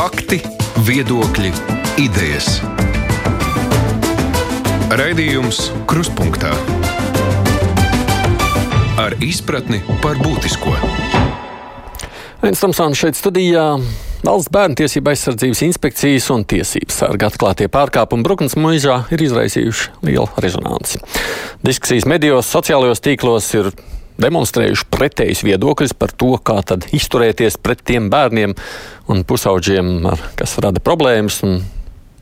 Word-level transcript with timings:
Fakti, 0.00 0.38
viedokļi, 0.86 1.50
idejas. 2.00 2.46
Raidījums 4.96 5.58
Kruspunkta 5.84 6.54
ar 8.96 9.18
izpratni 9.20 9.82
par 10.00 10.16
būtisko. 10.24 10.72
Viens 12.40 12.64
Tamsāns 12.64 12.96
šeit 12.96 13.20
studijā. 13.20 13.66
Valsts 14.24 14.48
bērnu 14.56 14.80
tiesība 14.80 15.12
aizsardzības 15.12 15.64
inspekcijas 15.68 16.32
un 16.32 16.48
tiesības 16.48 17.02
sarga 17.04 17.28
atklātie 17.28 17.68
pārkāpumi 17.68 18.24
Bruknes 18.24 18.56
mūžā 18.56 19.02
ir 19.12 19.28
izraisījuši 19.28 20.00
lielu 20.08 20.30
rezonanci. 20.40 21.04
Diskusijas 21.60 22.08
medijos, 22.08 22.48
sociālajos 22.48 23.04
tīklos 23.04 23.52
ir 23.52 23.74
demonstrējuši 24.22 24.86
pretējus 24.92 25.44
viedokļus 25.46 25.96
par 25.98 26.14
to, 26.16 26.34
kā 26.44 26.60
tad 26.66 26.86
izturēties 26.96 27.58
pret 27.62 27.82
tiem 27.86 28.10
bērniem 28.12 28.54
un 29.10 29.24
pusauģiem, 29.28 30.10
kas 30.38 30.58
rada 30.62 30.82
problēmas 30.84 31.40
un 31.46 31.60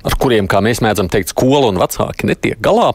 ar 0.07 0.17
kuriem, 0.21 0.49
kā 0.51 0.63
mēs 0.65 0.83
mēdzam 0.85 1.11
teikt, 1.13 1.35
skola 1.35 1.73
un 1.73 1.81
vecāki 1.81 2.29
netiek 2.31 2.61
galā. 2.65 2.93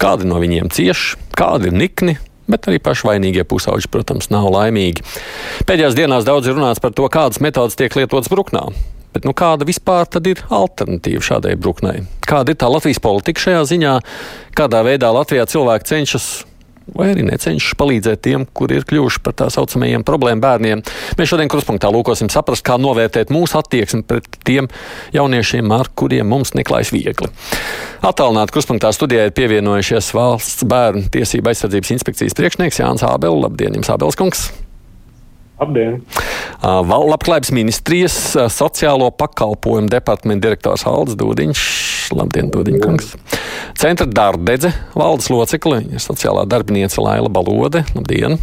Kādi 0.00 0.28
no 0.28 0.38
viņiem 0.40 0.70
cieš, 0.72 1.14
kādi 1.36 1.68
ir 1.68 1.76
nikni, 1.76 2.16
bet 2.50 2.68
arī 2.70 2.80
paši 2.82 3.08
vainīgie 3.10 3.44
pusauģi, 3.48 3.90
protams, 3.92 4.30
nav 4.32 4.48
laimīgi. 4.54 5.04
Pēdējās 5.68 5.98
dienās 5.98 6.26
daudz 6.28 6.48
ir 6.48 6.56
runāts 6.56 6.82
par 6.82 6.94
to, 6.96 7.06
kādas 7.12 7.42
metodas 7.44 7.76
tiek 7.78 7.94
lietotas 7.98 8.32
bruknā. 8.32 8.64
Bet 9.10 9.26
nu, 9.26 9.34
kāda 9.34 9.66
vispār 9.66 10.06
ir 10.30 10.44
alternatīva 10.54 11.22
šādai 11.26 11.56
bruknei? 11.58 12.04
Kāda 12.22 12.54
ir 12.54 12.60
tā 12.60 12.68
Latvijas 12.70 13.02
politika 13.02 13.42
šajā 13.42 13.64
ziņā? 13.72 13.94
Kādā 14.54 14.84
veidā 14.86 15.10
Latvijā 15.10 15.48
cilvēki 15.50 15.90
cenšas 15.90 16.28
vai 16.96 17.10
arī 17.12 17.24
necenšas 17.26 17.76
palīdzēt 17.80 18.22
tiem, 18.26 18.46
kuri 18.56 18.80
ir 18.80 18.86
kļuvuši 18.88 19.22
par 19.24 19.36
tā 19.38 19.50
saucamajiem 19.52 20.04
problēmu 20.06 20.44
bērniem. 20.44 20.84
Mēs 21.18 21.32
šodien 21.32 21.50
kruspunktā 21.52 21.90
lūkosim 21.92 22.30
saprast, 22.32 22.64
kā 22.66 22.78
novērtēt 22.80 23.32
mūsu 23.34 23.60
attieksmi 23.60 24.04
pret 24.08 24.40
tiem 24.46 24.70
jauniešiem, 25.16 25.70
ar 25.74 25.92
kuriem 25.94 26.30
mums 26.30 26.54
neklājas 26.58 26.94
viegli. 26.94 27.30
Attālināti 28.06 28.56
kruspunktā 28.56 28.94
studijā 28.96 29.28
ir 29.28 29.36
pievienojušies 29.36 30.14
valsts 30.16 30.64
bērnu 30.68 31.10
tiesība 31.12 31.52
aizsardzības 31.52 31.94
inspekcijas 31.98 32.38
priekšnieks 32.38 32.82
Jānis 32.82 33.06
Ābels. 33.06 33.44
Labdien, 33.44 33.76
jums 33.76 33.92
Ābels 33.92 34.18
kungs! 34.18 34.48
Labdien! 35.60 35.98
Labklājības 36.60 37.50
ministrijas 37.56 38.14
sociālo 38.52 39.10
pakalpojumu 39.16 39.90
departamenta 39.92 40.48
direktors 40.48 40.86
Aldis 40.88 41.18
Dūdiņš. 41.20 41.64
Labdien, 42.16 42.48
Dūdiņš 42.52 42.80
kungs! 42.84 43.12
Centra 43.80 44.06
dārdedze 44.08 44.72
valdes 44.96 45.28
locekle, 45.32 45.82
sociālā 46.00 46.46
darbinieca 46.48 47.04
Laila 47.04 47.32
Balode. 47.32 47.84
Labdien! 47.96 48.38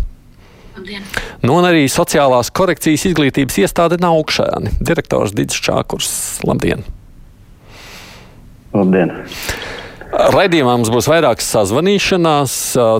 Labdien. 0.77 1.05
Nu, 1.41 1.55
un 1.57 1.65
arī 1.65 1.88
sociālās 1.89 2.51
korekcijas 2.53 3.07
izglītības 3.09 3.57
iestāde 3.63 3.97
Naukšēni. 4.01 4.77
Direktors 4.85 5.33
Digis 5.33 5.57
Čākurs. 5.65 6.11
Labdien! 6.45 6.85
Labdien! 8.77 9.13
Raidījumā 10.17 10.73
mums 10.79 10.89
būs 10.89 11.05
vairākas 11.11 11.45
sazvanīšanās. 11.53 12.53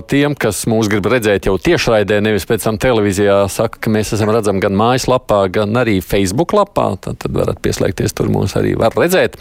Tiem, 0.06 0.36
kas 0.38 0.60
mūs 0.70 0.86
grib 0.90 1.08
redzēt 1.10 1.48
jau 1.48 1.56
tiešraidē, 1.58 2.20
nevis 2.22 2.46
pēc 2.46 2.68
tam 2.68 2.78
televīzijā, 2.78 3.40
saka, 3.50 3.80
ka 3.82 3.90
mēs 3.90 4.12
esam 4.14 4.30
redzami 4.30 4.62
gan 4.62 4.76
mājaslapā, 4.78 5.40
gan 5.50 5.74
arī 5.80 5.96
Facebook 6.04 6.54
lapā. 6.54 6.92
Tad, 7.02 7.18
tad 7.24 7.34
varat 7.34 7.58
pieslēgties, 7.64 8.14
tur 8.14 8.30
mūs 8.30 8.54
arī 8.60 8.76
var 8.78 8.94
redzēt. 8.94 9.34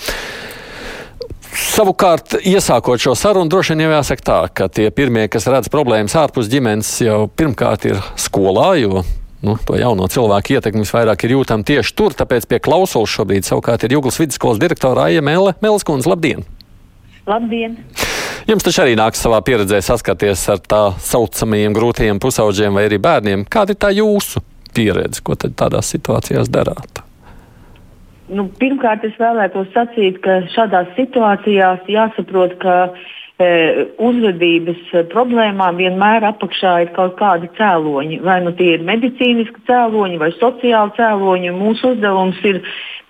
Savukārt, 1.58 2.40
iesākot 2.50 3.02
šo 3.02 3.14
sarunu, 3.18 3.50
droši 3.54 3.76
vien 3.76 3.86
jau 3.86 3.94
jāsaka 3.94 4.26
tā, 4.26 4.40
ka 4.58 4.72
tie 4.74 4.90
pirmie, 4.94 5.28
kas 5.30 5.46
redz 5.50 5.70
problēmas 5.74 6.18
ārpus 6.18 6.50
ģimenes, 6.50 6.92
jau 7.06 7.24
pirmkārt 7.30 7.86
ir 7.92 8.02
skolā, 8.18 8.72
jo 8.82 9.06
nu, 9.46 9.54
to 9.70 9.78
jauno 9.78 10.10
cilvēku 10.10 10.58
ietekmi 10.58 10.82
visvairāk 10.82 11.30
ir 11.30 11.38
jūtama 11.38 11.66
tieši 11.66 11.98
tur. 11.98 12.18
Tāpēc 12.18 12.50
pie 12.50 12.62
klausulas 12.62 13.14
šobrīd 13.14 13.46
savukārt 13.46 13.86
ir 13.86 14.00
Jūglas 14.00 14.18
vidusskolas 14.22 14.62
direktora 14.62 15.12
Aija 15.12 15.26
Mēle. 15.26 15.54
Mēleskundze, 15.62 16.10
labdien! 16.10 16.48
Labdien! 17.28 17.76
Jums 18.48 18.64
taču 18.64 18.80
arī 18.86 18.94
nāks 18.96 19.20
savā 19.20 19.42
pieredzē 19.44 19.82
saskaties 19.84 20.46
ar 20.54 20.62
tā 20.64 20.84
saucamajiem 21.04 21.74
grūtajiem 21.76 22.22
pusauģiem 22.24 22.80
vai 22.80 22.86
arī 22.88 23.02
bērniem. 23.04 23.44
Kāda 23.52 23.76
ir 23.76 23.82
tā 23.84 23.92
jūsu 23.92 24.40
pieredze? 24.72 25.20
Ko 25.20 25.36
tad 25.36 25.58
tādās 25.60 25.92
situācijās 25.92 26.48
darāt? 26.48 27.04
Nu, 28.32 28.48
pirmkārt, 28.60 29.04
es 29.08 29.16
vēlētos 29.20 29.68
sacīt, 29.76 30.22
ka 30.24 30.42
šādās 30.56 30.90
situācijās 30.96 31.86
jāsaprot, 31.92 32.56
ka 32.64 32.76
e, 32.88 33.88
uzvedības 34.04 34.96
problēmām 35.12 35.80
vienmēr 35.80 36.28
apakšā 36.32 36.74
ir 36.86 36.92
kaut 36.96 37.16
kādi 37.20 37.52
cēloņi. 37.60 38.22
Vai 38.24 38.42
nu 38.48 38.56
tie 38.56 38.78
ir 38.78 38.88
medicīniski 38.88 39.64
cēloņi 39.68 40.20
vai 40.24 40.32
sociāli 40.40 40.96
cēloņi. 41.00 41.56
Mūsu 41.56 41.94
uzdevums 41.96 42.40
ir 42.48 42.64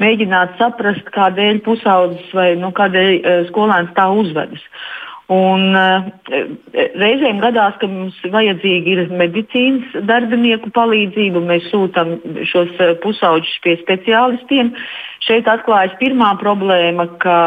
mēģināt 0.03 0.55
saprast, 0.61 1.09
kādēļ 1.15 1.63
pusaudzis 1.65 2.31
vai 2.37 2.51
nu, 2.59 2.71
kādēļ 2.75 3.11
e, 3.17 3.35
skolēns 3.49 3.93
tā 3.97 4.07
uzvedas. 4.13 4.63
Un, 5.27 5.73
uh, 5.75 6.05
reizēm 6.95 7.41
gadās, 7.43 7.75
ka 7.81 7.87
mums 7.91 8.15
vajadzīga 8.31 8.93
ir 8.93 9.09
medicīnas 9.11 9.97
darbinieku 10.07 10.71
palīdzība. 10.71 11.41
Mēs 11.49 11.67
sūtām 11.67 12.13
šos 12.47 12.71
pusauģus 13.03 13.57
pie 13.65 13.75
speciālistiem. 13.81 14.71
Šeit 15.27 15.49
atklājas 15.51 15.97
pirmā 15.99 16.31
problēma, 16.39 17.09
ka 17.19 17.39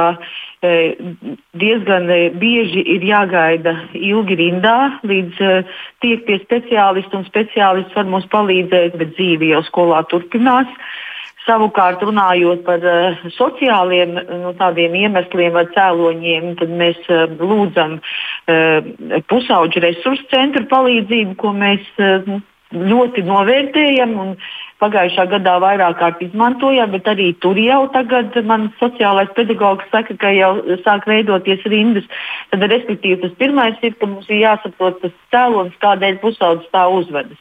diezgan 0.61 2.11
bieži 2.37 2.83
ir 2.95 3.05
jāgaida 3.09 3.73
ilgi 3.97 4.37
rindā, 4.37 4.77
līdz 5.09 5.39
tiek 6.05 6.27
pie 6.27 6.37
speciālista, 6.43 7.17
un 7.17 7.25
speciālists 7.25 7.97
var 7.97 8.05
mums 8.13 8.29
palīdzēt, 8.29 8.99
bet 9.01 9.15
dzīve 9.17 9.55
jau 9.55 9.63
skolā 9.71 10.03
turpinās. 10.13 10.69
Savukārt, 11.51 12.03
runājot 12.07 12.61
par 12.63 12.85
uh, 12.87 13.23
sociāliem 13.35 14.13
nu, 14.15 14.53
iemesliem 14.55 15.57
vai 15.57 15.65
cēloņiem, 15.75 16.53
tad 16.61 16.71
mēs 16.79 17.01
uh, 17.11 17.27
lūdzam 17.41 17.97
uh, 17.99 19.23
pusauģu 19.33 19.83
resursu 19.83 20.29
centru 20.31 20.63
palīdzību, 20.71 21.35
ko 21.41 21.51
mēs 21.57 21.89
uh, 21.99 22.37
ļoti 22.71 23.27
novērtējam. 23.27 24.15
Pagājušā 24.81 25.27
gadā 25.29 25.59
vairāk 25.61 25.99
kārt 26.01 26.23
izmantojām, 26.25 26.95
bet 26.95 27.09
arī 27.11 27.27
tur 27.43 27.59
jau 27.61 27.83
tagad 27.93 28.39
man 28.49 28.71
sociālais 28.79 29.29
pedagogs 29.37 29.85
saka, 29.93 30.17
ka 30.17 30.31
jau 30.33 30.55
sāk 30.87 31.05
veidoties 31.11 31.67
rindas. 31.69 32.07
Tad, 32.49 32.65
respektīvi, 32.73 33.19
tas 33.27 33.35
pirmais 33.43 33.77
ir, 33.85 33.99
ka 34.01 34.09
mums 34.09 34.31
ir 34.31 34.41
jāsaprot 34.47 35.03
tas 35.03 35.13
cēlonis, 35.35 35.77
kādēļ 35.85 36.21
pusaudzis 36.23 36.73
tā 36.73 36.87
uzvedas. 36.89 37.37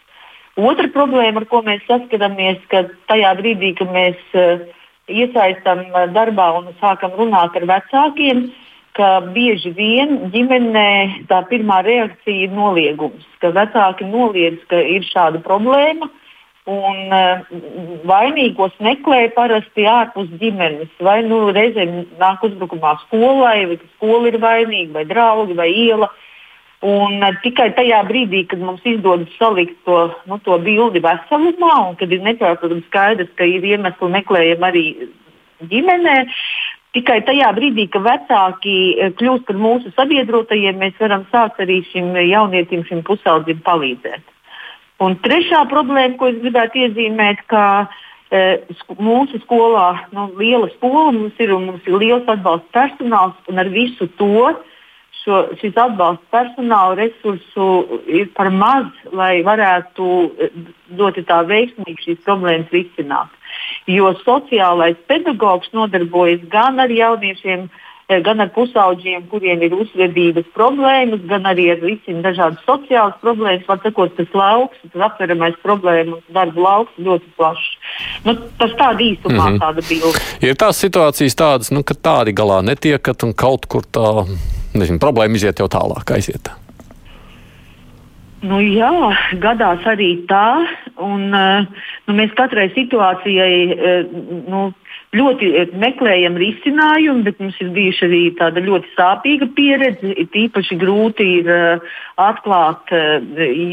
Otra 0.58 0.90
problēma, 0.92 1.44
ar 1.44 1.48
ko 1.50 1.62
mēs 1.66 1.84
saskaramies, 1.88 2.62
ka 2.72 2.84
tajā 3.12 3.34
brīdī, 3.38 3.74
kad 3.78 3.92
mēs 3.94 4.18
uh, 4.34 4.64
iesaistām 5.08 5.86
uh, 5.92 6.08
darbā 6.16 6.50
un 6.58 6.72
sākam 6.82 7.14
runāt 7.20 7.56
ar 7.56 7.68
vecākiem, 7.70 8.50
ka 8.98 9.20
bieži 9.32 9.72
vien 9.78 10.32
ģimenē 10.34 11.26
tā 11.30 11.44
pirmā 11.52 11.84
reakcija 11.86 12.48
ir 12.48 12.56
noliegums, 12.56 13.28
ka 13.40 13.54
vecāki 13.56 14.08
noliedz, 14.10 14.64
ka 14.72 14.82
ir 14.82 15.06
šāda 15.08 15.44
problēma. 15.46 16.10
Un 16.70 17.14
uh, 17.16 17.46
vainīgos 18.06 18.76
meklē 18.84 19.30
parasti 19.34 19.88
ārpus 19.90 20.28
ģimenes. 20.42 20.92
Vai 21.02 21.22
nu 21.26 21.48
reizēm 21.56 22.04
nāk 22.20 22.44
uzbrukumā 22.46 22.98
skolai, 23.06 23.64
vai 23.70 23.80
skola 23.96 24.30
ir 24.30 24.38
vainīga, 24.44 24.98
vai 25.00 25.06
draugi, 25.10 25.56
vai 25.58 25.70
iela. 25.72 26.10
Uh, 26.12 26.26
Un 26.85 27.19
uh, 27.19 27.35
tikai 27.44 27.73
tajā 27.75 28.00
brīdī, 28.07 28.45
kad 28.47 28.62
mums 28.63 28.85
izdodas 28.88 29.31
salikt 29.35 29.75
to, 29.84 29.97
nu, 30.31 30.38
to 30.45 30.56
bildi 30.63 31.01
veselumā, 31.03 31.73
un 31.90 31.97
kad 32.00 32.12
ir 32.16 32.23
nepārprotams 32.23 32.88
skaidrs, 32.88 33.31
ka 33.35 33.44
ir 33.44 33.66
iemesli 33.67 34.12
meklējami 34.13 34.67
arī 34.69 34.84
ģimenē, 35.72 36.16
tikai 36.95 37.19
tajā 37.28 37.51
brīdī, 37.57 37.89
kad 37.91 38.07
vecāki 38.07 38.75
uh, 38.95 39.12
kļūst 39.19 39.47
par 39.50 39.59
mūsu 39.59 39.91
sabiedrotajiem, 39.97 40.79
mēs 40.79 40.95
varam 41.03 41.28
sākt 41.34 41.59
arī 41.66 41.81
šim 41.91 42.13
jaunietim, 42.16 42.88
šim 42.88 43.03
pusaudzim 43.07 43.59
palīdzēt. 43.68 44.23
Un 45.03 45.16
trešā 45.23 45.63
problēma, 45.72 46.18
ko 46.19 46.28
es 46.28 46.39
gribētu 46.41 46.81
iezīmēt, 46.84 47.45
ka 47.47 47.63
e, 48.28 48.39
mūsu 49.00 49.39
skolā, 49.45 49.86
nu, 50.12 50.25
liela 50.36 50.68
skola 50.74 51.13
mums 51.15 51.39
ir 51.39 51.54
un 51.56 51.69
mums 51.69 51.88
ir 51.88 51.95
liels 52.01 52.27
atbalsta 52.27 52.68
personāls, 52.75 53.38
un 53.48 53.63
ar 53.63 53.71
visu 53.71 54.09
to 54.19 54.50
šo, 55.24 55.42
šis 55.62 55.77
atbalsta 55.77 56.25
personāla 56.33 56.98
resursu 57.00 57.68
ir 58.07 58.30
par 58.38 58.51
maz, 58.54 58.88
lai 59.12 59.39
varētu 59.45 60.07
ļoti 61.00 61.25
tā 61.30 61.42
veiksmīgi 61.50 62.07
šīs 62.07 62.24
problēmas 62.25 62.71
risināt. 62.74 63.36
Jo 63.89 64.13
sociālais 64.24 64.98
pedagogs 65.10 65.71
nodarbojas 65.74 66.42
gan 66.51 66.80
ar 66.80 66.92
jauniešiem, 66.94 67.68
gan 68.25 68.42
ar 68.42 68.50
pusauģiem, 68.54 69.27
kuriem 69.30 69.62
ir 69.66 69.74
uzvedības 69.77 70.48
problēmas, 70.56 71.21
gan 71.30 71.45
arī 71.50 71.68
ar 71.74 71.81
risinu 71.83 72.24
dažādas 72.25 72.63
sociālas 72.66 73.18
problēmas. 73.21 73.68
Var 73.69 73.81
sakot, 73.83 74.16
tas 74.18 74.38
lauks, 74.38 74.81
tas 74.94 75.06
aptveramais 75.10 75.57
problēmu 75.66 76.21
darba 76.33 76.66
lauks 76.66 76.98
ļoti 76.98 77.33
plašs. 77.38 77.68
Nu, 78.25 78.36
tas 78.62 78.74
tāda 78.81 79.06
īsumā 79.06 79.36
mm 79.36 79.50
-hmm. 79.50 79.60
tāda 79.66 79.86
bilde. 79.89 80.24
Ir 80.42 80.57
tās 80.57 80.81
situācijas 80.81 81.38
tādas, 81.38 81.71
nu, 81.71 81.83
ka 81.83 81.94
tādi 81.94 82.33
galā 82.33 82.63
netiekat 82.66 83.24
un 83.24 83.33
kaut 83.33 83.69
kur 83.69 83.86
tā 83.86 84.25
nezinu, 84.74 85.00
problēma 85.01 85.39
iziet 85.39 85.62
jau 85.62 85.69
tālāk, 85.71 86.16
aiziet. 86.16 86.51
Nu, 88.39 88.62
jā, 88.63 88.92
gadās 89.44 89.83
arī 89.89 90.13
tā. 90.30 90.63
Un, 91.00 91.33
eh, 91.36 91.66
nu, 92.07 92.16
mēs 92.16 92.31
katrai 92.38 92.69
situācijai 92.75 93.56
eh, 93.71 94.06
nu, 94.48 94.69
ļoti 95.16 95.50
meklējam 95.81 96.36
risinājumu, 96.38 97.24
bet 97.25 97.39
mums 97.42 97.57
ir 97.63 97.71
bijuši 97.74 98.04
arī 98.06 98.21
tāda 98.38 98.62
ļoti 98.62 98.92
sāpīga 98.94 99.48
pieredze. 99.57 100.13
Tīpaši 100.36 100.77
grūti 100.77 101.25
ir 101.39 101.50
atklāt, 102.19 102.94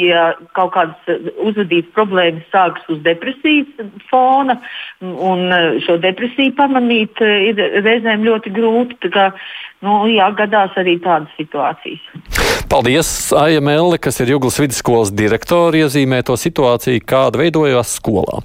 ja 0.00 0.22
kaut 0.56 0.72
kādas 0.78 1.34
uzvedības 1.36 1.92
problēmas 1.96 2.48
sākas 2.54 2.88
uz 2.88 3.02
depresijas 3.04 3.68
fona, 4.08 4.56
un 5.02 5.52
šo 5.84 5.98
depresiju 6.00 6.56
pamanīt 6.56 7.20
ir 7.20 7.60
reizēm 7.84 8.24
ļoti 8.24 8.54
grūti. 8.56 9.12
Kā, 9.12 9.28
nu, 9.84 9.98
jā, 10.10 10.28
gadās 10.38 10.76
arī 10.80 10.96
tādas 11.02 11.32
situācijas. 11.38 12.02
Paldies, 12.70 13.08
Aija 13.36 13.60
Melle, 13.62 13.98
kas 14.02 14.18
ir 14.20 14.32
Juglas 14.34 14.58
vidusskolas 14.58 15.12
direktora, 15.14 15.84
iezīmē 15.84 16.22
to 16.26 16.34
situāciju, 16.40 17.04
kāda 17.06 17.40
veidojās 17.40 17.94
skolā. 18.00 18.40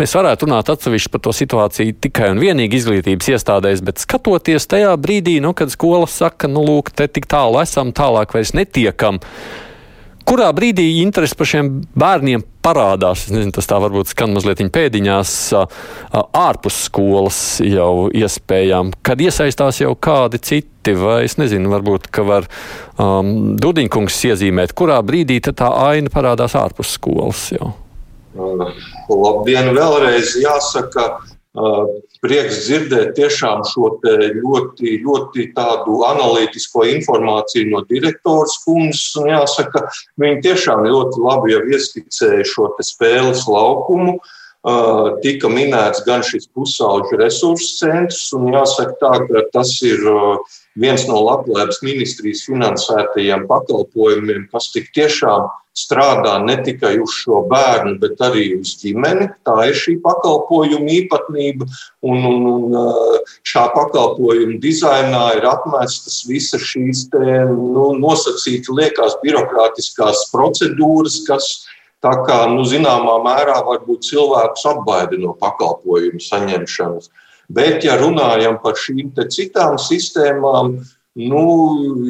Mēs 0.00 0.12
varētu 0.18 0.48
runāt 0.48 0.72
atsevišķi 0.74 1.12
par 1.14 1.24
to 1.24 1.32
situāciju 1.36 1.96
tikai 2.04 2.32
un 2.34 2.42
vienīgi 2.42 2.80
izglītības 2.82 3.32
iestādēs, 3.32 3.84
bet 3.86 4.02
skatoties 4.02 4.68
tajā 4.68 4.92
brīdī, 5.00 5.38
nu, 5.44 5.54
kad 5.56 5.72
skola 5.72 6.10
saka, 6.10 6.50
nu, 6.52 6.66
lūk, 6.68 6.92
te 6.96 7.08
tik 7.08 7.30
tālu 7.30 7.62
esam, 7.62 7.94
tālāk 7.96 8.36
vairs 8.36 8.52
netiekam. 8.58 9.22
Kurā 10.28 10.48
brīdī 10.54 10.84
interesi 11.02 11.36
par 11.38 11.48
šiem 11.48 11.68
bērniem 11.98 12.44
parādās? 12.64 13.26
Es 13.26 13.32
nezinu, 13.34 13.52
tas 13.56 13.68
tā 13.68 13.78
varbūt 13.82 14.12
skan 14.12 14.34
mazliet 14.36 14.62
pēdiņās, 14.72 15.32
ārpus 16.38 16.78
skolas 16.86 17.38
jau 17.64 18.08
iespējām, 18.14 18.92
kad 19.06 19.22
iesaistās 19.24 19.80
jau 19.82 19.92
kādi 19.98 20.40
citi, 20.42 20.94
vai 20.98 21.22
es 21.26 21.38
nezinu, 21.40 21.72
varbūt, 21.72 22.08
ka 22.14 22.24
var 22.28 22.48
um, 22.96 23.54
Dudiņkungs 23.60 24.20
iezīmēt, 24.30 24.76
kurā 24.78 25.00
brīdī 25.06 25.40
tā 25.48 25.70
aina 25.88 26.12
parādās 26.12 26.56
ārpus 26.58 26.94
skolas 26.98 27.48
jau. 27.54 27.72
Labdien, 28.32 29.72
vēlreiz 29.76 30.36
jāsaka, 30.40 31.08
prieks 32.22 32.60
dzirdēt 32.66 33.14
tiešām 33.18 33.64
šo 33.66 33.94
ļoti, 34.02 34.98
ļoti 35.04 35.48
tādu 35.56 36.02
analītisko 36.08 36.86
informāciju 36.96 37.72
no 37.72 37.82
direktors 37.88 38.58
kundzes. 38.66 39.16
Jāsaka, 39.28 39.86
viņi 40.22 40.44
tiešām 40.46 40.86
ļoti 40.86 41.24
labi 41.24 41.56
jau 41.56 41.64
ieskicēja 41.74 42.46
šo 42.54 42.70
spēles 42.82 43.48
laukumu. 43.50 44.18
Uh, 44.18 44.38
tika 45.22 45.50
minēts 45.50 46.04
gan 46.06 46.22
šis 46.22 46.46
pusauģu 46.54 47.18
resursu 47.18 47.80
centrs, 47.80 48.28
un 48.36 48.52
jāsaka 48.54 48.94
tā, 49.00 49.14
ka 49.26 49.46
tas 49.52 49.74
ir 49.82 49.98
viens 50.78 51.06
no 51.08 51.18
Latvijas 51.26 51.82
ministrijas 51.82 52.44
finansētajiem 52.46 53.48
pakalpojumiem, 53.50 54.46
kas 54.52 54.70
tik 54.72 54.92
tiešām 54.94 55.50
strādā 55.72 56.36
ne 56.44 56.58
tikai 56.60 56.98
uz 57.00 57.14
šo 57.16 57.42
bērnu, 57.48 57.96
bet 58.00 58.20
arī 58.20 58.44
uz 58.58 58.74
ģimeni. 58.80 59.30
Tā 59.46 59.56
ir 59.70 59.76
šī 59.78 59.96
pakalpojuma 60.04 60.90
īpatnība. 60.98 61.66
Un, 62.04 62.26
un, 62.28 62.46
un 62.52 63.22
šā 63.48 63.64
pakalpojuma 63.74 64.60
dizainā 64.62 65.24
ir 65.38 65.48
apmestas 65.48 66.22
visas 66.28 66.64
šīs 66.68 67.06
te, 67.12 67.24
nu, 67.48 67.92
nosacītas, 67.98 68.72
liekas, 68.76 69.16
birokrātiskās 69.24 70.26
procedūras, 70.34 71.22
kas 71.28 71.48
tā 72.02 72.14
kā 72.26 72.38
nu, 72.52 72.64
zināmā 72.68 73.18
mērā 73.24 73.60
varbūt 73.66 74.08
cilvēkus 74.08 74.64
apbaida 74.72 75.18
no 75.20 75.36
pakalpojumu 75.40 76.22
saņemšanas. 76.22 77.10
Bet, 77.52 77.84
ja 77.84 77.98
runājam 78.00 78.58
par 78.62 78.78
šīm 78.78 79.12
citām 79.30 79.76
sistēmām, 79.80 80.78
nu, 81.20 81.44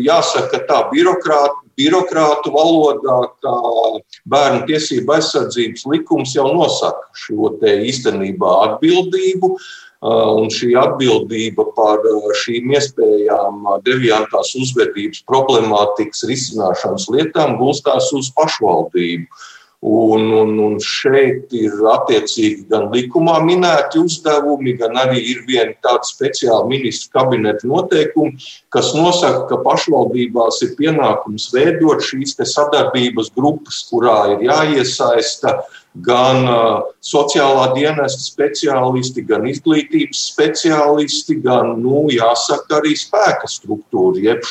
jāsaka, 0.05 0.63
tā 0.69 0.85
birokrāta 0.93 1.63
birokrātu 1.77 2.53
valodā, 2.55 3.19
kā 3.43 3.55
bērnu 4.29 4.67
tiesību 4.69 5.17
aizsardzības 5.17 5.87
likums 5.93 6.35
jau 6.37 6.51
nosaka 6.53 7.09
šo 7.25 7.55
īstenībā 7.63 8.59
atbildību. 8.69 9.57
Uh, 10.03 10.33
un 10.35 10.49
šī 10.51 10.73
atbildība 10.75 11.63
par 11.77 12.01
uh, 12.11 12.25
šīm 12.35 12.73
iespējām 12.75 13.61
uh, 13.69 13.77
deviantās 13.87 14.49
uzvedības 14.59 15.21
problemātikas 15.31 16.25
risināšanas 16.27 17.07
lietām 17.15 17.55
gulstās 17.61 18.09
uz 18.19 18.33
pašvaldību. 18.35 19.31
Un, 19.83 20.29
un, 20.31 20.51
un 20.63 20.75
šeit 20.79 21.51
ir 21.59 21.73
attiecīgi 21.91 22.69
gan 22.71 22.85
likumā 22.93 23.41
minēti 23.43 23.99
uzdevumi, 23.99 24.77
gan 24.79 24.95
arī 25.01 25.19
ir 25.33 25.41
viena 25.49 25.75
tāda 25.83 26.07
speciāla 26.07 26.69
ministru 26.71 27.11
kabineta 27.19 27.67
noteikuma, 27.67 28.31
kas 28.71 28.93
nosaka, 28.95 29.49
ka 29.51 29.59
pašvaldībās 29.65 30.63
ir 30.69 30.77
pienākums 30.79 31.49
veidot 31.51 31.99
šīs 32.07 32.39
sadarbības 32.53 33.33
grupas, 33.35 33.83
kurā 33.91 34.21
ir 34.37 34.47
jāiesaista 34.53 35.59
gan 36.07 36.47
uh, 36.49 36.85
sociālā 37.05 37.73
dienesta 37.75 38.23
speciālisti, 38.23 39.27
gan 39.29 39.45
izglītības 39.51 40.23
speciālisti, 40.31 41.37
gan, 41.45 41.75
nu, 41.83 42.07
jāsaka, 42.13 42.79
arī 42.79 42.95
spēka 42.97 43.51
struktūra, 43.51 44.23
jeb 44.31 44.47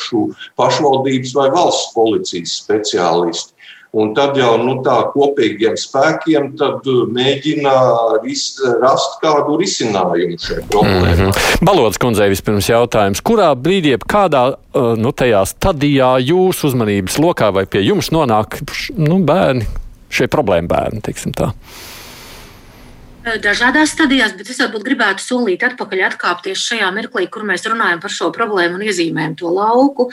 pašvaldības 0.60 1.34
vai 1.40 1.48
valsts 1.56 1.90
policijas 1.96 2.60
speciālisti. 2.62 3.51
Un 3.92 4.14
tad 4.16 4.38
jau 4.40 4.54
nu, 4.56 4.78
tā 4.80 4.94
kopīgiem 5.12 5.74
spēkiem 5.76 6.46
uh, 6.56 7.02
mēģina 7.12 7.74
ris, 8.22 8.46
rast 8.80 9.18
kādu 9.20 9.58
risinājumu 9.60 10.38
šai 10.40 10.62
problēmai. 10.70 11.12
Mm 11.12 11.20
-hmm. 11.20 11.60
Balodas 11.68 12.00
kundzei 12.00 12.30
vispirms 12.32 12.70
jautājums, 12.72 13.20
kurā 13.20 13.52
brīdī, 13.52 13.98
kādā 14.00 14.46
uh, 14.54 14.96
nu, 14.96 15.12
stadijā 15.44 16.16
jūsu 16.24 16.72
uzmanības 16.72 17.18
lokā 17.18 17.52
vai 17.52 17.66
pie 17.66 17.84
jums 17.84 18.08
nonāk 18.10 18.62
nu, 18.96 19.18
bērni, 19.18 19.68
šie 20.08 20.26
problēma 20.26 20.68
bērni, 20.68 21.00
teiksim 21.04 21.32
tā? 21.32 21.52
Eh, 21.52 21.91
dažādās 23.22 23.92
stadijās, 23.94 24.32
bet 24.34 24.48
es 24.50 24.58
varbūt 24.58 24.82
gribētu 24.82 25.22
solīt 25.22 25.62
atpakaļ 25.62 26.00
atkāpties 26.08 26.62
šajā 26.66 26.88
mirklī, 26.94 27.28
kur 27.30 27.44
mēs 27.46 27.62
runājam 27.70 28.00
par 28.02 28.10
šo 28.10 28.30
problēmu 28.34 28.78
un 28.78 28.84
iezīmējam 28.88 29.36
to 29.38 29.50
lauku. 29.52 30.08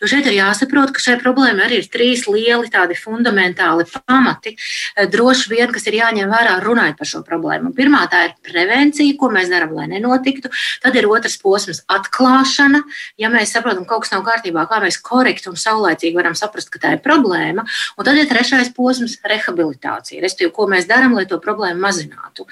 Jo 0.00 0.08
šeit 0.08 0.28
ir 0.30 0.38
jāsaprot, 0.38 0.94
ka 0.94 1.02
šai 1.02 1.18
problēmai 1.20 1.66
arī 1.66 1.82
ir 1.82 1.88
trīs 1.92 2.24
lieli 2.24 2.70
tādi 2.72 2.96
fundamentāli 2.96 3.84
pamati, 3.92 4.54
eh, 4.96 5.06
droši 5.06 5.50
vien, 5.52 5.72
kas 5.72 5.86
ir 5.86 5.98
jāņem 6.00 6.32
vērā 6.32 6.56
runājot 6.64 6.96
par 6.96 7.10
šo 7.10 7.20
problēmu. 7.26 7.74
Pirmā 7.76 8.08
tā 8.08 8.24
ir 8.30 8.34
prevencija, 8.48 9.18
ko 9.18 9.28
mēs 9.28 9.52
darām, 9.52 9.74
lai 9.76 9.86
nenotiktu. 9.86 10.48
Tad 10.82 10.96
ir 10.96 11.04
otrs 11.04 11.36
posms- 11.36 11.82
atklāšana. 11.98 12.82
Ja 13.18 13.28
mēs 13.28 13.52
saprotam, 13.52 13.84
ka 13.84 13.94
kaut 13.94 14.08
kas 14.08 14.12
nav 14.12 14.24
kārtībā, 14.24 14.66
kā 14.68 14.80
mēs 14.80 15.00
korekti 15.02 15.48
un 15.48 15.54
saulēcīgi 15.54 16.14
varam 16.14 16.32
saprast, 16.32 16.70
ka 16.70 16.78
tā 16.78 16.92
ir 16.94 16.98
problēma. 16.98 17.66
Un 17.98 18.04
tad 18.04 18.16
ir 18.16 18.26
trešais 18.26 18.72
posms- 18.74 19.18
rehabilitācija, 19.32 20.22
respektīvi, 20.22 20.52
ko 20.52 20.66
mēs 20.66 20.86
darām, 20.86 21.14
lai 21.14 21.26
to 21.26 21.38
problēmu 21.38 21.78
mazinātu. 21.78 22.46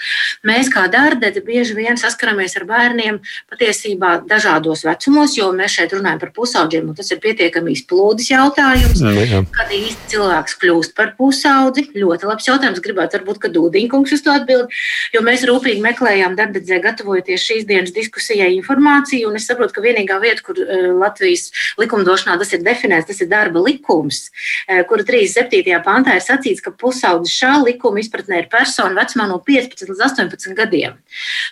Mēs 0.46 0.70
kā 0.72 0.87
dārdedi 0.93 1.43
bieži 1.44 1.76
vien 1.78 1.99
saskaramies 2.00 2.56
ar 2.58 2.66
bērniem 2.69 3.20
patiesībā 3.53 4.15
dažādos 4.29 4.84
vecumos, 4.86 5.36
jo 5.38 5.50
mēs 5.56 5.77
šeit 5.79 5.94
runājam 5.96 6.22
par 6.22 6.32
pusaudžiem, 6.36 6.88
un 6.91 6.98
tas 6.98 7.10
ir 7.15 7.20
pietiekami 7.22 7.74
izplūdes 7.77 8.31
jautājums. 8.32 9.03
Nu, 9.05 9.12
jā. 9.17 9.43
Kad 9.55 9.72
īsti 9.77 10.12
cilvēks 10.15 10.56
kļūst 10.62 10.96
par 10.98 11.15
pusaudzi, 11.19 11.86
ļoti 11.96 12.29
labs 12.29 12.48
jautājums. 12.48 12.82
Gribētu 12.82 13.19
varbūt, 13.19 13.41
ka 13.43 13.53
Dūdiņkungs 13.53 14.15
uz 14.17 14.24
to 14.24 14.34
atbild, 14.34 14.72
jo 15.15 15.22
mēs 15.24 15.46
rūpīgi 15.48 15.84
meklējām 15.84 16.36
darbdedzē, 16.38 16.81
gatavojoties 16.84 17.46
šīs 17.46 17.69
dienas 17.69 17.94
diskusijai 17.94 18.50
informāciju, 18.56 19.31
un 19.31 19.38
es 19.38 19.46
saprotu, 19.48 19.77
ka 19.77 19.84
vienīgā 19.84 20.19
vieta, 20.22 20.44
kur 20.46 20.58
uh, 20.62 20.91
Latvijas 20.98 21.50
likumdošanā 21.81 22.38
tas 22.41 22.53
ir 22.56 22.65
definēts, 22.67 23.08
tas 23.10 23.22
ir 23.22 23.31
darba 23.31 23.62
likums, 23.62 24.24
uh, 24.67 24.82
kura 24.88 25.06
37. 25.06 25.79
pantā 25.86 26.17
ir 26.19 26.24
sacīts, 26.24 26.65
ka 26.65 26.74
pusaudzis 26.74 27.36
šā 27.38 27.55
likuma 27.62 28.03
izpratnē 28.03 28.43
ir 28.43 28.50
persona 28.53 29.03
vecumā 29.03 29.29
no 29.31 29.38
15 29.43 29.92
līdz 29.93 30.05
18 30.08 30.56
gadiem. 30.58 30.99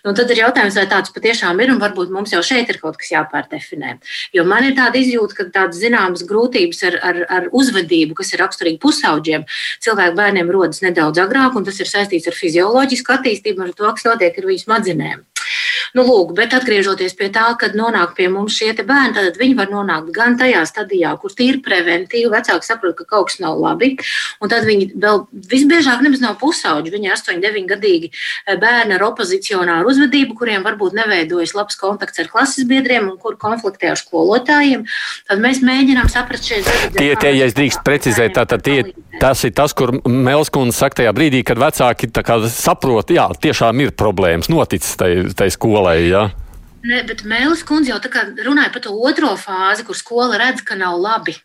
Nu, 0.05 0.15
tad 0.17 0.31
ir 0.33 0.43
jautājums, 0.43 0.79
vai 0.81 0.87
tāds 0.91 1.15
patiešām 1.15 1.61
ir, 1.63 1.73
un 1.75 1.81
varbūt 1.83 2.13
mums 2.15 2.35
jau 2.35 2.43
šeit 2.45 2.73
ir 2.73 2.81
kaut 2.83 2.99
kas 3.01 3.13
jāpārdefinē. 3.15 3.97
Jo 4.37 4.47
man 4.49 4.67
ir 4.69 4.77
tāda 4.79 5.01
izjūta, 5.01 5.39
ka 5.39 5.49
tādas 5.55 5.81
zināmas 5.83 6.25
grūtības 6.29 6.85
ar, 6.91 6.99
ar, 7.11 7.23
ar 7.39 7.49
uzvedību, 7.57 8.17
kas 8.19 8.35
ir 8.35 8.43
raksturīgi 8.45 8.81
pusauģiem, 8.83 9.47
cilvēku 9.85 10.19
bērniem 10.19 10.53
rodas 10.53 10.83
nedaudz 10.85 11.23
agrāk, 11.23 11.57
un 11.57 11.69
tas 11.69 11.81
ir 11.81 11.91
saistīts 11.91 12.31
ar 12.31 12.39
fizioloģisku 12.39 13.17
attīstību, 13.17 13.67
ar 13.67 13.77
to, 13.77 13.91
kas 13.97 14.09
notiek 14.09 14.41
ar 14.41 14.51
viņu 14.51 14.65
smadzenēm. 14.67 15.30
Nu, 15.97 16.05
lūk, 16.07 16.35
bet 16.39 16.55
atgriežoties 16.55 17.17
pie 17.19 17.31
tā, 17.35 17.49
kad 17.59 17.75
nonāk 17.79 18.15
pie 18.19 18.29
mums 18.31 18.55
šie 18.55 18.73
bērni, 18.79 19.15
tad 19.17 19.39
viņi 19.41 19.57
var 19.59 19.71
nonākt 19.73 20.13
gan 20.15 20.37
tajā 20.39 20.63
stadijā, 20.69 21.13
kur 21.21 21.35
tīri 21.35 21.63
preventīvi, 21.65 22.31
vecāki 22.31 22.67
saprot, 22.67 22.95
ka 22.99 23.07
kaut 23.09 23.31
kas 23.31 23.41
nav 23.43 23.59
labi, 23.59 23.97
un 24.41 24.53
tad 24.53 24.67
viņi 24.69 24.93
vēl 25.01 25.25
visbiežāk 25.51 26.05
nemaz 26.05 26.23
nav 26.23 26.37
pusauģi. 26.41 26.93
Viņi 26.95 27.11
ir 27.11 27.17
8, 27.17 27.43
9 27.43 27.69
gadīgi 27.71 28.11
eh, 28.11 28.57
bērni 28.61 28.97
ar 28.97 29.07
opozicionāru 29.11 29.91
uzvedību, 29.91 30.37
kuriem 30.39 30.67
varbūt 30.67 30.97
neveidojas 30.99 31.57
labs 31.59 31.79
kontakts 31.81 32.23
ar 32.23 32.31
klases 32.31 32.69
biedriem 32.71 33.11
un 33.11 33.19
kur 33.21 33.39
konfliktē 33.41 33.93
ar 33.95 34.01
skolotājiem. 34.01 34.87
Tad 35.29 35.43
mēs 35.43 35.63
mēģinām 35.67 36.11
saprast 36.13 36.47
šeit 36.47 36.67
zvaigznes. 36.67 36.99
Tie, 36.99 37.13
tie, 37.21 37.35
ja 37.39 37.51
es 37.51 37.57
drīkst 37.59 37.83
precizēt, 37.87 38.37
tātad 38.39 38.65
tie, 38.67 38.79
tas 39.21 39.43
ir 39.47 39.55
tas, 39.57 39.75
kur 39.77 39.97
Melskundze 40.07 40.79
saka 40.79 41.03
tajā 41.03 41.15
brīdī, 41.17 41.43
kad 41.47 41.61
vecāki 41.61 42.11
saprot, 42.51 43.13
jā, 43.15 43.27
tiešām 43.43 43.83
ir 43.85 43.95
problēmas 43.97 44.51
noticis 44.53 44.97
tai 45.41 45.51
skolai. 45.51 46.09
Ja? 46.11 46.29
Ne, 46.85 47.03
bet 47.09 47.25
Mēlis 47.29 47.65
kundze 47.69 47.93
jau 47.93 48.01
runāja 48.45 48.73
par 48.73 48.85
to 48.85 48.93
otro 48.93 49.33
fāzi, 49.41 49.85
kur 49.87 49.97
skola 49.97 50.41
redz, 50.41 50.65
ka 50.65 50.77
nav 50.77 51.01
labi. 51.01 51.37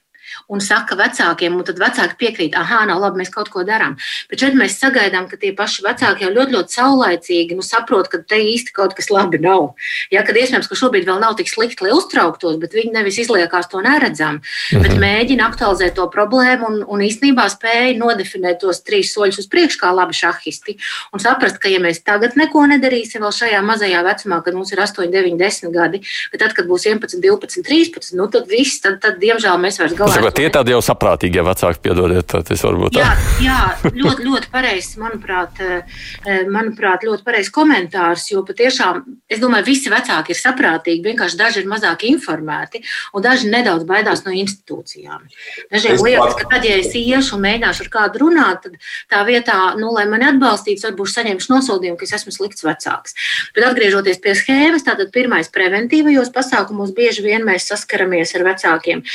Un 0.52 0.62
saka 0.62 0.98
vecākiem, 1.00 1.56
un 1.58 1.66
tad 1.66 1.80
vecāki 1.82 2.18
piekrīt, 2.20 2.58
ah, 2.58 2.74
nav 2.86 3.02
labi, 3.02 3.24
mēs 3.24 3.32
kaut 3.34 3.50
ko 3.54 3.64
darām. 3.66 3.96
Bet 4.30 4.44
šeit 4.44 4.58
mēs 4.58 4.78
sagaidām, 4.82 5.28
ka 5.30 5.40
tie 5.42 5.52
paši 5.58 5.86
vecāki 5.86 6.26
jau 6.26 6.32
ļoti, 6.36 6.56
ļoti 6.56 6.78
saulaicīgi 6.78 7.58
nu, 7.58 7.66
saprot, 7.66 8.10
ka 8.12 8.22
te 8.22 8.38
īsti 8.42 8.76
kaut 8.76 8.94
kas 8.98 9.10
labi 9.14 9.40
nav. 9.42 9.74
Ja, 10.14 10.22
kad 10.28 10.38
iespējams, 10.38 10.70
ka 10.70 10.78
šobrīd 10.78 11.08
vēl 11.10 11.22
nav 11.24 11.38
tik 11.40 11.50
slikti, 11.50 11.86
lai 11.86 11.96
uztrauktos, 11.96 12.60
bet 12.62 12.76
viņi 12.78 12.94
nevis 12.94 13.20
izliekās 13.24 13.72
to 13.72 13.82
neredzam, 13.86 14.42
mhm. 14.42 14.86
bet 14.86 15.02
mēģina 15.02 15.50
aktualizēt 15.50 15.98
to 15.98 16.06
problēmu 16.14 16.70
un, 16.70 16.78
un 16.86 17.06
īstenībā 17.06 17.48
spēja 17.52 17.96
nodefinēt 17.98 18.62
tos 18.62 18.84
trīs 18.86 19.14
soļus 19.16 19.42
uz 19.46 19.50
priekšu, 19.52 19.82
kā 19.82 19.94
labi 19.96 20.18
šahisti. 20.18 20.78
Un 21.16 21.24
saprast, 21.24 21.58
ka 21.62 21.72
ja 21.72 21.82
mēs 21.82 22.04
tagad 22.06 22.38
neko 22.38 22.68
nedarīsim 22.70 23.24
vēl 23.26 23.34
šajā 23.34 23.62
mazajā 23.66 24.04
vecumā, 24.06 24.42
kad 24.46 24.58
mums 24.58 24.74
ir 24.76 24.84
8, 24.84 25.10
9, 25.14 25.40
10 25.42 25.74
gadi, 25.74 26.02
bet 26.32 26.44
tad, 26.44 26.54
kad 26.58 26.70
būs 26.70 26.86
11, 26.90 27.18
12, 27.24 27.66
13, 27.66 28.14
nu 28.20 28.30
tad 28.32 28.50
viss, 28.52 28.82
tad, 28.84 29.00
tad 29.04 29.20
diemžēl 29.24 29.60
mēs 29.62 29.82
vairs 29.82 29.98
galā. 29.98 30.35
Tie 30.36 30.50
tādi 30.52 30.74
jau 30.74 30.82
saprātīgi, 30.84 31.40
ja 31.40 31.44
vecāki 31.48 31.80
piedodiet, 31.86 32.28
tas 32.28 32.64
varbūt 32.66 32.98
tā. 32.98 33.06
Jā, 33.06 33.12
jā 33.40 33.92
ļoti, 33.96 34.26
ļoti 34.28 34.50
pareizs, 34.52 34.98
manuprāt, 35.00 35.62
eh, 35.64 36.42
manuprāt, 36.52 37.06
ļoti 37.08 37.24
pareizs 37.24 37.52
komentārs, 37.56 38.26
jo 38.34 38.42
patiešām, 38.44 39.00
es 39.32 39.40
domāju, 39.40 39.64
visi 39.70 39.92
vecāki 39.94 40.34
ir 40.36 40.40
saprātīgi, 40.40 41.06
vienkārši 41.06 41.40
daži 41.40 41.62
ir 41.62 41.70
mazāk 41.72 42.04
informēti 42.10 42.82
un 43.16 43.24
daži 43.24 43.48
nedaudz 43.48 43.86
baidās 43.88 44.26
no 44.26 44.34
institūcijām. 44.36 45.24
Dažiem 45.72 46.04
liekas, 46.04 46.36
ka 46.42 46.50
tad, 46.52 46.68
ja 46.68 46.82
es 46.82 46.92
iešu 46.92 47.38
un 47.38 47.46
mēģināšu 47.48 47.88
ar 47.88 47.92
kādu 47.96 48.24
runāt, 48.26 48.68
tad 48.68 48.76
tā 49.08 49.24
vietā, 49.24 49.58
nu, 49.80 49.94
lai 49.96 50.04
mani 50.12 50.28
atbalstītu, 50.34 50.84
varbūt 50.90 51.14
saņemšu 51.14 51.54
nosodījumu, 51.54 51.96
ka 51.96 52.04
es 52.10 52.16
esmu 52.20 52.36
slikts 52.36 52.68
vecāks. 52.68 53.16
Bet 53.56 53.70
atgriežoties 53.70 54.20
pie 54.20 54.36
schēmas, 54.36 54.84
tātad 54.84 55.16
pirmais 55.16 55.48
preventīvajos 55.48 56.36
pasākumos 56.36 56.92
bieži 56.92 57.24
vien 57.24 57.48
mēs 57.48 57.72
saskaramies 57.72 58.36
ar 58.36 58.48
vecākiem. 58.52 59.06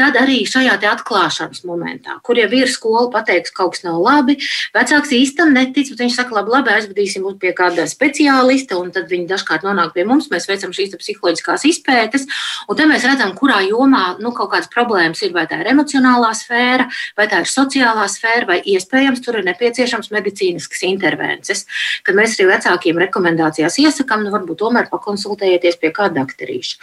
Tad 0.00 0.16
arī 0.16 0.40
šajā 0.48 0.69
atklāšanas 0.78 1.64
momentā, 1.66 2.18
kur 2.22 2.38
jau 2.38 2.48
ir 2.54 2.70
skola 2.70 3.08
pateiks, 3.12 3.50
ka 3.50 3.64
kaut 3.64 3.74
kas 3.74 3.84
nav 3.84 3.98
labi, 4.02 4.36
vecāks 4.74 5.12
īstenībā 5.16 5.50
netic, 5.50 5.90
bet 5.92 6.02
viņš 6.04 6.18
saka, 6.20 6.36
labi, 6.38 6.54
labi 6.54 6.74
aizvedīsim 6.74 7.26
pie 7.40 7.52
kāda 7.56 7.86
speciālista, 7.90 8.78
un 8.80 8.92
tad 8.94 9.10
viņi 9.10 9.28
dažkārt 9.30 9.66
nonāk 9.66 9.92
pie 9.94 10.04
mums. 10.08 10.30
Mēs 10.32 10.48
veicam 10.48 10.72
šīs 10.76 10.94
psiholoģiskās 11.00 11.66
izpētes, 11.68 12.26
un 12.68 12.78
tad 12.78 12.90
mēs 12.90 13.06
redzam, 13.08 13.34
kurā 13.38 13.60
jomā 13.66 14.16
nu, 14.22 14.32
kaut 14.36 14.52
kādas 14.54 14.70
problēmas 14.72 15.22
ir. 15.26 15.34
Vai 15.34 15.46
tā 15.50 15.60
ir 15.62 15.70
emocionālā 15.70 16.30
sfēra, 16.36 16.88
vai 17.18 17.26
tā 17.30 17.42
ir 17.44 17.50
sociālā 17.50 18.06
sfēra, 18.10 18.48
vai 18.48 18.58
iespējams 18.74 19.22
tur 19.24 19.40
ir 19.40 19.46
nepieciešams 19.46 20.10
medicīniskas 20.14 20.84
intervences. 20.88 21.66
Kad 22.06 22.18
mēs 22.18 22.36
arī 22.38 22.48
vecākiem 22.50 22.98
rekomendācijās 23.06 23.78
iesakām, 23.82 24.24
nu, 24.26 24.32
varbūt 24.34 24.60
tomēr 24.62 24.90
pakonsultējieties 24.90 25.78
pie 25.80 25.92
kāda 25.94 26.20
doktorīša. 26.20 26.80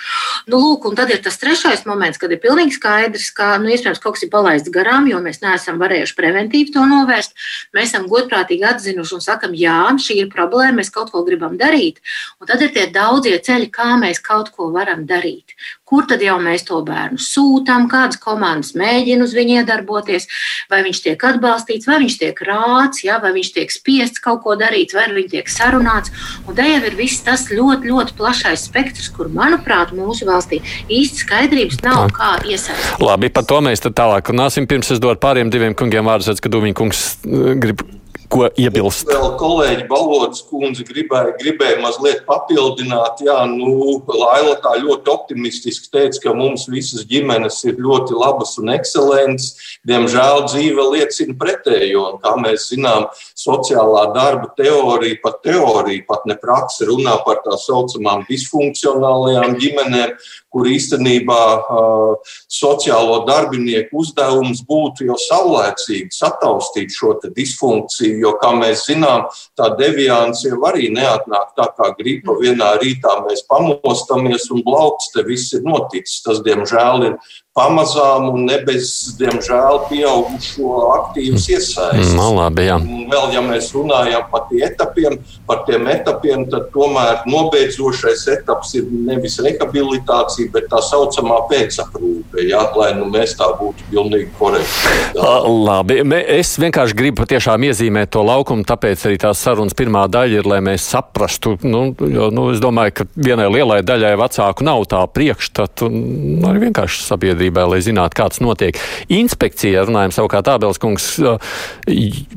Nu, 0.52 0.62
lūk, 0.62 0.88
un 0.90 0.98
tad 0.98 1.12
ir 1.14 1.22
tas 1.24 1.40
trešais 1.42 1.86
moments, 1.90 2.20
kad 2.22 2.32
ir 2.34 2.42
pilnīgi 2.44 2.78
skaidrs, 2.78 3.30
ka 3.36 3.56
nu, 3.62 3.72
iespējams 3.78 4.02
kaut 4.04 4.18
kas 4.18 4.26
ir 4.26 4.32
palaists 4.34 4.74
garām, 4.74 5.08
jo 5.08 5.22
mēs 5.24 5.40
neesam 5.44 5.80
varējuši 5.82 6.18
preventīvi 6.18 6.74
to 6.76 6.84
novērst. 6.90 7.38
Mēs 7.78 7.94
esam 7.94 8.10
godprātīgi 8.12 8.68
atzinuši 8.68 9.18
un 9.18 9.24
sakam, 9.24 9.56
jā, 9.58 9.80
šī 10.04 10.20
ir 10.26 10.32
problēma, 10.34 10.82
mēs 10.82 10.92
kaut 10.94 11.14
ko 11.14 11.24
gribam 11.28 11.56
darīt. 11.60 12.02
Un 12.42 12.50
tad 12.50 12.66
ir 12.66 12.74
tie 12.76 12.88
daudzie 12.92 13.38
ceļi, 13.40 13.72
kā 13.74 13.94
mēs 14.02 14.20
kaut 14.26 14.52
ko 14.56 14.72
varam 14.76 15.06
darīt. 15.08 15.56
Kur 15.88 16.04
tad 16.04 16.20
jau 16.24 16.36
mēs 16.44 16.66
to 16.68 16.82
bērnu 16.84 17.16
sūtām, 17.22 17.86
kādas 17.92 18.20
komandas 18.20 18.74
mēģina 18.76 19.24
uz 19.24 19.32
viņu 19.38 19.62
iedarboties, 19.62 20.28
vai 20.72 20.82
viņš 20.84 21.00
tiek 21.06 21.26
atbalstīts, 21.30 21.88
vai 21.88 22.02
viņš 22.04 22.18
tiek 22.20 22.42
rāts, 22.44 23.06
ja, 23.06 23.22
vai 23.24 23.32
viņš 23.38 23.52
tiek 23.56 23.72
spiests 23.72 24.24
kaut 24.24 24.44
ko 24.44 24.58
darīt, 24.60 24.92
vai 24.98 25.08
viņš 25.16 25.32
tiek 25.32 25.52
sarunāts. 25.52 26.12
Un 26.44 26.58
te 26.58 26.66
jau 26.68 26.82
ir 26.90 26.98
viss 27.00 27.24
tas 27.24 27.48
ļoti, 27.48 27.88
ļoti 27.88 28.18
plašais 28.20 28.68
spektrs, 28.68 29.08
kur, 29.16 29.32
manuprāt, 29.32 29.96
mūsu 29.96 30.28
valstī 30.28 30.60
īsti 30.92 31.24
skaidrības 31.24 31.80
nav, 31.88 32.10
kā 32.16 32.34
iesaistīt. 32.44 33.00
Labi, 33.04 33.32
par 33.32 33.48
to 33.48 33.62
mēs 33.64 33.86
tālāk 33.88 34.34
runāsim. 34.34 34.68
Pirms 34.68 34.92
es 34.92 35.00
dodu 35.00 35.22
pāriem 35.24 35.54
diviem 35.54 35.78
kungiem 35.78 36.08
vārdus, 36.12 36.44
kad 36.44 36.52
Dūmiņa 36.52 36.78
kungs 36.78 37.06
eh, 37.24 37.54
grib 37.64 37.88
ko 38.32 38.48
iebilst? 38.60 39.08
Vēl 39.10 39.34
kolēģi 39.40 39.86
Balodas 39.90 40.44
kundze 40.48 40.86
gribēja, 40.88 41.34
gribēja 41.40 41.80
mazliet 41.82 42.24
papildināt. 42.28 43.22
Jā, 43.26 43.40
nu, 43.50 43.98
Laila 44.08 44.56
tā 44.64 44.76
ļoti 44.82 45.12
optimistiski 45.14 45.92
teica, 45.94 46.22
ka 46.28 46.36
mums 46.38 46.68
visas 46.72 47.06
ģimenes 47.10 47.60
ir 47.68 47.80
ļoti 47.82 48.18
labas 48.18 48.56
un 48.62 48.74
ekscelentas. 48.76 49.54
Diemžēl 49.88 50.44
dzīve 50.50 50.88
liecina 50.94 51.38
pretējo. 51.40 52.08
Un, 52.14 52.20
kā 52.24 52.36
mēs 52.42 52.70
zinām, 52.74 53.08
sociālā 53.38 54.08
darba 54.16 54.52
teorija, 54.60 55.20
pat 55.24 55.42
teorija, 55.46 56.06
pat 56.08 56.28
ne 56.30 56.38
praksa 56.40 56.90
runā 56.90 57.18
par 57.26 57.42
tā 57.46 57.58
saucamām 57.62 58.26
disfunkcionālajām 58.30 59.58
ģimenēm, 59.62 60.18
kur 60.58 60.66
īstenībā 60.74 61.42
uh, 61.62 62.32
sociālo 62.50 63.20
darbinieku 63.28 64.02
uzdevums 64.02 64.64
būtu 64.66 65.06
jau 65.06 65.18
saulēcīgi 65.22 66.10
sataustīt 66.18 66.96
šo 66.98 67.14
disfunkciju, 67.28 68.16
jo, 68.24 68.32
kā 68.42 68.56
mēs 68.58 68.88
zinām, 68.90 69.28
tā 69.54 69.70
deviācija 69.78 70.58
arī 70.72 70.90
neatnāk 70.96 71.54
tā 71.60 71.68
kā 71.78 71.92
gripa. 72.00 72.40
Vienā 72.42 72.74
rītā 72.82 73.20
mēs 73.28 73.46
pamostamies 73.46 74.50
un 74.56 74.66
blakus 74.66 75.12
te 75.14 75.22
viss 75.28 75.54
ir 75.54 75.62
noticis. 75.68 76.24
Tas, 76.26 76.42
diemžēl, 76.42 77.06
ir 77.12 77.20
pamazām 77.58 78.30
un 78.34 78.46
ne 78.48 78.60
bez, 78.66 78.92
diemžēl, 79.18 79.82
pieaugušo 79.90 80.74
aktīvas 80.94 81.48
iesaists. 81.50 82.14
No, 82.14 82.30
nu, 82.30 82.38
labi, 82.38 82.68
un 82.76 83.08
vēl, 83.10 83.32
ja 83.34 83.42
mēs 83.46 83.72
runājam 83.76 84.28
par, 84.32 84.52
etapiem, 84.54 85.18
par 85.50 85.64
tiem 85.68 85.88
etapiem, 85.90 86.46
tad 86.52 86.70
tomēr 86.74 87.24
nobeidzošais 87.30 88.28
etaps 88.36 88.76
ir 88.78 88.86
nevis 89.08 89.40
rehabilitācija, 89.44 90.52
bet 90.54 90.70
tā 90.72 90.82
saucamā 90.86 91.40
pēcaprūpe, 91.50 92.46
jā, 92.46 92.62
lai 92.78 92.92
nu, 93.00 93.10
mēs 93.14 93.36
tā 93.40 93.50
būtu 93.58 93.90
pilnīgi 93.92 94.30
korekti. 94.38 94.94
Labi, 95.18 96.00
es 96.38 96.54
vienkārši 96.62 96.98
gribu 96.98 97.24
patiešām 97.24 97.66
iezīmēt 97.70 98.14
to 98.14 98.22
laukumu, 98.28 98.68
tāpēc 98.68 99.08
arī 99.10 99.20
tās 99.22 99.42
sarunas 99.42 99.76
pirmā 99.78 100.06
daļa 100.12 100.42
ir, 100.42 100.50
lai 100.50 100.62
mēs 100.66 100.86
saprastu, 100.94 101.56
nu, 101.66 101.88
jo, 101.98 102.30
nu, 102.34 102.50
es 102.54 102.62
domāju, 102.64 103.00
ka 103.00 103.10
vienai 103.16 103.50
lielai 103.52 103.82
daļai 103.88 104.14
vecāku 104.20 104.68
nav 104.68 104.86
tā 104.92 105.02
priekšstata, 105.10 105.88
un 105.88 106.46
arī 106.48 106.68
vienkārši 106.68 107.06
sabiedrība 107.08 107.47
sabiedrībai, 107.48 107.68
lai 107.72 107.82
zinātu, 107.82 108.18
kāds 108.18 108.42
notiek. 108.42 108.78
Inspekcija, 109.10 109.86
runājam 109.88 110.12
savukārt 110.12 110.48
Ābels 110.48 110.80
kungs, 110.80 111.20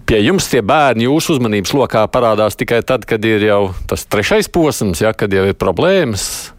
pie 0.06 0.20
jums 0.22 0.48
tie 0.50 0.62
bērni 0.62 1.06
jūsu 1.06 1.36
uzmanības 1.36 1.74
lokā 1.74 2.06
parādās 2.10 2.56
tikai 2.56 2.82
tad, 2.82 3.04
kad 3.04 3.24
ir 3.24 3.42
jau 3.42 3.72
tas 3.88 4.06
trešais 4.06 4.48
posms, 4.48 5.00
ja, 5.00 5.12
kad 5.12 5.32
jau 5.32 5.46
ir 5.46 5.54
problēmas. 5.54 6.52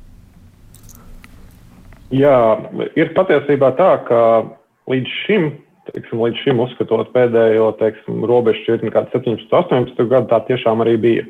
Jā, 2.12 2.60
ir 2.96 3.13
patiesībā 3.15 3.72
tā, 3.77 4.03
ka 4.08 4.43
līdz 4.91 5.13
šim, 5.25 5.51
teiksim, 5.91 6.20
līdz 6.20 6.41
šim 6.43 6.60
uzskatot 6.60 7.13
pēdējo 7.13 7.72
teiksim, 7.79 8.25
robežu 8.27 8.65
šķirtni, 8.65 8.91
kāda 8.91 9.13
17, 9.13 9.48
18 9.48 10.10
gadu, 10.12 10.27
tā 10.27 10.41
tiešām 10.50 10.84
arī 10.84 10.98
bija. 11.00 11.24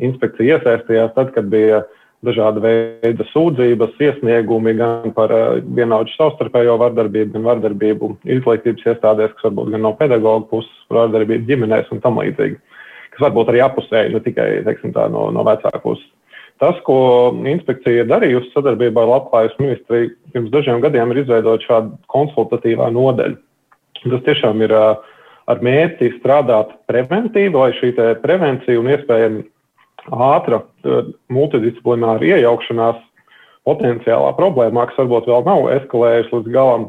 Inspekcija 0.00 0.56
iesaistījās 0.56 1.12
tad, 1.16 1.32
kad 1.36 1.46
bija 1.52 1.82
dažāda 2.24 2.62
veida 2.62 3.26
sūdzības, 3.32 3.96
iesniegumi 4.00 4.74
gan 4.78 5.12
par 5.16 5.32
eh, 5.34 5.60
vienaudžu 5.76 6.16
savstarpējo 6.16 6.78
vardarbību, 6.80 7.34
gan 7.34 7.46
vardarbību 7.50 8.12
izglītības 8.38 8.86
iestādēs, 8.92 9.34
kas 9.36 9.48
varbūt 9.48 9.74
gan 9.74 9.84
no 9.84 9.92
pedagoģa 9.98 10.48
puses, 10.50 10.84
vardarbību 10.92 11.48
ģimenēs 11.50 11.90
un 11.94 12.02
tam 12.04 12.20
līdzīgi, 12.22 12.60
kas 13.14 13.24
varbūt 13.26 13.52
arī 13.52 13.64
apusēji, 13.66 14.14
ne 14.14 14.22
tikai 14.24 14.48
teiksim, 14.68 14.94
tā, 14.96 15.08
no, 15.12 15.28
no 15.34 15.44
vecāku 15.46 15.82
puses. 15.84 16.12
Tas, 16.62 16.78
ko 16.86 17.34
inspekcija 17.44 18.06
ir 18.06 18.08
darījusi 18.08 18.54
sadarbībā 18.54 19.02
ar 19.02 19.10
Labklājības 19.10 19.58
ministriju, 19.60 20.14
pirms 20.32 20.54
dažiem 20.54 20.80
gadiem 20.80 21.10
ir 21.12 21.20
izveidot 21.20 21.66
šādu 21.68 21.92
konsultatīvā 22.08 22.88
nodeļu. 22.94 23.36
Tas 24.06 24.24
tiešām 24.24 24.62
ir 24.64 24.72
eh, 24.72 25.12
ar 25.52 25.60
mērķi 25.62 26.14
strādāt 26.16 26.72
preventīvi, 26.88 27.52
lai 27.52 27.74
šī 27.76 27.92
prevencija 28.22 28.80
un 28.80 28.88
iespējami 28.94 29.44
ātra 30.12 30.62
multidisciplināra 31.32 32.24
iejaukšanās 32.36 33.02
potenciālā 33.66 34.30
problēmā, 34.38 34.86
kas 34.90 35.00
varbūt 35.02 35.26
vēl 35.30 35.44
nav 35.46 35.66
eskalējusi 35.74 36.34
līdz 36.36 36.54
galam, 36.54 36.86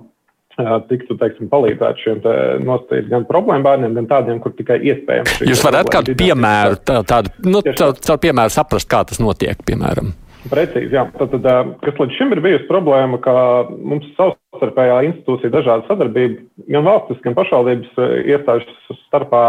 tiktu 0.89 1.17
teiksim, 1.21 1.49
palīdzēt 1.51 1.99
šiem 2.01 2.21
te 2.23 2.35
nosacīt 2.65 3.09
gan 3.11 3.27
problēmu 3.29 3.65
bērniem, 3.65 3.97
gan 3.99 4.07
tādiem, 4.09 4.39
kur 4.41 4.55
tikai 4.57 4.79
iespējams. 4.89 5.41
Jūs 5.45 5.61
varat 5.65 5.89
kādu 5.93 6.15
piemēru, 6.17 6.79
tā, 6.85 7.01
tādu, 7.07 7.33
nu, 7.45 7.61
caur 7.77 8.21
piemēru 8.23 8.53
saprast, 8.53 8.89
kā 8.89 9.03
tas 9.09 9.21
notiek, 9.21 9.61
piemēram. 9.67 10.15
Precīzi, 10.47 10.93
jā. 10.95 11.03
Tad, 11.17 11.33
tad, 11.33 11.73
kas 11.83 11.97
līdz 11.99 12.17
šim 12.17 12.33
ir 12.33 12.41
bijusi 12.45 12.69
problēma, 12.69 13.19
ka 13.21 13.33
mums 13.69 14.07
savstarpējā 14.17 15.01
institūcija 15.09 15.53
dažāda 15.53 15.85
sadarbība, 15.89 16.39
gan 16.71 16.85
valstis, 16.87 17.21
gan 17.25 17.35
pašvaldības 17.37 17.97
iestāžu 18.23 18.97
starpā 19.03 19.43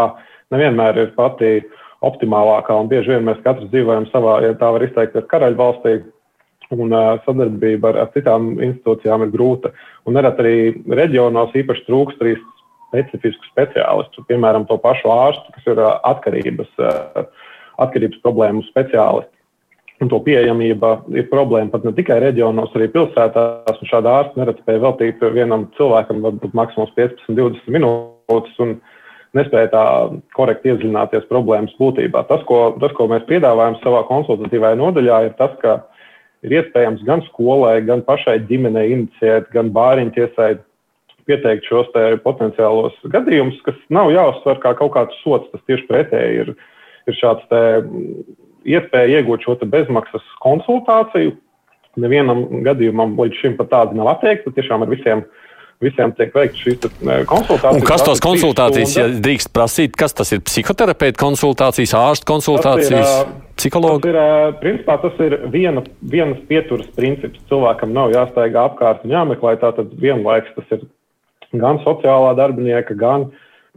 nevienmēr 0.51 1.05
ir 1.05 1.13
pati 1.15 1.53
uh, 1.61 1.78
optimālākā, 2.05 2.75
un 2.79 2.87
bieži 2.91 3.15
vien 3.15 3.25
mēs 3.27 3.41
katrs 3.43 3.69
dzīvojam 3.73 4.07
savā, 4.13 4.39
ja 4.45 4.55
tā 4.59 4.71
var 4.75 4.85
izteikties, 4.85 5.27
karaļvalstī, 5.31 5.99
un 6.75 6.93
uh, 6.93 7.17
sadarbība 7.25 7.93
ar, 7.93 8.03
ar 8.03 8.11
citām 8.13 8.53
institūcijām 8.61 9.25
ir 9.25 9.33
grūta. 9.33 9.73
Un 10.05 10.17
nerad 10.17 10.39
arī 10.41 10.77
reģionos 10.85 11.55
īpaši 11.57 11.85
trūkst 11.87 12.21
arī 12.23 12.35
specifisku 12.89 13.49
speciālistu, 13.49 14.23
piemēram, 14.29 14.67
to 14.69 14.77
pašu 14.81 15.11
ārstu, 15.13 15.55
kas 15.55 15.67
ir 15.73 15.81
uh, 15.81 15.97
atkarības, 16.11 16.71
uh, 16.81 17.25
atkarības 17.85 18.21
problēmu 18.25 18.65
speciālisti. 18.69 19.33
un 19.99 20.07
to 20.07 20.19
pieejamība 20.23 20.93
ir 21.11 21.25
problēma 21.27 21.73
pat 21.73 21.83
ne 21.83 21.91
tikai 21.91 22.21
reģionos, 22.23 22.71
arī 22.77 22.87
pilsētās. 22.93 23.81
Šāda 23.89 24.13
ārsta 24.21 24.39
nereti 24.39 24.63
spēja 24.63 24.83
veltīt 24.85 25.25
vienam 25.35 25.65
cilvēkam 25.75 26.21
varbūt 26.23 26.55
maksimums 26.55 26.93
15, 26.95 27.35
20 27.35 27.73
minūtes. 27.75 28.53
Un, 28.63 28.77
nespēja 29.37 29.69
tā 29.73 29.83
korekti 30.37 30.71
iedziļināties 30.71 31.27
problēmas 31.29 31.75
būtībā. 31.79 32.23
Tas 32.29 32.41
ko, 32.49 32.61
tas, 32.81 32.93
ko 32.97 33.09
mēs 33.11 33.27
piedāvājam 33.29 33.77
savā 33.83 34.03
konsultatīvajā 34.09 34.79
nodaļā, 34.79 35.19
ir 35.27 35.35
tas, 35.39 35.53
ka 35.61 35.75
ir 36.45 36.55
iespējams 36.59 37.03
gan 37.07 37.23
skolai, 37.27 37.77
gan 37.85 38.01
pašai 38.07 38.39
ģimenei 38.49 38.89
inicijēt, 38.95 39.51
gan 39.53 39.71
bāriņu 39.75 40.15
tiesai 40.17 40.53
pieteikt 41.29 41.67
šos 41.69 41.91
potenciālos 42.23 42.95
gadījumus, 43.13 43.59
kas 43.65 43.77
nav 43.93 44.09
jāuztver 44.15 44.61
kā 44.63 44.73
kaut 44.79 44.95
kāds 44.95 45.19
sots. 45.23 45.51
Tas 45.53 45.65
tieši 45.69 45.85
pretēji 45.91 46.45
ir, 46.45 46.55
ir 47.05 47.19
šāds 47.19 47.45
iespēja 48.69 49.19
iegūt 49.19 49.45
šo 49.45 49.59
bezmaksas 49.69 50.25
konsultāciju. 50.41 51.35
Nevienam 51.99 52.45
gadījumam 52.65 53.17
līdz 53.19 53.37
šim 53.41 53.55
pat 53.59 53.69
tāda 53.73 53.97
nav 53.97 54.13
atteikta. 54.13 54.53
Tiešām 54.55 54.85
ar 54.85 54.91
visiem 54.91 55.23
uh, 55.25 55.48
visiem 55.83 56.11
tiek 56.17 56.33
veikts 56.35 56.59
šīs 56.59 56.79
konsultācijas. 57.29 57.77
Un 57.79 57.85
kas 57.87 58.03
tos 58.03 58.21
konsultācijas, 58.23 58.95
ja 58.99 59.07
drīkst 59.15 59.51
prasīt, 59.55 59.95
kas 59.99 60.15
tas 60.17 60.31
ir? 60.35 60.41
Psihoterapeita 60.43 61.19
konsultācijas, 61.21 61.95
ārsta 61.95 62.27
konsultācijas, 62.27 63.13
psihologa? 63.59 64.03
Tas 64.03 64.11
ir, 64.11 64.57
principā, 64.63 64.97
tas 65.03 65.21
ir 65.23 65.37
viena, 65.53 65.83
vienas 66.11 66.41
pieturas 66.51 66.89
princips. 66.97 67.39
Cilvēkam 67.51 67.93
nav 67.95 68.11
jāstaigā 68.15 68.65
apkārt 68.71 69.05
un 69.07 69.15
jāmeklē. 69.15 69.55
Tātad 69.63 69.93
vienlaiks 70.03 70.51
tas 70.57 70.75
ir 70.75 70.83
gan 71.55 71.79
sociālā 71.85 72.35
darbinieka, 72.37 72.97
gan 72.99 73.29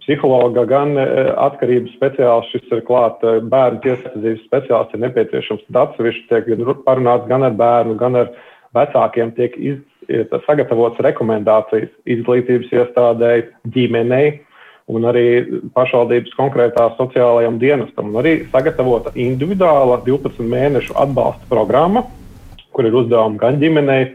psihologa, 0.02 0.66
gan 0.66 0.98
atkarības 0.98 1.94
speciālists. 1.94 2.50
Šis 2.56 2.74
ir 2.74 2.82
klāt 2.88 3.22
bērnu 3.22 3.78
tiesasadzības 3.86 4.42
speciālists. 4.48 4.98
Ir 4.98 5.06
nepieciešams 5.06 5.80
atsevišķi 5.86 6.26
tiek 6.34 6.52
parunāts 6.82 7.30
gan 7.30 7.46
ar 7.46 7.54
bērnu, 7.62 7.94
gan 8.02 8.18
ar 8.24 8.34
vecākiem 8.74 9.34
tiek 9.38 9.54
iz, 9.60 9.78
sagatavotas 10.46 11.02
rekomendācijas 11.06 11.90
izglītības 12.14 12.72
iestādēji, 12.72 13.46
ģimenei 13.74 14.26
un 14.92 15.06
arī 15.08 15.26
pašvaldības 15.76 16.34
konkrētā 16.36 16.88
sociālajam 16.98 17.58
dienestam. 17.62 18.10
Un 18.10 18.20
arī 18.22 18.34
sagatavota 18.52 19.12
individuāla 19.18 20.00
12 20.06 20.42
mēnešu 20.42 20.96
atbalsta 20.98 21.48
programma, 21.50 22.04
kur 22.72 22.88
ir 22.88 22.96
uzdevumi 23.02 23.40
gan 23.40 23.60
ģimenei, 23.62 24.12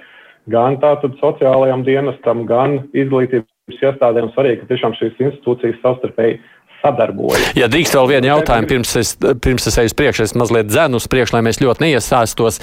gan 0.51 0.79
tātad 0.83 1.15
sociālajam 1.21 1.85
dienestam, 1.87 2.45
gan 2.49 2.81
izglītības 2.93 3.81
iestādēm. 3.81 4.31
Svarīgi, 4.35 4.61
ka 4.61 4.71
tiešām 4.73 4.95
šīs 4.99 5.19
institūcijas 5.23 5.81
savstarpēji 5.83 6.39
sadarbojas. 6.81 7.51
Ja 7.57 7.69
drīkst 7.71 7.95
vēl 7.97 8.09
vienu 8.11 8.29
jautājumu, 8.31 8.69
pirms 8.69 8.93
es, 8.99 9.13
pirms 9.43 9.67
es 9.69 9.77
eju 9.81 9.91
uz 9.91 9.95
priekšu, 9.97 10.27
es 10.27 10.35
mazliet 10.37 10.69
dzēnu 10.69 11.01
uz 11.01 11.07
priekšu, 11.11 11.37
lai 11.37 11.43
mēs 11.47 11.61
ļoti 11.63 11.85
neiesāstos. 11.85 12.61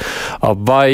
Vai 0.69 0.91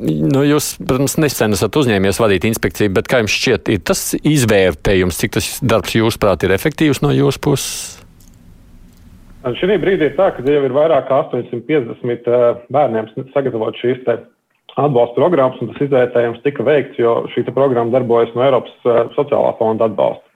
nu, 0.00 0.44
jūs, 0.46 0.72
protams, 0.82 1.16
nesen 1.22 1.56
esat 1.56 1.78
uzņēmies 1.80 2.20
vadīt 2.22 2.48
inspekciju, 2.50 2.92
bet 2.98 3.10
kā 3.10 3.22
jums 3.22 3.36
šķiet, 3.36 3.72
ir 3.74 3.84
tas 3.90 4.04
izvērtējums, 4.18 5.22
cik 5.22 5.36
tas 5.38 5.52
darbs 5.62 5.96
jūsuprāt 5.98 6.46
ir 6.46 6.56
efektīvs 6.56 7.02
no 7.04 7.14
jūsu 7.14 7.42
puses? 7.46 8.00
Šī 9.40 9.78
brīdī 9.80 10.10
ir 10.10 10.18
tā, 10.18 10.26
ka 10.36 10.44
jau 10.44 10.64
ir 10.66 10.74
vairāk 10.76 11.06
kā 11.08 11.22
850 11.30 12.66
bērniem 12.74 13.08
sagatavot 13.32 13.78
šīs 13.80 14.02
atbalsta 14.78 15.16
programmas, 15.16 15.60
un 15.62 15.72
tas 15.72 15.86
izvērtējums 15.86 16.42
tika 16.44 16.64
veikts, 16.66 16.98
jo 17.00 17.22
šī 17.32 17.46
programma 17.48 17.94
darbojas 17.94 18.34
no 18.36 18.44
Eiropas 18.44 18.74
sociālā 19.16 19.54
fonda 19.58 19.88
atbalsta. 19.88 20.29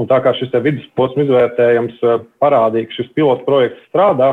Un 0.00 0.08
tā 0.08 0.16
kā 0.24 0.32
šis 0.38 0.54
vidusposma 0.64 1.26
izvērtējums 1.26 2.00
eh, 2.00 2.24
parādīja, 2.40 2.88
ka 2.88 2.98
šis 3.00 3.12
pilots 3.18 3.44
projekts 3.44 3.84
strādā, 3.90 4.32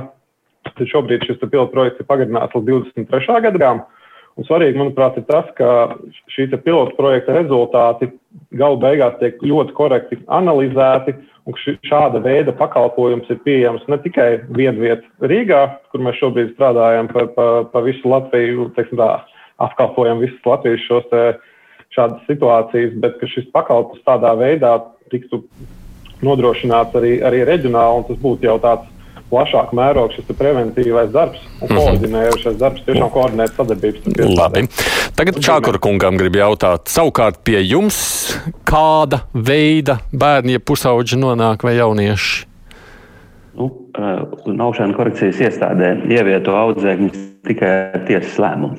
tad 0.68 0.90
šobrīd 0.94 1.26
šis 1.28 1.44
pilots 1.44 1.74
projekts 1.74 2.02
ir 2.04 2.08
pagarināts 2.08 2.56
līdz 2.56 2.92
23. 2.96 3.42
gadam. 3.50 3.84
Un 4.38 4.46
svarīgi, 4.46 4.78
manuprāt, 4.78 5.16
ir 5.18 5.26
tas, 5.26 5.48
ka 5.58 5.98
šī 6.36 6.46
pilota 6.62 6.94
projekta 6.94 7.34
rezultāti 7.34 8.12
galu 8.54 8.78
beigās 8.78 9.16
tiek 9.18 9.40
ļoti 9.42 9.74
korekti 9.74 10.20
analizēti, 10.30 11.16
un 11.50 11.58
šāda 11.88 12.22
veida 12.22 12.54
pakalpojums 12.54 13.32
ir 13.34 13.40
pieejams 13.42 13.88
ne 13.90 13.98
tikai 14.04 14.28
vienvietā 14.54 15.10
Rīgā, 15.32 15.64
kur 15.90 16.06
mēs 16.06 16.20
šobrīd 16.22 16.54
strādājam 16.54 17.10
pa, 17.10 17.26
pa, 17.34 17.48
pa 17.72 17.82
visu 17.82 18.12
Latviju, 18.12 18.70
teiksim 18.78 19.02
tā, 19.02 19.10
apkalpojam 19.66 20.22
visas 20.22 20.46
Latvijas 20.46 20.86
šos 20.86 21.10
te, 21.10 21.24
šādas 21.98 22.22
situācijas, 22.30 22.94
bet 23.02 23.26
šis 23.34 23.50
pakalpojums 23.58 24.06
tādā 24.06 24.36
veidā 24.38 24.76
tiktu 25.12 25.44
nodrošināts 26.26 26.96
arī, 26.98 27.18
arī 27.26 27.44
reģionāli, 27.48 28.02
un 28.02 28.08
tas 28.08 28.22
būtu 28.22 28.48
jau 28.48 28.58
tāds 28.62 28.94
plašāk 29.28 29.74
mērogs 29.76 30.16
šis 30.16 30.36
preventīvais 30.40 31.12
darbs 31.12 31.42
un 31.60 31.68
mhm. 31.68 31.78
koordinējošais 31.78 32.60
darbs, 32.62 32.84
tiešām 32.88 33.12
koordinēt 33.14 33.56
sadarbības. 33.58 34.08
Labi. 34.38 34.66
Tagad 35.18 35.40
Čākura 35.44 35.82
kungam 35.84 36.20
grib 36.20 36.38
jautāt, 36.40 36.88
savukārt 36.92 37.42
pie 37.48 37.60
jums 37.66 37.98
kāda 38.68 39.24
veida 39.34 40.00
bērni, 40.14 40.58
ja 40.58 40.64
pusauģi 40.64 41.20
nonāk 41.20 41.66
vai 41.68 41.78
jaunieši? 41.80 42.46
Nu, 43.58 43.72
Naušana 44.46 44.94
korekcijas 44.94 45.40
iestādē 45.42 45.96
ievieto 46.14 46.54
audzēkņus 46.54 47.24
tikai 47.48 47.72
ar 47.96 48.04
tiesas 48.06 48.36
lēmumu. 48.38 48.78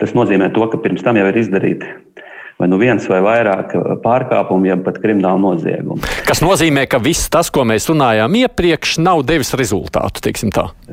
Tas 0.00 0.16
nozīmē 0.18 0.48
to, 0.56 0.66
ka 0.72 0.80
pirms 0.82 1.04
tam 1.06 1.20
jau 1.20 1.28
ir 1.30 1.38
izdarīti 1.38 1.92
vai 2.56 2.68
nu 2.68 2.78
viens 2.80 3.04
vai 3.10 3.20
vairāk 3.24 3.74
pārkāpumu, 4.04 4.68
jeb 4.70 4.84
pat 4.86 4.98
kriminālu 5.02 5.42
noziegumu. 5.42 6.00
Kas 6.26 6.40
nozīmē, 6.44 6.86
ka 6.88 7.00
viss 7.02 7.28
tas, 7.32 7.50
ko 7.52 7.66
mēs 7.68 7.88
runājām 7.90 8.32
iepriekš, 8.40 8.96
nav 9.04 9.20
devis 9.28 9.52
rezultātu. 9.58 10.22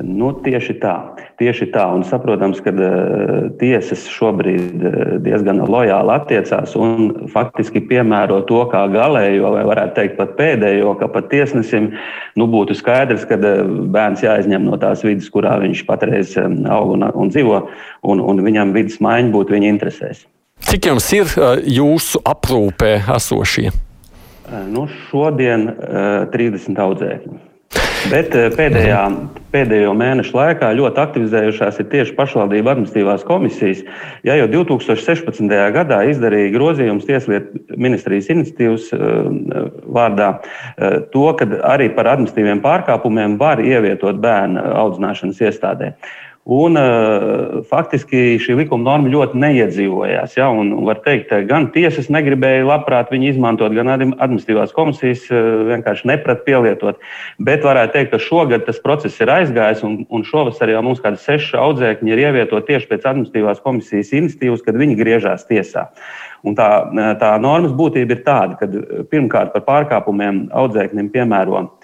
Nu, 0.04 0.34
tieši 0.44 0.76
tā. 0.82 0.94
Tieši 1.40 1.70
tā, 1.74 1.86
un 1.96 2.04
saprotams, 2.06 2.60
ka 2.62 2.70
uh, 2.70 3.48
tiesas 3.58 4.04
šobrīd 4.12 4.84
uh, 4.84 4.98
diezgan 5.24 5.64
lojāli 5.64 6.12
attiecās 6.14 6.76
un 6.78 7.26
faktiski 7.32 7.82
piemēro 7.88 8.42
to 8.46 8.60
kā 8.70 8.84
galējo, 8.92 9.54
vai 9.56 9.64
varētu 9.66 9.96
teikt 9.96 10.18
pat 10.20 10.36
pēdējo, 10.38 10.92
ka 11.00 11.08
pat 11.10 11.32
tiesnesim 11.32 11.90
nu, 12.38 12.46
būtu 12.50 12.76
skaidrs, 12.78 13.26
ka 13.30 13.40
uh, 13.40 13.64
bērns 13.94 14.22
jāizņem 14.26 14.68
no 14.68 14.78
tās 14.78 15.02
vidas, 15.06 15.32
kurā 15.32 15.56
viņš 15.64 15.82
patreiz 15.88 16.36
aug 16.38 16.94
un, 16.94 17.08
un 17.08 17.34
dzīvo, 17.34 17.64
un, 18.12 18.22
un 18.22 18.46
viņam 18.46 18.76
vidas 18.76 19.00
maiņa 19.02 19.34
būtu 19.34 19.56
viņa 19.56 19.74
interesēs. 19.74 20.22
Cik 20.64 20.90
jums 20.90 21.06
ir 21.14 21.32
jūsu 21.70 22.20
aprūpē 22.26 22.96
esošie? 23.16 23.70
Nu, 24.68 24.86
šodien 25.08 25.68
uh, 25.70 26.24
30 26.32 26.80
audzēkņi. 26.84 27.42
Bet 28.12 28.34
pēdējā, 28.52 28.98
pēdējo 29.54 29.92
mēnešu 29.96 30.34
laikā 30.36 30.68
ļoti 30.76 31.00
aktivizējušās 31.00 31.78
ir 31.80 31.86
tieši 31.92 32.16
pašvaldību 32.18 32.70
administratīvās 32.72 33.24
komisijas. 33.24 33.80
Ja 34.26 34.36
jau 34.36 34.48
2016. 34.52 35.54
gadā 35.72 36.02
izdarīja 36.10 36.52
grozījums 36.52 37.06
Tieslietu 37.08 37.62
ministrijas 37.80 38.28
iniciatīvas 38.34 38.90
vārdā, 39.96 40.28
to, 41.14 41.24
ka 41.38 41.48
arī 41.70 41.88
par 41.96 42.12
administratīviem 42.12 42.60
pārkāpumiem 42.64 43.38
var 43.40 43.64
ievietot 43.64 44.20
bērnu 44.20 44.60
audzināšanas 44.84 45.40
iestādē. 45.48 45.94
Un, 46.44 46.76
uh, 46.76 47.62
faktiski 47.64 48.34
šī 48.36 48.58
likuma 48.58 48.84
norma 48.84 49.08
ļoti 49.08 49.38
neiedzīvojās. 49.40 50.34
Ja, 50.36 50.50
var 50.84 50.98
teikt, 51.00 51.30
gan 51.48 51.70
tiesas 51.72 52.10
negribēja 52.12 52.66
labprāt 52.68 53.08
viņu 53.14 53.30
izmantot, 53.30 53.72
gan 53.72 53.88
arī 53.88 54.10
administratīvās 54.12 54.74
komisijas 54.76 55.22
uh, 55.32 55.62
vienkārši 55.70 56.10
neprat 56.10 56.42
pielietot. 56.44 57.00
Bet 57.40 57.64
varētu 57.64 57.96
teikt, 57.96 58.12
ka 58.12 58.20
šogad 58.20 58.66
tas 58.68 58.82
process 58.84 59.24
ir 59.24 59.32
aizgājis, 59.32 59.80
un, 59.88 60.02
un 60.12 60.26
šovasar 60.28 60.68
jau 60.68 60.84
mums 60.84 61.00
kādi 61.00 61.22
seši 61.22 61.56
audzēkņi 61.62 62.12
ir 62.12 62.24
ievietoti 62.26 62.74
tieši 62.74 62.92
pēc 62.92 63.08
administratīvās 63.08 63.64
komisijas 63.64 64.12
iniciatīvas, 64.12 64.66
kad 64.68 64.76
viņi 64.76 65.00
griežās 65.00 65.48
tiesā. 65.48 65.88
Un 66.44 66.52
tā, 66.58 66.68
tā 67.24 67.32
normas 67.40 67.72
būtība 67.72 68.18
ir 68.18 68.24
tāda, 68.26 68.60
ka 68.60 68.68
pirmkārt 69.08 69.56
par 69.56 69.64
pārkāpumiem 69.64 70.50
audzēkņiem 70.52 71.08
piemēro 71.14 71.64
Eh, 71.64 71.83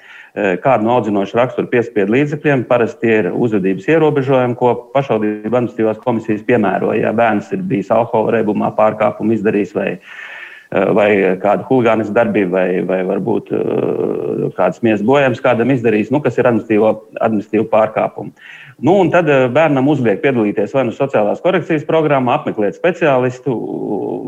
kādu 0.65 0.87
no 0.87 0.97
audzinošu 0.99 1.39
raksturu 1.39 1.71
piespiedu 1.71 2.15
līdzekļiem. 2.15 2.65
Parasti 2.69 3.11
ir 3.21 3.31
uzvedības 3.33 3.89
ierobežojumi, 3.91 4.57
ko 4.59 4.75
pašvaldību 4.95 5.51
administratīvās 5.51 6.03
komisijas 6.05 6.45
piemēroja. 6.49 7.07
Ja 7.07 7.15
bērns 7.17 7.51
ir 7.55 7.65
bijis 7.71 7.91
alkohola 7.95 8.39
reibumā, 8.39 8.73
pārkāpumu 8.77 9.35
izdarījis 9.37 9.75
vai, 9.77 9.91
eh, 9.97 10.91
vai 10.97 11.11
kādu 11.43 11.67
huligānisku 11.69 12.17
darbību, 12.17 12.51
vai, 12.55 12.69
vai 12.87 13.01
varbūt 13.11 13.53
eh, 13.53 14.49
kādas 14.57 14.83
miesas 14.87 15.07
bojājums 15.07 15.43
kādam 15.45 15.75
izdarījis, 15.75 16.13
nu, 16.15 16.23
kas 16.25 16.39
ir 16.39 16.51
administratīvu 16.51 17.69
pārkāpumu. 17.73 18.33
Nu, 18.81 18.95
tad 19.13 19.29
bērnam 19.53 19.89
uzliek 19.93 20.23
piedalīties 20.23 20.73
vai 20.73 20.87
nu 20.89 20.95
sociālās 20.97 21.43
korekcijas 21.45 21.85
programmā, 21.89 22.39
apmeklēt 22.39 22.79
speciālistu, 22.79 23.53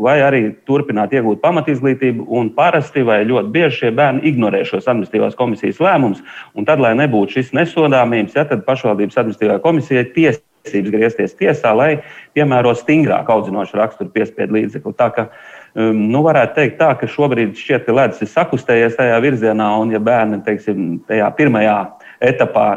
vai 0.03 0.19
arī 0.21 0.43
turpināt 0.67 1.15
iegūt 1.15 1.41
pamatizglītību. 1.41 2.27
Parasti 2.57 3.01
vai 3.07 3.23
ļoti 3.25 3.49
bieži 3.53 3.79
šie 3.79 3.91
bērni 3.97 4.21
ignorē 4.29 4.61
šos 4.67 4.85
administratīvās 4.91 5.37
komisijas 5.39 5.81
lēmumus. 5.81 6.21
Tad, 6.67 6.83
lai 6.83 6.93
nebūtu 6.99 7.39
šis 7.39 7.53
nesodāmības, 7.57 8.37
ja, 8.37 8.45
tad 8.49 8.65
pašvaldības 8.67 9.17
administratīvā 9.23 9.57
komisija 9.63 10.05
tiesības 10.13 10.93
griezties 10.93 11.35
tiesā, 11.39 11.73
lai 11.73 11.89
piemēro 12.37 12.75
stingrāk 12.77 13.33
audzinošu 13.33 13.81
raksturu 13.81 14.13
piespiedu 14.13 14.59
līdzekli. 14.59 14.93
Tā 14.99 15.09
ka, 15.17 15.27
um, 15.73 16.05
nu, 16.13 16.21
varētu 16.27 16.59
teikt, 16.59 16.77
tā, 16.83 16.93
ka 16.99 17.09
šobrīd 17.09 17.57
šķiet, 17.57 17.87
ka 17.87 17.97
ledus 17.97 18.21
ir 18.21 18.33
sakustējies 18.35 19.01
tajā 19.01 19.17
virzienā, 19.23 19.73
un 19.81 19.97
ja 19.97 20.03
bērni 20.03 20.43
teiksim, 20.45 20.99
tajā 21.09 21.33
pirmajā 21.39 21.77
etapā 22.23 22.67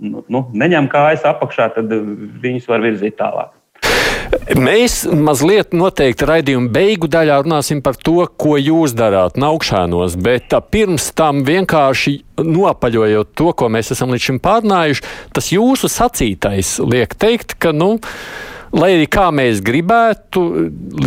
nu, 0.00 0.24
nu, 0.28 0.44
neņem 0.52 0.90
kājas 0.90 1.24
apakšā, 1.30 1.70
tad 1.76 1.94
viņus 2.42 2.68
var 2.70 2.84
virzīt 2.84 3.18
tālāk. 3.20 3.56
Mēs 4.54 5.02
mazliet 5.10 5.72
noteikti 5.74 6.26
raidījuma 6.28 6.70
beigu 6.70 7.08
daļā 7.10 7.40
runāsim 7.42 7.80
par 7.82 7.96
to, 7.98 8.22
ko 8.38 8.54
jūs 8.60 8.94
darāt 8.98 9.38
naukšanos, 9.40 10.14
bet 10.22 10.54
pirms 10.70 11.08
tam 11.18 11.42
vienkārši 11.46 12.14
nopaļojot 12.38 13.32
to, 13.38 13.50
ko 13.58 13.70
mēs 13.72 13.90
esam 13.94 14.14
līdz 14.14 14.28
šim 14.28 14.38
pārnājuši, 14.44 15.04
tas 15.34 15.50
jūsu 15.50 15.90
sacītais 15.90 16.76
liek 16.84 17.16
teikt, 17.18 17.56
ka, 17.62 17.74
nu, 17.74 17.96
lai 18.76 18.92
arī 18.98 19.10
kā 19.10 19.28
mēs 19.34 19.64
gribētu, 19.66 20.44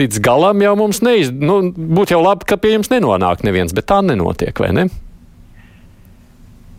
līdz 0.01 0.19
galam 0.23 0.63
jau 0.65 0.75
mums 0.83 0.99
neiz... 1.05 1.31
Nu, 1.31 1.61
būtu 1.71 2.17
jau 2.17 2.23
labi, 2.25 2.47
ka 2.49 2.59
pie 2.59 2.75
jums 2.75 2.91
nenonāk 2.91 3.47
neviens, 3.47 3.75
bet 3.75 3.87
tā 3.91 4.01
nenotiek, 4.03 4.55
vai 4.59 4.73
ne? 4.75 4.89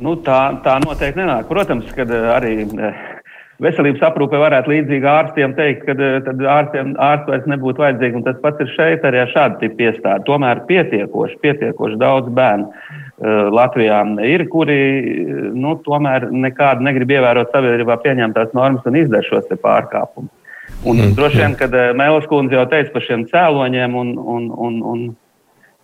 Nu, 0.04 0.18
tā, 0.20 0.40
tā 0.64 0.76
noteikti 0.84 1.22
nenāk. 1.22 1.48
Protams, 1.48 1.88
ka 1.96 2.04
arī 2.36 2.56
veselības 3.62 4.02
aprūpe 4.08 4.38
varētu 4.40 4.72
līdzīgi 4.72 5.08
ārstiem 5.08 5.54
teikt, 5.58 5.84
ka 5.86 5.94
eh, 5.94 6.18
tad 6.26 6.42
ārstiem 6.56 6.94
ārsts 7.00 7.30
vairs 7.30 7.48
nebūtu 7.50 7.84
vajadzīgi. 7.84 8.18
Un 8.18 8.26
tas 8.26 8.38
pats 8.42 8.62
ir 8.64 8.70
šeit 8.74 9.06
arī 9.06 9.22
ar 9.22 9.32
šādu 9.32 9.60
tipu 9.62 9.86
iestādi. 9.86 10.26
Tomēr 10.28 10.64
pietiekoši, 10.68 11.40
pietiekoši 11.44 11.98
daudz 12.00 12.30
bērnu 12.34 12.70
uh, 12.70 13.50
Latvijā 13.54 14.00
ir, 14.26 14.46
kuri 14.52 14.78
nu, 15.54 15.76
tomēr 15.86 16.28
nekādu 16.32 16.86
negrib 16.86 17.14
ievērot 17.14 17.52
sabiedrībā 17.54 17.98
pieņemtās 18.02 18.54
normas 18.58 18.88
un 18.90 18.98
izdara 18.98 19.26
šos 19.28 19.52
pārkāpumus. 19.62 20.32
Un 20.84 20.98
mm. 20.98 21.12
droši 21.16 21.40
vien, 21.40 21.54
kad 21.56 21.74
Mēlis 21.96 22.26
kundze 22.28 22.58
jau 22.58 22.64
teica 22.68 22.92
par 22.92 23.04
šiem 23.04 23.22
cēloņiem, 23.30 23.94
un, 24.00 24.10
un, 24.18 24.50
un, 24.66 24.80
un, 24.90 25.04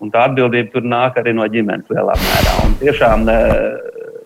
un 0.00 0.12
tā 0.12 0.26
atbildība 0.28 0.74
tur 0.74 0.88
nāk 0.88 1.16
arī 1.20 1.33
no 1.37 1.46
ģimenes 1.48 1.88
lielā 1.92 2.16
mērā. 2.20 2.56
Un 2.66 2.76
tiešām 2.83 3.24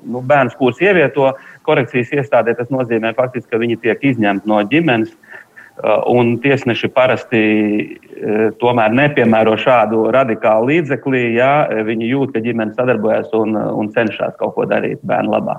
nu, 0.04 0.22
bērns, 0.24 0.56
kurus 0.58 0.80
ievieto 0.84 1.32
korekcijas 1.66 2.12
iestādē, 2.20 2.56
tas 2.58 2.70
nozīmē 2.72 3.14
faktiski, 3.16 3.50
ka 3.50 3.62
viņi 3.62 3.80
tiek 3.84 4.10
izņemti 4.12 4.50
no 4.50 4.62
ģimenes. 4.70 5.14
Uh, 5.74 5.98
un 6.06 6.36
tiesneši 6.38 6.86
parasti 6.94 7.40
uh, 7.42 8.44
tomēr 8.60 8.94
nepiemēro 8.94 9.56
šādu 9.58 10.04
radikālu 10.14 10.70
līdzekli, 10.70 11.24
ja 11.34 11.66
viņi 11.88 12.12
jūt, 12.12 12.36
ka 12.36 12.44
ģimene 12.44 12.76
sadarbojas 12.78 13.34
un, 13.34 13.58
un 13.58 13.90
cenšas 13.96 14.38
kaut 14.38 14.54
ko 14.54 14.68
darīt 14.70 15.02
bērnu 15.02 15.34
labā. 15.34 15.58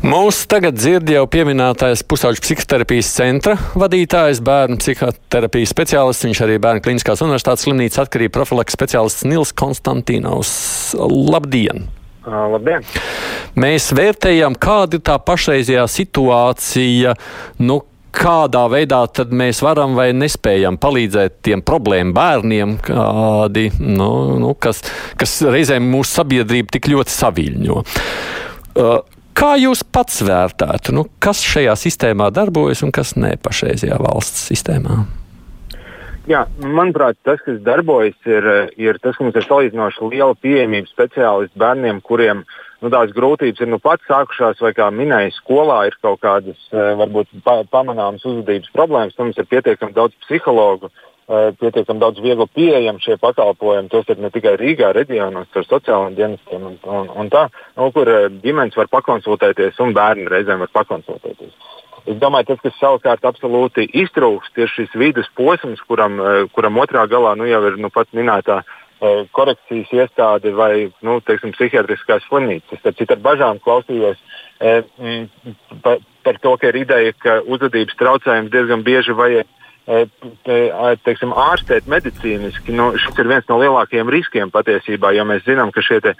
Mūsu 0.00 0.46
tagad 0.48 0.78
dzird 0.78 1.10
jau 1.12 1.26
pieminētais 1.28 2.00
pusauģu 2.08 2.40
psihoterapijas 2.40 3.10
centra 3.12 3.58
vadītājs, 3.76 4.38
bērnu 4.40 4.78
psihoterapijas 4.80 5.74
speciālists, 5.74 6.24
viņš 6.24 6.40
arī 6.46 6.56
Bērnu 6.64 6.80
kliniskās 6.86 7.20
universitātes 7.20 7.66
slimnīcas 7.66 8.00
atkarību 8.06 8.32
profilaks 8.38 8.78
speciālists 8.78 9.28
Nils 9.28 9.52
Konstantīnovs. 9.52 10.54
Labdien! 10.96 11.84
Labdien! 12.24 12.88
Mēs 13.58 13.90
vērtējam, 13.96 14.54
kāda 14.60 14.98
ir 14.98 15.04
tā 15.06 15.16
pašreizējā 15.18 15.86
situācija. 15.90 17.14
Nu, 17.66 17.80
kādā 18.14 18.64
veidā 18.70 19.04
mēs 19.30 19.62
varam 19.62 19.94
vai 19.98 20.10
nespējam 20.16 20.78
palīdzēt 20.80 21.40
tiem 21.46 21.62
problēmu 21.66 22.14
bērniem, 22.16 22.76
kādi, 22.84 23.68
nu, 23.78 24.10
nu, 24.42 24.54
kas, 24.58 24.82
kas 25.18 25.38
reizēm 25.46 25.86
mūsu 25.90 26.20
sabiedrību 26.20 26.74
tik 26.76 26.90
ļoti 26.90 27.16
saviļņo. 27.16 27.80
Kā 29.40 29.54
jūs 29.56 29.84
pats 29.86 30.20
vērtētu, 30.26 30.92
nu, 30.96 31.06
kas 31.22 31.40
šajā 31.46 31.76
sistēmā 31.78 32.28
darbojas 32.34 32.82
un 32.84 32.92
kas 32.94 33.14
ne 33.16 33.36
pašreizajā 33.40 33.96
valsts 34.02 34.50
sistēmā? 34.50 35.04
Jā, 36.28 36.44
manuprāt, 36.60 37.16
tas, 37.24 37.40
kas 37.42 37.62
darbojas, 37.64 38.18
ir, 38.28 38.46
ir 38.78 38.98
tas, 39.02 39.16
ka 39.16 39.24
mums 39.24 39.38
ir 39.38 39.46
salīdzinoši 39.46 40.10
liela 40.12 40.36
pieejamība 40.38 40.90
speciālistu 40.90 41.58
bērniem, 41.58 42.02
kuriem 42.06 42.44
nu, 42.80 42.90
tās 42.92 43.12
grūtības 43.16 43.62
ir 43.62 43.70
nu 43.70 43.78
pat 43.82 44.02
sākušās, 44.08 44.60
vai 44.64 44.72
kā 44.76 44.88
minēja, 44.94 45.34
skolā 45.36 45.82
ir 45.90 45.96
kaut 46.02 46.20
kādas 46.24 46.58
eh, 46.72 46.92
varbūt 47.00 47.30
pa, 47.44 47.60
pamanāmas 47.70 48.24
uzvedības 48.26 48.72
problēmas. 48.76 49.16
Mums 49.18 49.40
ir 49.40 49.48
pietiekami 49.50 49.96
daudz 49.96 50.16
psihologu, 50.24 50.90
eh, 51.28 51.50
pietiekami 51.60 52.02
daudz 52.02 52.22
viegli 52.24 52.48
pieejami 52.56 53.04
šie 53.04 53.18
pakalpojumi. 53.22 53.92
Tos 53.92 54.08
ir 54.08 54.22
ne 54.22 54.32
tikai 54.34 54.56
Rīgā, 54.60 54.92
reģionos, 54.96 55.50
ar 55.54 55.68
sociālajiem 55.68 56.18
dienestiem 56.18 56.68
un, 56.72 56.78
un, 56.84 57.10
un 57.22 57.32
tā, 57.32 57.48
nu, 57.76 57.90
kur 57.96 58.08
eh, 58.08 58.28
ģimenes 58.44 58.78
var 58.80 58.92
pakonsultēties 58.92 59.80
un 59.84 59.96
bērni 59.96 60.30
reizēm 60.30 60.64
var 60.64 60.72
pakonsultēties. 60.80 61.56
Es 62.08 62.16
domāju, 62.16 62.46
tas, 62.48 62.60
kas 62.64 62.78
savukārt 62.80 63.26
absolūti 63.28 63.84
iztrūkst, 64.00 64.56
ir 64.56 64.70
šis 64.72 64.94
vidus 64.96 65.28
posms, 65.36 65.82
kuram, 65.84 66.16
kuram 66.56 66.78
otrā 66.80 67.04
galā 67.10 67.34
nu, 67.36 67.44
jau 67.44 67.60
ir 67.68 67.76
nu, 67.76 67.90
pat 67.92 68.08
minētā 68.16 68.62
eh, 68.62 68.78
korekcijas 69.32 69.92
iestāde 69.96 70.52
vai 70.56 70.90
nu, 71.06 71.18
teiksim, 71.24 71.54
psihiatriskās 71.56 72.26
slimnīcas. 72.28 72.82
Tad 72.84 73.14
ar 73.16 73.22
bažām 73.24 73.60
klausījos 73.64 74.20
eh, 74.60 74.84
par, 75.84 76.02
par 76.26 76.40
to, 76.44 76.56
ka 76.60 76.68
ir 76.68 76.82
ideja, 76.82 77.14
ka 77.16 77.38
uzvedības 77.46 77.96
traucējums 78.00 78.52
diezgan 78.52 78.84
bieži 78.84 79.16
vajag 79.16 79.48
teiksim, 81.04 81.32
ārstēt 81.34 81.88
medicīniski, 81.90 82.74
nu, 82.76 82.90
šis 83.00 83.18
ir 83.18 83.30
viens 83.30 83.46
no 83.48 83.58
lielākajiem 83.60 84.10
riskiem 84.12 84.52
patiesībā, 84.52 85.12
jo 85.16 85.24
mēs 85.26 85.42
zinām, 85.46 85.72
ka 85.74 85.82
šie 85.82 86.00
te, 86.04 86.14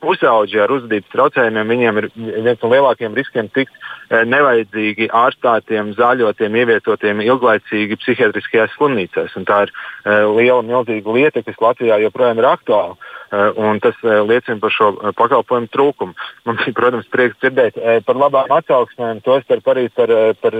pusauģi 0.00 0.62
ar 0.62 0.72
uzvedības 0.76 1.12
traucējumiem, 1.12 1.74
viņiem 1.74 2.00
ir 2.00 2.08
viens 2.16 2.62
no 2.62 2.70
lielākajiem 2.72 3.18
riskiem 3.18 3.50
tikt 3.52 3.74
nevajadzīgi 4.10 5.10
ārstātiem, 5.14 5.92
zāļotiem, 5.98 6.56
ievietotiem 6.62 7.22
ilglaicīgi 7.26 7.98
psihiatriskajās 8.00 8.74
slimnīcās. 8.78 9.36
Un 9.38 9.46
tā 9.48 9.64
ir 9.66 9.74
liela, 10.06 10.62
milzīga 10.66 11.16
lieta, 11.16 11.44
kas 11.46 11.60
Latvijā 11.62 12.00
joprojām 12.06 12.40
ir 12.40 12.50
aktuāla. 12.50 12.98
Un 13.30 13.78
tas 13.78 13.94
liecina 14.02 14.58
par 14.58 14.72
šo 14.74 14.88
pakalpojumu 15.14 15.68
trūkumu. 15.70 16.16
Man 16.48 16.56
bija, 16.58 16.74
protams, 16.74 17.10
prieks 17.12 17.38
dzirdēt 17.38 17.78
par 18.06 18.18
labām 18.18 18.50
atsauksmēm, 18.56 19.20
tostarp 19.22 19.70
arī 19.70 19.86
par, 19.94 20.10
par 20.42 20.56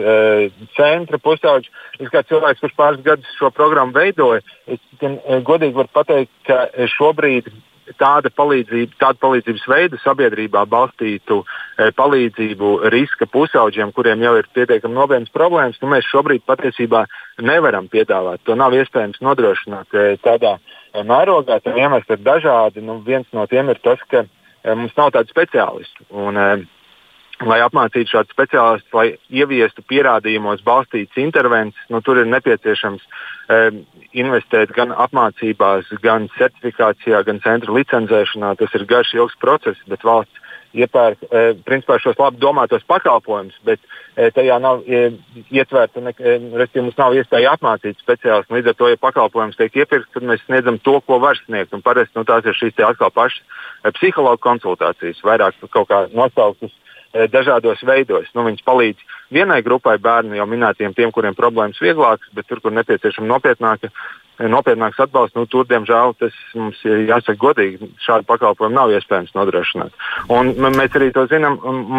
centra 0.76 1.18
pusauģu. 1.18 1.72
Es 1.98 2.12
kā 2.12 2.22
cilvēks, 2.28 2.62
kurš 2.62 2.76
pāris 2.78 3.02
gadus 3.06 3.32
šo 3.40 3.50
programmu 3.54 3.98
veidoja, 3.98 4.44
es 4.70 4.78
gan 5.02 5.18
godīgi 5.46 5.80
varu 5.80 5.90
pateikt, 5.98 6.32
ka 6.46 6.62
šobrīd 6.94 7.50
tāda 7.98 8.30
palīdzība, 8.34 8.96
tāda 9.00 9.18
palīdzības 9.22 9.66
veida 9.70 9.98
sabiedrībā 10.04 10.64
balstītu 10.70 11.40
e, 11.42 11.90
palīdzību 11.96 12.72
riska 12.92 13.26
pusauģiem, 13.32 13.92
kuriem 13.96 14.22
jau 14.24 14.36
ir 14.38 14.48
pietiekami 14.54 14.96
nopietnas 14.96 15.32
problēmas, 15.34 15.80
nu, 15.82 15.90
mēs 15.94 16.08
šobrīd 16.10 16.44
patiesībā 16.48 17.04
nevaram 17.46 17.88
piedāvāt. 17.90 18.44
To 18.46 18.56
nav 18.58 18.76
iespējams 18.78 19.22
nodrošināt 19.24 19.96
e, 19.96 20.06
tādā 20.24 20.58
mērogā. 20.94 21.60
Tam 21.64 21.78
iemesli 21.78 22.16
ir 22.16 22.26
dažādi. 22.26 22.84
Nu, 22.84 23.00
viens 23.06 23.28
no 23.36 23.46
tiem 23.50 23.70
ir 23.72 23.80
tas, 23.84 24.02
ka 24.10 24.24
e, 24.24 24.74
mums 24.74 24.96
nav 24.98 25.12
tādu 25.16 25.32
speciālistu. 25.32 26.06
Un, 26.10 26.36
e, 26.36 26.48
lai 27.46 27.60
apmācītu 27.64 28.12
šādus 28.12 28.34
speciālistus, 28.34 28.92
lai 28.92 29.06
ieviestu 29.32 29.84
pierādījumos 29.88 30.64
balstītas 30.66 31.16
intervences, 31.22 31.86
nu, 31.88 32.02
tur 32.04 32.20
ir 32.20 32.28
nepieciešams 32.28 33.06
e, 33.06 33.60
investēt 34.20 34.74
gan 34.76 34.92
apmācībās, 34.92 35.88
gan 36.04 36.28
certifikācijā, 36.36 37.22
gan 37.26 37.40
centra 37.44 37.74
licencēšanā. 37.78 38.56
Tas 38.60 38.76
ir 38.76 38.86
garš, 38.90 39.14
ilgs 39.16 39.38
process, 39.40 39.88
bet 39.88 40.04
valsts 40.04 40.49
iepērk 40.76 41.22
e, 41.24 41.42
principā 41.66 41.96
šos 42.00 42.18
labi 42.20 42.40
domātos 42.42 42.84
pakalpojumus, 42.88 43.56
bet 43.66 43.80
e, 44.14 44.30
tajā 44.34 44.58
nav 44.62 44.84
e, 44.86 45.02
ietverta, 45.50 46.02
respektīvi, 46.02 46.84
mums 46.86 46.98
nav 47.00 47.16
iespēja 47.18 47.54
apmācīt 47.56 47.98
speciālistus. 48.02 48.54
Līdz 48.54 48.72
ar 48.72 48.78
to, 48.78 48.90
ja 48.92 49.00
pakalpojums 49.00 49.58
tiek 49.58 49.80
iepirkts, 49.82 50.12
tad 50.14 50.26
mēs 50.30 50.44
sniedzam 50.46 50.78
to, 50.84 50.98
ko 51.06 51.18
var 51.22 51.38
sniegt. 51.42 51.74
Un 51.76 51.82
parasti 51.86 52.18
nu, 52.18 52.26
tās 52.28 52.46
ir 52.46 52.58
šīs 52.58 52.78
atkal 52.86 53.10
pašas 53.14 53.42
psihologa 53.96 54.42
konsultācijas, 54.44 55.22
vairāk 55.26 55.58
kaut 55.72 55.90
kā 55.90 56.04
nosauktas 56.14 56.74
dažādos 57.32 57.80
veidos. 57.82 58.28
Nu, 58.36 58.44
viņas 58.46 58.62
palīdz 58.62 59.14
vienai 59.34 59.60
grupai 59.66 59.96
bērnu, 59.98 60.36
jau 60.38 60.46
minētiem, 60.46 60.94
tiem, 60.94 61.10
kuriem 61.14 61.34
problēmas 61.34 61.80
vieglākas, 61.82 62.30
bet 62.36 62.46
tur, 62.46 62.60
kur 62.62 62.74
nepieciešama 62.76 63.26
nopietnāka 63.26 63.90
nopietnāks 64.48 65.00
atbalsts, 65.02 65.36
nu, 65.36 65.44
tur, 65.50 65.66
diemžēl, 65.68 66.14
tas 66.20 66.36
mums 66.56 66.80
ir 66.88 67.04
jāsaka 67.10 67.36
godīgi, 67.40 67.90
šādu 68.00 68.24
pakalpojumu 68.30 68.76
nav 68.76 68.94
iespējams 68.96 69.34
nodrošināt. 69.36 69.92
Un 70.32 70.54
mēs 70.56 70.96
arī 70.96 71.10
to 71.16 71.26
zinām, 71.30 71.58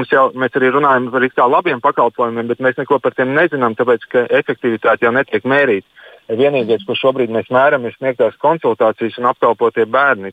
jau, 0.10 0.30
mēs 0.34 0.58
arī 0.58 0.72
runājam 0.74 1.12
par 1.14 1.28
tā 1.38 1.48
labiem 1.50 1.82
pakalpojumiem, 1.84 2.50
bet 2.50 2.64
mēs 2.64 2.80
neko 2.82 3.00
par 3.04 3.18
tiem 3.18 3.36
nezinām, 3.38 3.78
tāpēc 3.78 4.08
ka 4.12 4.26
efektivitāte 4.42 5.06
jau 5.06 5.14
netiek 5.16 5.46
mērīta. 5.46 5.88
Vienīgais, 6.32 6.86
ko 6.88 6.96
šobrīd 6.96 7.32
mēs 7.34 7.50
mēram, 7.52 7.84
ir 7.86 7.96
sniegtās 7.98 8.38
konsultācijas 8.40 9.18
un 9.20 9.28
apkalpotie 9.34 9.84
bērni. 9.90 10.32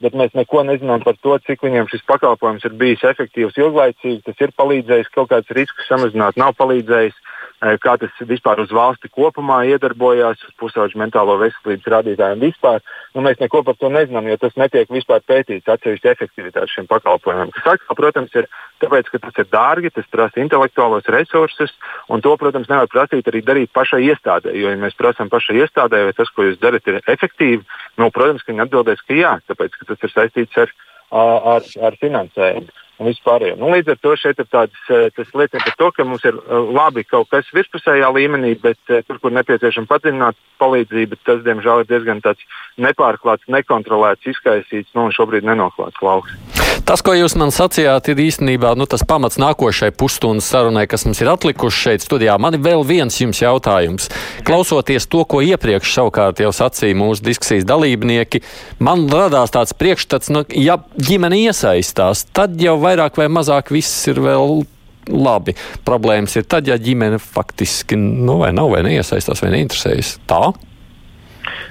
Bet 0.00 0.16
mēs 0.16 0.32
neko 0.38 0.62
nezinām 0.64 1.02
par 1.04 1.18
to, 1.20 1.36
cik 1.44 1.64
viņiem 1.66 1.90
šis 1.92 2.06
pakalpojums 2.08 2.64
ir 2.64 2.76
bijis 2.78 3.04
efektīvs, 3.04 3.58
ilglaicīgi. 3.60 4.22
Tas 4.24 4.40
ir 4.40 4.54
palīdzējis 4.56 5.12
kaut 5.12 5.28
kādus 5.34 5.52
riskus 5.58 5.90
samazināt, 5.90 6.38
nav 6.40 6.54
palīdzējis. 6.56 7.16
Eh, 7.16 7.35
kā 7.60 7.94
tas 7.96 8.12
vispār 8.28 8.60
uz 8.60 8.72
valsti 8.74 9.08
kopumā 9.08 9.62
iedarbojās, 9.70 10.42
uz 10.44 10.56
pusauģu 10.60 10.98
mentālo 11.00 11.38
veselības 11.40 11.88
rādītājiem 11.94 12.42
vispār. 12.42 12.82
Nu, 13.14 13.24
mēs 13.24 13.40
neko 13.40 13.62
par 13.64 13.78
to 13.80 13.88
nezinām, 13.92 14.28
jo 14.28 14.36
tas 14.40 14.56
netiek 14.60 14.90
vispār 14.92 15.24
pētīts 15.24 15.70
atsevišķi 15.72 16.10
efektivitāti 16.12 16.74
šiem 16.74 16.88
pakalpojumiem. 16.90 17.54
Kas 17.56 17.76
atkal, 17.76 17.96
protams, 17.96 18.36
ir 18.36 18.48
tāpēc, 18.84 19.08
ka 19.12 19.22
tas 19.24 19.40
ir 19.40 19.48
dārgi, 19.52 19.92
tas 19.96 20.08
prasa 20.12 20.42
intelektuālos 20.44 21.08
resursus, 21.16 21.72
un 22.12 22.24
to, 22.24 22.36
protams, 22.36 22.68
nevar 22.68 22.90
prasīt 22.92 23.28
arī 23.32 23.40
darīt 23.46 23.72
pašai 23.72 24.02
iestādē. 24.10 24.52
Jo, 24.52 24.74
ja 24.74 24.80
mēs 24.80 24.98
prasām 24.98 25.32
pašai 25.32 25.62
iestādē, 25.64 26.04
vai 26.10 26.16
tas, 26.16 26.32
ko 26.36 26.44
jūs 26.44 26.60
darat, 26.60 26.84
ir 26.86 27.00
efektīvi, 27.00 27.64
nu, 27.96 28.10
protams, 28.12 28.44
ka 28.44 28.52
viņi 28.52 28.66
atbildēs, 28.66 29.06
ka 29.08 29.16
jā, 29.16 29.36
tāpēc, 29.48 29.80
ka 29.80 29.94
tas 29.94 30.04
ir 30.04 30.12
saistīts 30.12 30.66
ar, 30.66 30.74
ar, 31.56 31.72
ar 31.88 32.02
finansējumu. 32.04 32.82
Un 32.98 33.10
vispārējo. 33.10 33.56
Nu, 33.60 33.70
līdz 33.74 33.94
ar 33.94 34.00
to 34.02 34.14
šeit 34.20 34.40
ir 34.40 34.48
tāds, 34.52 34.82
eh, 34.88 35.08
tas 35.16 35.32
liecina 35.36 35.64
par 35.64 35.76
to, 35.80 35.90
ka 35.96 36.06
mums 36.08 36.24
ir 36.24 36.36
eh, 36.38 36.58
labi 36.78 37.04
kaut 37.04 37.30
kas 37.32 37.48
virspusējā 37.56 38.10
līmenī, 38.16 38.54
bet 38.62 38.80
eh, 38.88 39.04
tur, 39.06 39.20
kur 39.22 39.34
nepieciešama 39.36 39.90
padziļināta 39.90 40.60
palīdzība, 40.62 41.20
tas, 41.28 41.42
diemžēl, 41.46 41.84
ir 41.84 41.90
diezgan 41.92 42.24
nepārklāts, 42.80 43.48
nekontrolēts, 43.52 44.32
izkaisīts 44.32 44.94
nu, 44.96 45.08
un 45.08 45.16
šobrīd 45.16 45.46
nenoklāts 45.46 46.00
lauks. 46.02 46.55
Tas, 46.86 47.00
ko 47.02 47.16
jūs 47.16 47.32
man 47.34 47.50
sacījāt, 47.50 48.12
ir 48.12 48.20
īstenībā 48.22 48.70
nu, 48.78 48.84
tas 48.86 49.02
pamats 49.02 49.40
nākošai 49.42 49.88
pusstundas 49.98 50.46
sarunai, 50.46 50.84
kas 50.86 51.02
mums 51.02 51.18
ir 51.18 51.32
atlikuši 51.32 51.80
šeit 51.82 52.04
studijā. 52.04 52.36
Man 52.38 52.54
ir 52.54 52.62
vēl 52.62 52.84
viens 52.86 53.16
jums 53.18 53.40
jautājums. 53.42 54.06
Klausoties 54.46 55.08
to, 55.10 55.24
ko 55.26 55.40
iepriekš 55.42 55.96
savukārt 55.96 56.44
jau 56.44 56.52
sacīja 56.54 56.94
mūsu 56.94 57.26
diskusijas 57.26 57.66
dalībnieki, 57.66 58.38
man 58.78 59.02
radās 59.10 59.50
tāds 59.56 59.74
priekšstats, 59.74 60.30
nu, 60.30 60.44
ja 60.54 60.78
ģimene 60.94 61.40
iesaistās, 61.48 62.22
tad 62.30 62.54
jau 62.62 62.76
vairāk 62.78 63.18
vai 63.18 63.26
mazāk 63.34 63.74
viss 63.74 64.06
ir 64.12 64.22
vēl 64.22 64.62
labi. 65.10 65.56
Problēmas 65.90 66.38
ir 66.38 66.46
tad, 66.46 66.70
ja 66.70 66.78
ģimene 66.78 67.18
faktiski 67.18 67.98
nu, 67.98 68.38
vai 68.44 68.54
nav 68.54 68.70
vai 68.76 68.86
neiesaistās 68.86 69.42
vai 69.42 69.56
neinteresējas. 69.58 70.20
Tā? 70.30 70.44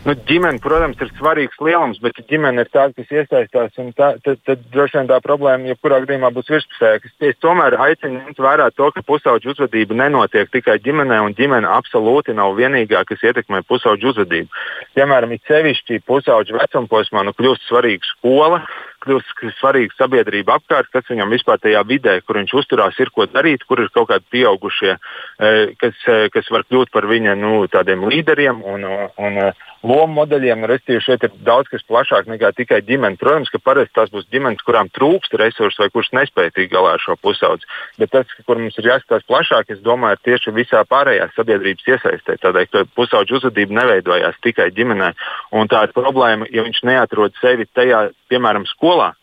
Nu, 0.05 0.13
ģimene, 0.29 0.61
protams, 0.61 0.99
ir 1.01 1.09
svarīgs 1.17 1.57
lielums, 1.65 1.97
bet 2.03 2.19
ja 2.19 2.25
ģimene 2.29 2.65
ir 2.65 2.69
tā, 2.73 2.85
kas 2.93 3.11
iesaistās, 3.11 3.73
tā, 3.97 4.09
tad, 4.25 4.41
tad 4.45 4.63
droši 4.73 4.99
vien 4.99 5.09
tā 5.09 5.17
problēma 5.23 5.71
jebkurā 5.71 6.01
gadījumā 6.03 6.29
būs 6.35 6.51
virspusēja. 6.53 7.01
Es 7.25 7.39
tomēr 7.41 7.77
aicinu 7.87 8.19
ņemt 8.19 8.41
vērā 8.45 8.69
to, 8.75 8.91
ka 8.93 9.01
pusauģu 9.07 9.53
uzvedība 9.55 9.97
nenotiek 9.97 10.51
tikai 10.53 10.77
ģimenē, 10.85 11.21
un 11.25 11.37
ģimene 11.37 11.69
absolūti 11.73 12.37
nav 12.37 12.53
vienīgā, 12.59 13.01
kas 13.09 13.25
ietekmē 13.25 13.63
pusauģu 13.69 14.11
uzvedību. 14.13 14.65
Piemēram, 14.97 15.33
it 15.33 15.49
sevišķi 15.49 16.03
pusauģu 16.05 16.59
vecumposmā 16.59 17.25
nu, 17.25 17.33
kļūst 17.35 17.65
svarīga 17.69 18.13
skola, 18.13 18.61
kļūst 19.05 19.43
svarīga 19.59 19.95
sabiedrība 19.99 20.57
apkārt, 20.59 20.91
kas 20.93 21.07
viņam 21.09 21.33
vispār 21.33 21.61
tajā 21.61 21.83
vidē, 21.87 22.17
kur 22.25 22.39
viņš 22.41 22.55
uzturās, 22.61 22.99
ir 22.99 23.11
ko 23.15 23.27
darīt, 23.29 23.65
kur 23.67 23.83
ir 23.83 23.91
kaut 23.93 24.09
kādi 24.11 24.25
pieaugušie, 24.33 24.97
eh, 24.97 25.75
kas, 25.81 25.95
eh, 26.07 26.27
kas 26.33 26.49
var 26.51 26.65
kļūt 26.69 26.91
par 26.91 27.07
viņa 27.09 27.37
nu, 27.37 27.67
tādiem 27.67 28.07
līderiem 28.09 28.63
un, 28.65 28.85
un 29.17 29.53
lomu 29.85 30.21
modeļiem. 30.21 30.65
Restīvi 30.69 31.03
šeit 31.03 31.25
ir 31.25 31.33
daudz 31.45 31.69
kas 31.71 31.85
plašāk 31.87 32.29
nekā 32.29 32.51
tikai 32.57 32.81
ģimene. 32.85 33.19
Protams, 33.21 33.51
ka 33.53 33.61
parasti 33.63 33.93
tās 33.97 34.11
būs 34.13 34.27
ģimenes, 34.33 34.63
kurām 34.65 34.89
trūkst 34.93 35.37
resursu 35.39 35.83
vai 35.83 35.89
kuras 35.93 36.11
nespēj 36.15 36.51
tikt 36.55 36.73
galā 36.73 36.95
ar 36.95 37.03
šo 37.03 37.17
pusaudzi. 37.21 37.67
Bet 38.01 38.13
tas, 38.15 38.29
kur 38.47 38.59
mums 38.61 38.77
ir 38.81 38.89
jāskatās 38.89 39.27
plašāk, 39.29 39.71
es 39.75 39.83
domāju, 39.85 40.17
ir 40.17 40.25
tieši 40.29 40.55
visā 40.55 40.83
pārējā 40.89 41.29
sabiedrības 41.35 41.89
iesaistē. 41.95 42.37
Tādēļ, 42.43 42.69
ka 42.71 42.85
pusaudžu 42.97 43.39
uzvedība 43.39 43.79
neveidojās 43.81 44.41
tikai 44.45 44.71
ģimenē. 44.75 45.13
Un 45.55 45.71
tā 45.71 45.85
ir 45.87 45.95
problēma, 45.95 46.49
ja 46.53 46.65
viņš 46.65 46.83
neatrod 46.89 47.37
sevi 47.41 47.69
tajā, 47.73 48.07
piemēram, 48.35 48.67
skolā 48.75 49.15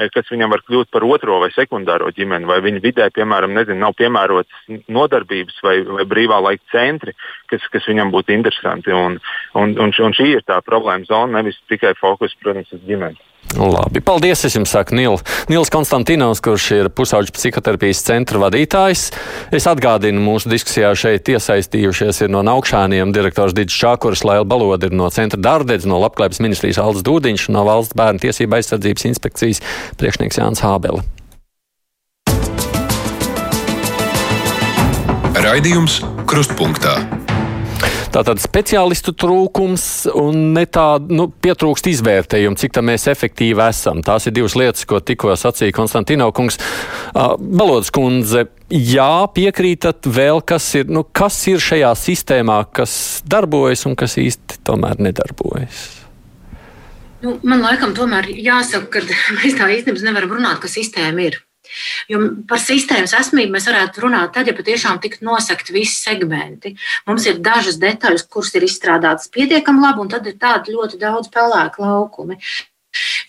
Eh, 0.00 0.08
kas 0.14 0.28
viņam 0.32 0.52
var 0.54 0.62
kļūt 0.64 0.90
par 0.94 1.04
otro 1.04 1.40
vai 1.42 1.50
sekundāro 1.52 2.08
ģimeni, 2.16 2.48
vai 2.48 2.60
viņa 2.64 2.82
vidē, 2.84 3.08
piemēram, 3.12 3.52
nezinu, 3.56 3.80
nav 3.82 3.96
piemērotas 3.98 4.86
nodarbības 4.88 5.58
vai, 5.66 5.74
vai 5.84 6.06
brīvā 6.08 6.38
laika 6.40 6.64
centri, 6.72 7.14
kas, 7.50 7.66
kas 7.72 7.88
viņam 7.90 8.12
būtu 8.14 8.32
interesanti. 8.36 8.94
Un, 8.96 9.18
un, 9.58 9.74
un, 9.76 9.92
un 9.92 10.16
šī 10.16 10.30
ir 10.38 10.46
tā 10.48 10.60
problēma 10.64 11.08
zona, 11.10 11.40
nevis 11.40 11.58
tikai 11.68 11.92
fokus, 12.00 12.36
protams, 12.40 12.70
uz 12.76 12.86
ģimeni. 12.86 13.18
Labi, 13.58 13.98
paldies. 14.00 14.44
Es 14.46 14.54
jums 14.54 14.70
saku, 14.70 14.94
Nils, 14.94 15.24
Nils 15.50 15.72
Konstantinovs, 15.74 16.38
kurš 16.44 16.66
ir 16.76 16.88
pusauģu 16.94 17.34
psihoterapijas 17.34 18.04
centra 18.06 18.38
vadītājs. 18.44 19.08
Es 19.54 19.66
atgādinu, 19.70 20.22
mūsu 20.22 20.52
diskusijā 20.52 20.92
šeit 20.94 21.28
iesaistījušies 21.34 22.22
ir 22.24 22.30
no 22.30 22.44
augšāniem 22.54 23.14
direktors 23.16 23.56
Digis 23.56 23.78
Čākurs, 23.80 24.22
Laila 24.26 24.46
Balodi 24.46 24.90
ir 24.90 24.94
no 24.94 25.10
centra 25.10 25.40
Dārdedz, 25.42 25.88
no 25.90 25.98
Labklājības 26.04 26.42
ministrijas 26.46 26.82
Aldis 26.82 27.06
Dūdiņš 27.08 27.48
no 27.56 27.66
valsts 27.66 27.98
bērnu 27.98 28.22
tiesība 28.22 28.60
aizsardzības 28.60 29.08
inspekcijas 29.10 29.64
priekšnieks 29.98 30.38
Jānis 30.38 30.62
Hābele. 30.62 31.02
Raidījums 35.40 36.02
Krustpunktā. 36.30 37.19
Tātad 38.10 38.40
speciālistu 38.42 39.12
trūkums 39.14 39.84
un 40.18 40.48
ne 40.56 40.64
tā 40.66 40.96
nu, 41.14 41.28
pietrūkst 41.30 41.86
izvērtējumu, 41.92 42.58
cik 42.58 42.72
tā 42.74 42.82
mēs 42.82 43.06
efektīvi 43.12 43.62
esam. 43.68 44.00
Tās 44.02 44.26
ir 44.26 44.34
divas 44.34 44.56
lietas, 44.58 44.82
ko 44.90 44.98
tikko 44.98 45.36
sacīja 45.38 45.76
Konstantino 45.76 46.26
kungs. 46.34 46.58
Balodas 47.14 47.92
kundze, 47.94 48.48
jā, 48.66 49.12
piekrītat 49.36 50.10
vēl, 50.10 50.42
kas 50.42 50.66
ir, 50.80 50.90
nu, 50.90 51.04
kas 51.06 51.38
ir 51.52 51.62
šajā 51.62 51.92
sistēmā, 52.02 52.64
kas 52.74 52.94
darbojas 53.30 53.86
un 53.86 53.94
kas 53.98 54.18
īsti 54.18 54.58
tomēr 54.66 54.98
nedarbojas. 55.06 55.84
Nu, 57.22 57.36
man 57.46 57.62
laikam 57.62 57.94
tomēr 57.94 58.32
jāsaka, 58.34 59.04
ka 59.04 59.04
mēs 59.38 59.54
tā 59.54 59.70
īstenībā 59.70 60.10
nevaram 60.10 60.34
runāt, 60.40 60.58
ka 60.64 60.72
sistēma 60.72 61.28
ir. 61.28 61.38
Jo 62.10 62.22
par 62.48 62.62
sistēmas 62.62 63.14
esmību 63.18 63.54
mēs 63.54 63.68
varētu 63.70 64.06
runāt 64.06 64.34
tad, 64.36 64.50
ja 64.50 64.56
patiešām 64.56 65.00
tiktu 65.02 65.26
nosakti 65.28 65.76
visi 65.76 65.96
segmenti. 66.00 66.74
Mums 67.06 67.28
ir 67.30 67.38
dažas 67.44 67.78
detaļas, 67.82 68.26
kuras 68.30 68.54
ir 68.58 68.66
izstrādātas 68.66 69.30
pietiekami 69.34 69.84
labi, 69.86 70.04
un 70.04 70.12
tad 70.12 70.26
ir 70.26 70.38
tādi 70.40 70.76
ļoti 70.76 71.00
daudz 71.00 71.30
pelēku 71.34 71.86
laukumi. 71.86 72.40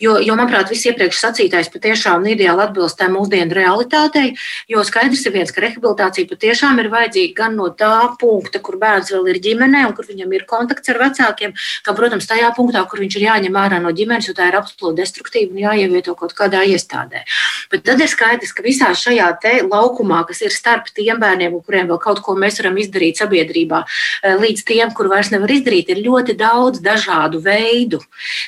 Jo, 0.01 0.15
jo 0.17 0.33
manuprāt, 0.33 0.71
viss 0.73 0.87
iepriekš 0.89 1.19
sacītais 1.21 1.67
patiešām 1.69 2.23
ideāli 2.31 2.63
atbilst 2.63 2.97
tā 2.97 3.05
mūsdienu 3.13 3.53
realitātei. 3.53 4.31
Jo 4.71 4.81
skaidrs 4.87 5.21
ir 5.27 5.35
viens, 5.35 5.51
ka 5.53 5.61
rehabilitācija 5.61 6.29
patiešām 6.31 6.81
ir 6.81 6.89
vajadzīga 6.89 7.35
gan 7.37 7.59
no 7.59 7.67
tā 7.77 7.93
punkta, 8.21 8.61
kur 8.65 8.79
bērns 8.81 9.13
vēl 9.13 9.29
ir 9.29 9.41
ģimenē 9.45 9.83
un 9.85 9.93
kur 9.97 10.09
viņam 10.09 10.33
ir 10.33 10.47
kontakts 10.49 10.89
ar 10.89 10.97
vecākiem, 11.03 11.53
gan, 11.85 11.97
protams, 11.99 12.29
tajā 12.31 12.49
punktā, 12.57 12.81
kur 12.89 13.03
viņš 13.03 13.19
ir 13.19 13.27
jāņem 13.27 13.59
ārā 13.61 13.77
no 13.83 13.93
ģimenes, 13.93 14.31
jo 14.31 14.37
tā 14.37 14.49
ir 14.49 14.57
absolūti 14.57 15.03
destruktīva 15.03 15.53
un 15.53 15.61
jāievieto 15.67 16.17
kaut 16.17 16.33
kādā 16.37 16.65
iestādē. 16.65 17.21
Bet 17.71 17.85
tad 17.87 18.01
ir 18.03 18.09
skaidrs, 18.11 18.51
ka 18.51 18.63
visā 18.65 18.91
šajā 18.91 19.29
laukumā, 19.71 20.25
kas 20.27 20.41
ir 20.43 20.51
starp 20.51 20.89
tiem 20.91 21.19
bērniem, 21.21 21.55
kuriem 21.63 21.87
vēl 21.87 21.99
kaut 22.03 22.19
ko 22.21 22.35
mēs 22.35 22.59
varam 22.59 22.77
izdarīt 22.77 23.19
sabiedrībā, 23.21 23.83
eh, 24.23 24.35
līdz 24.35 24.63
tiem, 24.67 24.93
kur 24.93 25.07
vairs 25.07 25.31
nevar 25.31 25.49
izdarīt, 25.49 25.89
ir 25.89 26.03
ļoti 26.03 26.35
daudz 26.35 26.81
dažādu 26.81 27.41
veidu, 27.41 28.01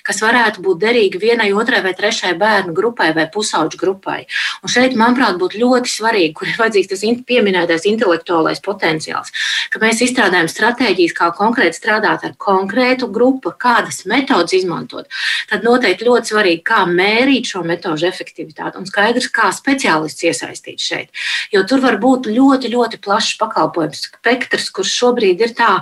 kas 0.03 0.19
varētu 0.19 0.59
būt 0.59 0.79
derīgi 0.79 1.19
vienai 1.19 1.53
otrai 1.53 1.81
vai 1.81 1.93
trešai 1.93 2.33
bērnu 2.37 2.73
grupai 2.73 3.13
vai 3.15 3.27
pusauģu 3.27 3.77
grupai. 3.79 4.25
Un 4.63 4.69
šeit, 4.69 4.95
manuprāt, 4.95 5.39
būtu 5.39 5.59
ļoti 5.63 5.87
svarīgi, 5.87 6.33
kur 6.33 6.47
ir 6.47 6.59
vajadzīgs 6.59 6.89
tas 6.89 7.03
pieminētais 7.23 7.87
intelektuālais 7.87 8.59
potenciāls, 8.59 9.31
ka 9.69 9.79
mēs 9.79 10.01
izstrādājam 10.01 10.49
stratēģijas, 10.51 11.15
kā 11.15 11.31
konkrēti 11.31 11.79
strādāt 11.79 12.25
ar 12.27 12.33
konkrētu 12.37 13.09
grupu, 13.11 13.53
kādas 13.57 14.05
metodas 14.05 14.53
izmantot. 14.53 15.07
Tad 15.49 15.63
noteikti 15.63 16.07
ļoti 16.07 16.33
svarīgi, 16.33 16.63
kā 16.63 16.83
mērīt 16.89 17.45
šo 17.53 17.63
metožu 17.63 18.07
efektivitāti 18.09 18.77
un 18.77 18.85
skaidrs, 18.85 19.12
kā 19.33 19.49
speciālists 19.53 20.23
iesaistīt 20.23 20.81
šeit. 20.81 21.09
Jo 21.53 21.63
tur 21.69 21.83
var 21.83 21.99
būt 22.01 22.29
ļoti, 22.31 22.71
ļoti 22.73 22.99
plašs 23.03 23.37
pakalpojums 23.41 24.07
spektrs, 24.07 24.69
kurš 24.73 24.93
šobrīd 25.01 25.41
ir 25.43 25.53
tā, 25.57 25.81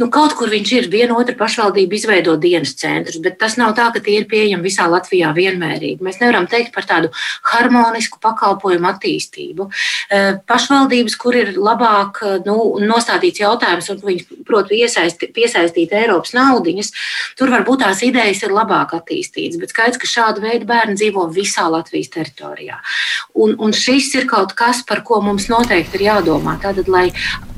nu, 0.00 0.10
kaut 0.12 0.36
kur 0.38 0.50
viņš 0.52 0.72
ir, 0.76 0.88
viena 0.92 1.16
otra 1.16 1.36
pašvaldība 1.38 1.96
izveido 1.96 2.36
dienas 2.40 2.74
centrus, 2.78 3.20
bet 3.22 3.38
tas 3.40 3.56
nav 3.60 3.74
tā, 3.78 3.88
ka 3.94 4.02
tie 4.04 4.20
ir 4.20 4.28
pieejami 4.30 4.66
visā 4.66 4.88
Latvijā 4.90 5.32
vienmērīgi. 5.36 6.02
Mēs 6.04 6.20
nevaram 6.22 6.48
teikt 6.50 6.74
par 6.74 6.86
tādu 6.88 7.12
harmonisku 7.52 8.20
pakalpojumu 8.22 8.90
attīstību. 8.90 9.68
Eh, 10.10 10.32
pašvaldības, 10.48 11.16
kur 11.20 11.38
ir 11.38 11.54
labāk 11.56 12.22
eh, 12.22 12.36
nu, 12.46 12.56
nostādīts 12.82 13.42
jautājums, 13.42 13.90
un 13.92 14.02
viņi 14.02 14.42
prot 14.48 14.72
iesaisti, 14.74 15.30
piesaistīt 15.34 15.94
Eiropas 15.96 16.34
naudiņas, 16.36 16.92
tur 17.38 17.52
varbūt 17.54 17.84
tās 17.84 18.02
idejas 18.06 18.42
ir 18.46 18.54
labāk 18.56 18.96
attīstītas. 18.98 19.60
Bet 19.62 19.74
skaidrs, 19.74 20.00
ka 20.02 20.10
šāda 20.10 20.42
veida 20.42 20.68
bērni 20.68 20.98
dzīvo 20.98 21.28
visā 21.34 21.68
Latvijas 21.70 22.12
teritorijā. 22.16 22.65
Un, 23.34 23.54
un 23.62 23.74
šis 23.76 24.12
ir 24.18 24.26
kaut 24.30 24.54
kas, 24.58 24.82
par 24.86 25.02
ko 25.06 25.20
mums 25.24 25.48
noteikti 25.52 26.00
ir 26.00 26.06
jādomā. 26.08 26.56
Tātad, 26.62 26.88
lai 26.92 27.10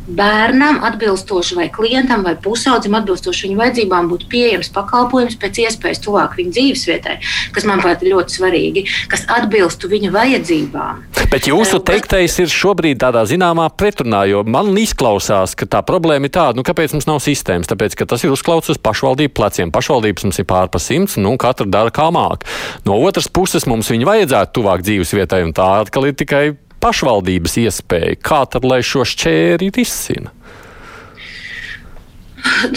bērnam 0.09 0.81
atbilstoši 0.85 1.57
vai 1.59 1.69
klientam 1.73 2.25
vai 2.25 2.35
pusaudzim 2.43 2.97
atbilstoši 2.99 3.49
viņa 3.49 3.59
vajadzībām 3.61 4.09
būtu 4.11 4.29
pieejams 4.33 4.71
pakalpojums 4.75 5.37
pēc 5.41 5.63
iespējas 5.65 6.03
tuvāk 6.05 6.37
viņa 6.39 6.55
dzīvesvietai, 6.57 7.17
kas 7.55 7.67
manuprāt 7.69 8.03
ir 8.03 8.15
ļoti 8.15 8.39
svarīgi, 8.39 8.85
kas 9.13 9.27
atbilstu 9.39 9.91
viņa 9.93 10.13
vajadzībām. 10.15 11.03
Bet 11.29 11.49
jūsu 11.51 11.81
teiktais 11.85 12.39
ir 12.41 12.53
šobrīd 12.53 13.01
tādā 13.03 13.25
zināmā 13.29 13.69
pretrunā, 13.77 14.23
jo 14.31 14.45
man 14.49 14.73
izklausās, 14.81 15.53
ka 15.59 15.69
tā 15.69 15.83
problēma 15.85 16.29
ir 16.29 16.35
tāda, 16.35 16.57
nu 16.57 16.65
kāpēc 16.67 16.95
mums 16.97 17.09
nav 17.09 17.21
sistēmas, 17.25 17.69
tāpēc, 17.69 17.99
ka 17.99 18.09
tas 18.09 18.25
ir 18.25 18.33
uzklauts 18.33 18.73
uz 18.73 18.81
pašvaldību 18.81 19.35
pleciem. 19.37 19.75
Pašvaldības 19.75 20.29
mums 20.29 20.41
ir 20.41 20.49
pār 20.49 20.73
pa 20.73 20.81
simts, 20.83 21.19
nu 21.21 21.35
katra 21.41 21.69
dara 21.69 21.93
kā 21.95 22.09
māk. 22.15 22.49
No 22.89 22.97
otras 23.05 23.29
puses 23.29 23.69
mums 23.69 23.91
viņu 23.93 24.09
vajadzētu 24.09 24.57
tuvāk 24.57 24.87
dzīvesvietai, 24.87 25.45
un 25.45 25.53
tā 25.57 25.69
atkal 25.83 26.09
ir 26.09 26.17
tikai 26.17 26.47
pašvaldības 26.83 27.59
iespēja. 27.65 28.19
Kā 28.23 28.45
tad 28.51 28.67
lai 28.69 28.83
šo 28.87 29.07
šķēri 29.09 29.73
risina? 29.77 30.35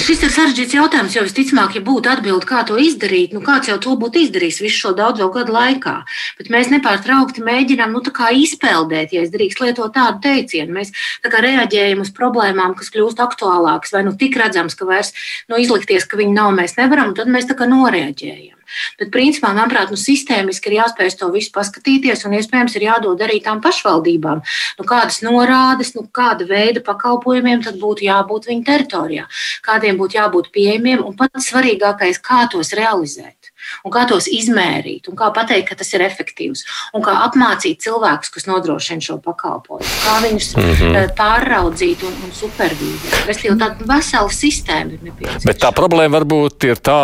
Šis 0.02 0.24
ir 0.26 0.32
sarežģīts 0.34 0.74
jautājums, 0.74 1.16
jo 1.16 1.22
visticamāk, 1.26 1.76
ja 1.78 1.82
būtu 1.86 2.10
atbilde, 2.12 2.48
kā 2.50 2.64
to 2.68 2.78
izdarīt, 2.82 3.34
nu 3.36 3.42
kāds 3.46 3.70
jau 3.70 3.78
to 3.82 3.94
būtu 4.00 4.24
izdarījis 4.26 4.60
visu 4.64 4.78
šo 4.78 4.92
daudzo 4.98 5.28
gadu 5.34 5.54
laikā. 5.54 5.94
Bet 6.40 6.50
mēs 6.54 6.72
nepārtraukti 6.74 7.44
mēģinām 7.46 7.94
nu, 7.94 8.02
izpeldēt, 8.42 9.14
ja 9.14 9.26
es 9.26 9.34
drīkst 9.34 9.62
lietot 9.62 9.94
tādu 9.94 10.22
teicienu. 10.26 10.74
Mēs 10.80 10.94
tā 11.22 11.44
reaģējam 11.46 12.02
uz 12.02 12.14
problēmām, 12.18 12.74
kas 12.78 12.90
kļūst 12.94 13.22
aktuālākas, 13.22 13.94
vai 13.94 14.06
nu 14.08 14.16
tik 14.18 14.38
redzams, 14.42 14.78
ka 14.78 14.90
vairs 14.90 15.14
nu, 15.48 15.62
izlikties, 15.62 16.10
ka 16.10 16.18
viņi 16.18 16.36
nav, 16.38 16.56
mēs 16.58 16.78
nevaram, 16.82 17.14
tad 17.18 17.30
mēs 17.30 17.50
tā 17.50 17.58
kā 17.58 17.70
noreaģējam. 17.70 18.61
Bet, 19.00 19.12
principā, 19.14 19.52
manuprāt, 19.58 19.92
nu, 19.94 20.00
sistēmiski 20.00 20.72
ir 20.72 20.78
jāspēj 20.80 21.18
to 21.20 21.32
visu 21.34 21.54
paskatīties, 21.56 22.26
un 22.28 22.38
iespējams 22.40 22.78
ir 22.78 22.88
jādod 22.88 23.24
arī 23.26 23.42
tām 23.44 23.62
pašvaldībām. 23.64 24.44
Nu, 24.80 24.88
kādas 24.88 25.22
norādes, 25.26 25.94
nu, 25.98 26.06
kāda 26.14 26.48
veida 26.50 26.84
pakalpojumiem 26.86 27.66
tad 27.68 27.80
būtu 27.82 28.08
jābūt 28.08 28.50
viņu 28.52 28.68
teritorijā, 28.70 29.28
kādiem 29.66 30.00
būtu 30.02 30.20
jābūt 30.22 30.52
pieejamiem, 30.56 31.06
un 31.06 31.18
pats 31.18 31.52
svarīgākais, 31.52 32.22
kā 32.24 32.46
tos 32.52 32.76
realizēt 32.78 33.41
un 33.86 33.93
kā 33.93 34.06
tos 34.10 34.28
izmērīt, 34.32 35.10
un 35.12 35.17
kā 35.19 35.32
pateikt, 35.36 35.69
ka 35.69 35.78
tas 35.80 35.91
ir 35.93 36.04
efektīvs, 36.06 36.63
un 36.97 37.06
kā 37.06 37.15
apmācīt 37.28 37.82
cilvēkus, 37.86 38.34
kas 38.36 38.47
nodrošina 38.50 39.06
šo 39.06 39.17
pakalpojumu, 39.24 39.89
kā 40.06 40.17
viņus 40.26 40.52
mm 40.58 40.71
-hmm. 40.82 41.15
pāraudzīt 41.17 42.06
un, 42.08 42.13
un 42.26 42.36
supervīzēt. 42.36 43.17
Respektīvi, 43.28 43.58
tāda 43.62 43.89
vesela 43.93 44.30
sistēma 44.30 44.97
ir 44.97 45.04
nepieciešama. 45.10 45.47
Bet 45.50 45.62
tā 45.63 45.71
problēma 45.76 46.19
varbūt 46.19 46.69
ir 46.69 46.78
tā, 46.78 47.00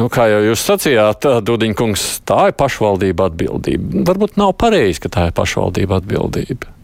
nu, 0.00 0.08
kā 0.08 0.28
jau 0.32 0.42
jūs 0.50 0.64
sacījāt, 0.70 1.28
Dudiņkungs, 1.44 2.08
tā 2.28 2.48
ir 2.48 2.58
pašvaldība 2.58 3.30
atbildība. 3.30 4.04
Varbūt 4.08 4.36
nav 4.40 4.54
pareizi, 4.58 5.00
ka 5.00 5.08
tā 5.08 5.28
ir 5.28 5.36
pašvaldība 5.36 6.02
atbildība. 6.02 6.74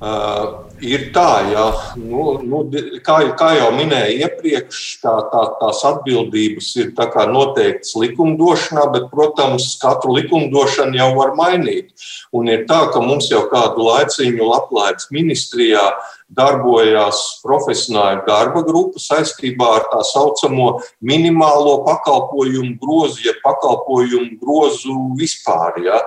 Uh, 0.00 0.69
ir 0.82 1.06
tā, 1.14 1.28
ja 1.52 1.64
nu, 1.98 2.38
nu, 2.44 2.62
kā, 3.04 3.18
kā 3.38 3.50
jau 3.58 3.70
minēju 3.76 4.26
iepriekš, 4.26 4.80
tā, 5.02 5.14
tā, 5.32 5.42
tās 5.60 5.82
atbildības 5.88 6.70
ir 6.80 6.92
tā 6.96 7.26
noteiktas 7.30 7.92
likumdošanā, 8.00 8.86
bet, 8.94 9.08
protams, 9.12 9.72
katru 9.82 10.16
likumdošanu 10.18 10.98
jau 10.98 11.10
var 11.18 11.34
mainīt. 11.38 11.92
Un 12.32 12.48
ir 12.52 12.66
tā, 12.70 12.86
ka 12.92 13.02
mums 13.04 13.30
jau 13.30 13.44
kādu 13.52 13.86
laiciņu 13.86 14.48
Latvijas 14.50 15.10
ministrijā 15.14 15.84
darbojās 16.30 17.40
profesionāla 17.42 18.22
darba 18.26 18.62
grupa 18.66 19.02
saistībā 19.02 19.70
ar 19.80 19.88
tā 19.90 20.02
saucamo 20.06 20.76
minimālo 21.02 21.80
pakalpojumu 21.86 22.76
grozu, 22.82 23.24
ja 23.26 23.34
pakalpojumu 23.42 24.38
grozu 24.42 24.98
vispār. 25.18 25.80
Ja. 25.84 26.04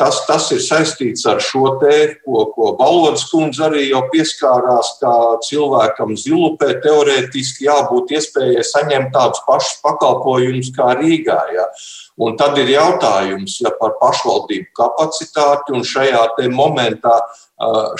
Tas, 0.00 0.16
tas 0.26 0.48
ir 0.50 0.58
saistīts 0.58 1.22
ar 1.30 1.38
šo 1.38 1.76
te, 1.78 2.16
ko, 2.26 2.40
ko 2.56 2.72
Balodas 2.78 3.22
kundze 3.30 3.62
arī 3.68 3.84
jau 3.86 4.00
pieskārās, 4.10 4.96
ka 4.98 5.12
cilvēkam 5.46 6.16
zilupē 6.18 6.72
teorētiski 6.82 7.68
jābūt 7.68 8.16
iespējai 8.18 8.64
saņemt 8.66 9.12
tādus 9.14 9.44
pašus 9.46 9.78
pakalpojumus 9.84 10.72
kā 10.74 10.96
Rīgā. 10.98 11.38
Ja. 11.54 11.68
Un 12.18 12.34
tad 12.38 12.58
ir 12.58 12.72
jautājums 12.74 13.60
ja, 13.62 13.70
par 13.78 13.94
pašvaldību 14.02 14.74
kapacitāti 14.74 15.78
šajā 15.86 16.26
momentā 16.50 17.14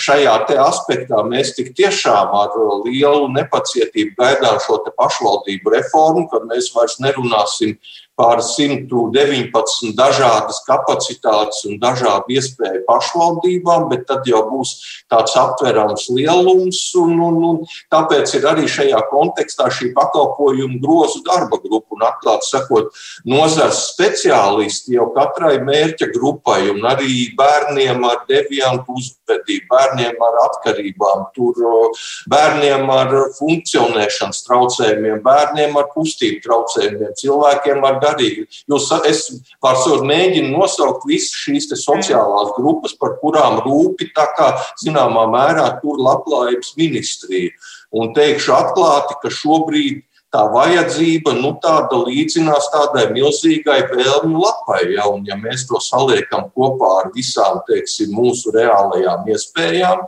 šajā 0.02 0.34
aspektā 0.58 1.22
mēs 1.22 1.54
tik 1.54 1.74
tiešām 1.78 2.34
ar 2.34 2.50
lielu 2.84 3.28
nepacietību 3.30 4.14
gaidām 4.18 4.58
šo 4.58 4.82
pašvaldību 4.98 5.70
reformu, 5.70 6.28
kad 6.28 6.42
mēs 6.50 6.72
vairs 6.74 6.98
nerunāsim 6.98 7.78
pār 8.18 8.42
119 8.46 9.94
dažādas 9.98 10.60
kapacitātes 10.68 11.64
un 11.68 11.80
dažādu 11.82 12.36
iespēju 12.36 12.84
pašvaldībām, 12.86 13.88
bet 13.90 14.06
tad 14.10 14.28
jau 14.30 14.44
būs 14.50 14.76
tāds 15.10 15.34
aptverams 15.38 16.06
lielums. 16.14 16.80
Un, 17.00 17.16
un, 17.26 17.40
un 17.48 17.58
tāpēc 17.92 18.36
ir 18.38 18.46
arī 18.50 18.68
šajā 18.70 19.00
kontekstā 19.10 19.66
šī 19.74 19.90
pakalpojumu 19.96 20.78
grozu 20.82 21.24
darba 21.26 21.58
grupa 21.62 21.96
un 21.96 22.06
atklāti 22.06 22.50
sakot, 22.52 22.92
nozars 23.26 23.82
speciālisti 23.90 24.94
jau 24.94 25.08
katrai 25.16 25.56
mērķa 25.64 26.10
grupai 26.14 26.60
un 26.70 26.86
arī 26.86 27.30
bērniem 27.38 28.06
ar 28.06 28.22
deviantu 28.30 28.98
uzvedību, 29.00 29.66
bērniem 29.70 30.22
ar 30.28 30.40
atkarībām, 30.44 31.26
tur, 31.34 31.58
bērniem 32.30 32.86
ar 32.94 33.12
funkcionēšanas 33.40 34.44
traucējumiem, 34.46 35.20
bērniem 35.24 35.76
ar 35.80 35.90
kustību 35.94 36.42
traucējumiem, 36.46 37.14
cilvēkiem 37.18 37.84
ar 37.88 38.00
garīgi. 38.04 38.46
Jūs, 38.70 38.88
es 39.10 39.24
pārsvarā 39.64 40.06
mēģinu 40.08 40.52
nosaukt 40.54 41.08
visas 41.08 41.34
šīs 41.44 41.70
sociālās 41.82 42.54
grupas, 42.58 42.94
par 43.00 43.16
kurām 43.22 43.60
rūpi 43.64 44.12
tā 44.16 44.28
kā 44.36 44.52
zināmā 44.84 45.26
mērā 45.32 45.68
tur 45.82 46.00
labklājības 46.04 46.74
ministrija. 46.80 47.54
Un 47.94 48.14
teikšu 48.16 48.54
atklāti, 48.54 49.18
ka 49.22 49.30
šobrīd 49.32 50.02
tā 50.34 50.42
vajadzība 50.50 51.36
nu, 51.38 51.54
tāda 51.62 52.00
līdzinās 52.02 52.66
tādai 52.72 53.06
milzīgai 53.14 53.80
vēlmju 53.92 54.42
lapai. 54.42 54.80
Ja, 54.96 55.06
un, 55.10 55.22
ja 55.28 55.38
mēs 55.38 55.66
to 55.70 55.78
saliekam 55.82 56.48
kopā 56.56 56.90
ar 57.02 57.10
visām 57.14 57.60
teiksim, 57.68 58.14
mūsu 58.14 58.52
reālajām 58.54 59.28
iespējām, 59.30 60.04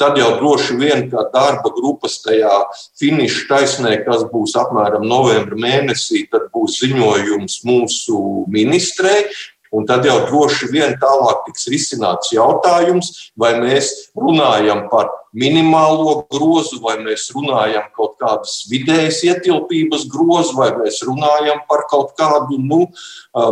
tad 0.00 0.20
jau 0.20 0.34
droši 0.40 0.76
vien 0.80 1.06
kā 1.12 1.24
darba 1.34 1.72
grupas 1.76 2.18
tajā 2.24 2.52
finiša 3.00 3.46
taisnē, 3.50 3.94
kas 4.04 4.26
būs 4.32 4.56
apmēram 4.60 5.06
novembra 5.08 5.56
mēnesī, 5.60 6.26
tad 6.32 6.50
būs 6.54 6.82
ziņojums 6.84 7.62
mūsu 7.68 8.20
ministrei. 8.52 9.24
Un 9.70 9.86
tad 9.86 10.02
jau 10.06 10.16
droši 10.26 10.66
vien 10.72 10.96
tālāk 10.98 11.44
tiks 11.46 11.68
risināts 11.70 12.32
jautājums, 12.34 13.12
vai 13.38 13.52
mēs 13.60 13.92
runājam 14.18 14.88
par 14.90 15.12
minimālo 15.30 16.24
grozu, 16.32 16.80
vai 16.82 16.96
mēs 17.04 17.28
runājam 17.34 17.86
kaut 17.94 18.16
kādas 18.18 18.64
vidējas 18.70 19.22
ietilpības 19.28 20.08
grozu, 20.10 20.56
vai 20.58 20.72
mēs 20.80 20.98
runājam 21.06 21.62
par 21.70 21.84
kaut 21.90 22.16
kādu, 22.18 22.58
nu, 22.58 22.80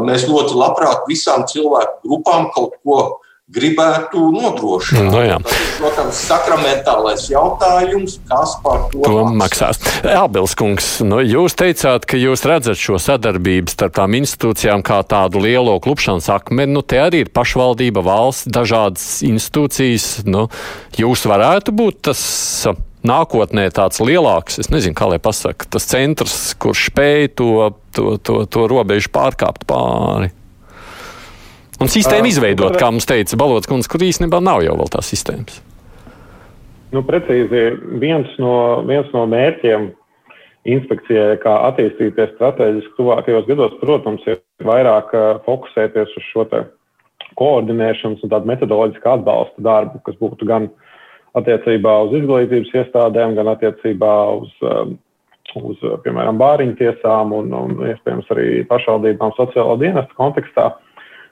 mēs 0.03 0.27
ļoti 0.27 0.59
labprāt 0.59 1.07
visām 1.11 1.47
cilvēku 1.47 2.03
grupām 2.09 2.51
kaut 2.57 2.75
ko 2.83 3.01
gribētu 3.49 4.29
nodrošināt. 4.35 5.09
No, 5.09 5.21
jā. 5.25 5.39
Tas, 5.45 5.61
protams, 5.79 6.19
sakramentālais 6.29 7.25
jautājums, 7.33 8.19
kas 8.29 8.55
par 8.65 8.85
to, 8.93 9.01
to 9.07 9.23
maksās. 9.41 9.81
Abels 10.05 10.53
kungs, 10.59 10.91
nu, 11.07 11.23
jūs 11.25 11.57
teicāt, 11.59 12.05
ka 12.09 12.21
jūs 12.21 12.45
redzat 12.49 12.81
šo 12.81 13.01
sadarbību 13.01 13.73
starp 13.73 13.97
tām 13.97 14.19
institūcijām 14.21 14.85
kā 14.87 15.01
tādu 15.09 15.41
lielo 15.45 15.79
klupšanas 15.85 16.29
akmeni. 16.37 16.77
Nu, 16.77 16.85
te 16.85 17.01
arī 17.01 17.25
ir 17.25 17.33
pašvaldība, 17.33 18.05
valsts, 18.05 18.51
dažādas 18.53 19.09
institūcijas. 19.27 20.11
Nu, 20.29 20.51
jūs 21.01 21.25
varētu 21.29 21.73
būt 21.73 22.05
tas 22.11 22.21
nākotnē 23.09 23.69
tāds 23.73 24.03
lielāks, 24.05 24.59
es 24.61 24.69
nezinu, 24.73 24.97
kā 24.99 25.09
lai 25.09 25.21
pasaka, 25.23 25.69
tas 25.73 25.87
centrs, 25.89 26.53
kurš 26.61 26.89
spēj 26.91 27.31
to, 27.39 27.53
to, 27.97 28.19
to, 28.21 28.43
to 28.51 28.67
robežu 28.71 29.13
pārkāpt 29.15 29.65
pāri. 29.71 30.35
Un 31.79 31.91
sistēmu 31.91 32.27
izveidot, 32.27 32.75
kā 32.81 32.91
mums 32.91 33.07
teica 33.07 33.39
Balots 33.39 33.71
kundze, 33.71 33.91
kur 33.91 34.03
īstenībā 34.03 34.41
nav 34.43 34.65
jau 34.67 34.75
vēl 34.81 34.91
tās 34.91 35.11
sistēmas. 35.13 35.61
Nu, 36.95 37.05
precīzi, 37.05 37.63
viens 38.01 38.33
no, 38.41 38.81
viens 38.89 39.09
no 39.13 39.27
mērķiem 39.29 39.91
inspekcijai, 40.69 41.37
kā 41.43 41.55
attīstīties 41.69 42.35
strateģiski 42.35 42.97
tuvākajos 42.97 43.47
gados, 43.49 43.77
protams, 43.83 44.25
ir 44.27 44.41
vairāk 44.65 45.13
fokusēties 45.47 46.17
uz 46.19 46.29
šo 46.33 46.47
koordinēšanas 47.39 48.25
un 48.25 48.33
tādu 48.33 48.51
metodoloģisku 48.51 49.11
atbalsta 49.13 49.65
darbu, 49.65 50.01
kas 50.07 50.17
būtu 50.19 50.49
gan 50.49 50.69
attiecībā 51.39 51.95
uz 52.07 52.17
izglītības 52.19 52.75
iestādēm, 52.83 53.37
gan 53.39 53.53
attiecībā 53.53 54.15
uz, 54.41 54.51
uz 55.61 55.85
piemēram, 56.05 56.41
bāriņu 56.41 56.79
tiesām 56.81 57.35
un, 57.37 57.53
un 57.55 57.77
iespējams 57.93 58.33
arī 58.35 58.49
pašvaldībām 58.71 59.37
sociālo 59.39 59.77
dienestu 59.81 60.19
kontekstā. 60.19 60.73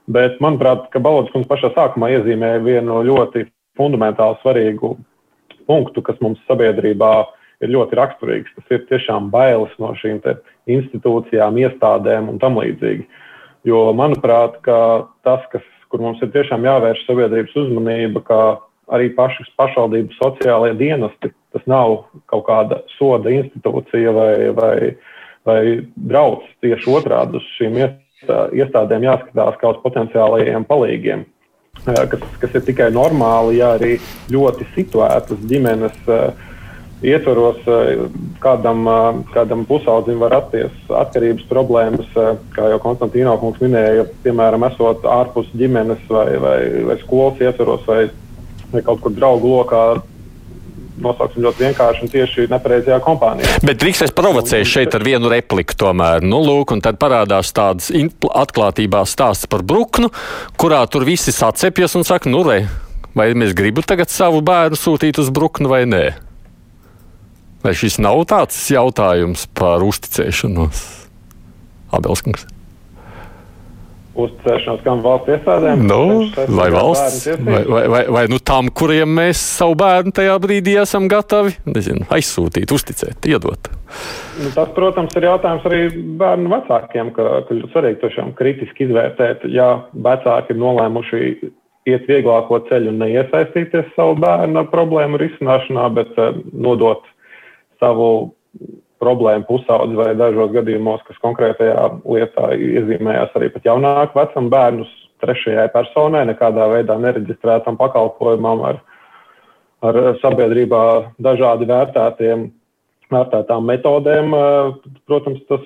Bet, 0.07 0.38
manuprāt, 0.42 0.87
ka 0.92 1.03
Balodas 1.03 1.33
kungs 1.35 1.49
pašā 1.51 1.73
sākumā 1.75 2.12
iezīmēja 2.14 2.62
vienu 2.62 3.01
ļoti 3.09 3.49
fundamentāli 3.79 4.38
svarīgu 4.42 4.92
punktu, 5.66 6.03
kas 6.07 6.21
mums 6.23 6.38
sabiedrībā 6.47 7.12
ir 7.64 7.73
ļoti 7.75 7.99
raksturīgs. 7.99 8.53
Tas 8.55 8.77
ir 8.77 8.85
tiešām 8.90 9.31
bailes 9.33 9.73
no 9.83 9.90
šīm 9.99 10.21
institūcijām, 10.71 11.59
iestādēm 11.64 12.31
un 12.31 12.38
tam 12.42 12.61
līdzīgi. 12.61 13.07
Jo, 13.66 13.88
manuprāt, 13.99 14.61
tas, 14.62 15.42
kas, 15.51 15.64
kur 15.90 16.05
mums 16.05 16.23
ir 16.23 16.31
tiešām 16.35 16.66
jāvērš 16.69 17.03
sabiedrības 17.09 17.59
uzmanība, 17.64 18.23
ka 18.29 18.40
arī 18.95 19.11
pašas 19.16 19.51
pašvaldību 19.59 20.14
sociālajie 20.21 20.79
dienesti, 20.79 21.33
tas 21.55 21.66
nav 21.66 22.05
kaut 22.31 22.47
kāda 22.47 22.85
soda 22.95 23.33
institūcija 23.35 24.14
vai, 24.14 24.33
vai, 24.55 24.77
vai 25.49 25.61
drauds 25.97 26.47
tieši 26.62 26.92
otrādi 26.95 27.40
uz 27.40 27.55
šīm 27.57 27.81
iestādēm 27.81 28.06
iestādēm 28.57 29.07
jāskatās 29.07 29.59
kā 29.61 29.73
uz 29.75 29.81
potenciālajiem 29.85 30.67
palīgiem, 30.69 31.25
kas, 31.85 32.27
kas 32.43 32.59
ir 32.59 32.67
tikai 32.67 32.91
normāli, 32.95 33.61
ja 33.61 33.75
arī 33.77 33.97
ļoti 34.33 34.69
situētas 34.75 35.47
ģimenes 35.51 35.99
ietvaros 37.07 37.61
kādam, 38.41 38.87
kādam 39.35 39.65
pusaudzim 39.69 40.23
var 40.23 40.33
rasties 40.39 40.75
atkarības 40.89 41.45
problēmas, 41.51 42.09
kā 42.57 42.71
jau 42.73 42.81
Konstantīna 42.83 43.37
kungs 43.41 43.61
minēja, 43.61 44.07
piemēram, 44.24 44.64
esot 44.70 45.05
ārpus 45.05 45.51
ģimenes 45.57 46.05
vai, 46.09 46.29
vai, 46.41 46.59
vai 46.89 46.99
skolas 47.05 47.43
ietvaros 47.45 47.85
vai, 47.89 48.07
vai 48.72 48.85
kaut 48.87 49.05
kur 49.05 49.14
draugu 49.16 49.53
lokā 49.59 49.83
nosauksim 51.03 51.44
ļoti 51.44 51.64
vienkārši 51.66 52.05
un 52.05 52.12
tieši 52.12 52.47
nepareizajā 52.53 52.99
kompānijā. 53.05 53.59
Bet 53.66 53.80
drīkst 53.82 54.07
es 54.07 54.14
provocēju 54.16 54.68
šeit 54.68 54.97
ar 54.97 55.05
vienu 55.07 55.30
repliku 55.32 55.76
tomēr. 55.78 56.24
Nu, 56.24 56.40
lūk, 56.44 56.74
un 56.76 56.82
tad 56.84 57.01
parādās 57.03 57.53
tāds 57.57 57.90
atklātībā 57.92 59.05
stāsts 59.09 59.51
par 59.51 59.64
bruknu, 59.66 60.11
kurā 60.61 60.82
tur 60.90 61.07
visi 61.09 61.34
sacepjas 61.34 61.99
un 61.99 62.07
saka, 62.09 62.32
nu, 62.32 62.42
re, 62.47 62.64
vai 63.16 63.30
mēs 63.38 63.55
gribam 63.57 63.86
tagad 63.86 64.12
savu 64.12 64.42
bērnu 64.47 64.78
sūtīt 64.80 65.20
uz 65.22 65.32
bruknu 65.34 65.72
vai 65.72 65.84
nē? 65.88 66.05
Vai 67.64 67.72
šis 67.76 68.01
nav 68.03 68.24
tāds 68.30 68.59
jautājums 68.70 69.49
par 69.57 69.84
uzticēšanos? 69.86 70.84
Abelskungs 71.97 72.55
uzticēšanos 74.25 74.83
kam 74.85 75.03
valsts 75.05 75.33
iestādēm. 75.37 75.83
Nu, 75.87 76.01
vai 76.57 76.69
valsts, 76.75 77.27
vai, 77.45 77.62
vai, 77.69 77.83
vai, 77.93 78.03
vai 78.19 78.25
nu 78.33 78.41
tam, 78.41 78.71
kuriem 78.73 79.12
mēs 79.19 79.41
savu 79.59 79.77
bērnu 79.81 80.14
tajā 80.17 80.37
brīdī 80.43 80.77
esam 80.83 81.09
gatavi 81.12 81.55
nezinu, 81.69 82.07
aizsūtīt, 82.17 82.73
uzticēt, 82.77 83.29
iedot. 83.31 83.71
Nu, 84.41 84.51
tas, 84.55 84.71
protams, 84.77 85.14
ir 85.19 85.29
jautājums 85.29 85.67
arī 85.69 85.83
bērnu 86.21 86.53
vecākiem, 86.53 87.12
ka, 87.17 87.29
ka 87.49 87.59
svarīgi 87.75 88.03
tiešām 88.03 88.33
kritiski 88.39 88.89
izvērtēt, 88.89 89.47
ja 89.55 89.71
vecāki 89.93 90.55
ir 90.55 90.61
nolēmuši 90.62 91.23
iet 91.87 92.09
vieglāko 92.11 92.61
ceļu 92.67 92.91
un 92.91 93.03
neiesaistīties 93.05 93.93
savu 93.95 94.17
bērnu 94.25 94.67
problēmu 94.73 95.21
risināšanā, 95.23 95.87
bet 95.97 96.17
uh, 96.19 96.41
nodot 96.53 97.07
savu 97.81 98.09
problēma 99.03 99.44
pusaudzi 99.49 99.99
vai 99.99 100.12
dažos 100.18 100.53
gadījumos, 100.55 101.03
kas 101.07 101.18
konkrētajā 101.24 101.88
lietā 102.05 102.53
iezīmējās 102.57 103.34
arī 103.36 103.51
pat 103.55 103.68
jaunāku 103.68 104.18
vecumu 104.20 104.53
bērnus 104.53 104.92
trešajai 105.24 105.68
personai, 105.72 106.24
nekādā 106.28 106.68
veidā 106.72 106.97
nereģistrētam 107.01 107.78
pakalpojumam 107.80 108.64
ar, 108.70 108.80
ar 109.86 110.01
sabiedrībā 110.22 110.82
dažādi 111.22 111.68
vērtētiem, 111.70 112.49
vērtētām 113.12 113.68
metodēm. 113.70 114.36
Protams, 115.09 115.42
tas 115.51 115.64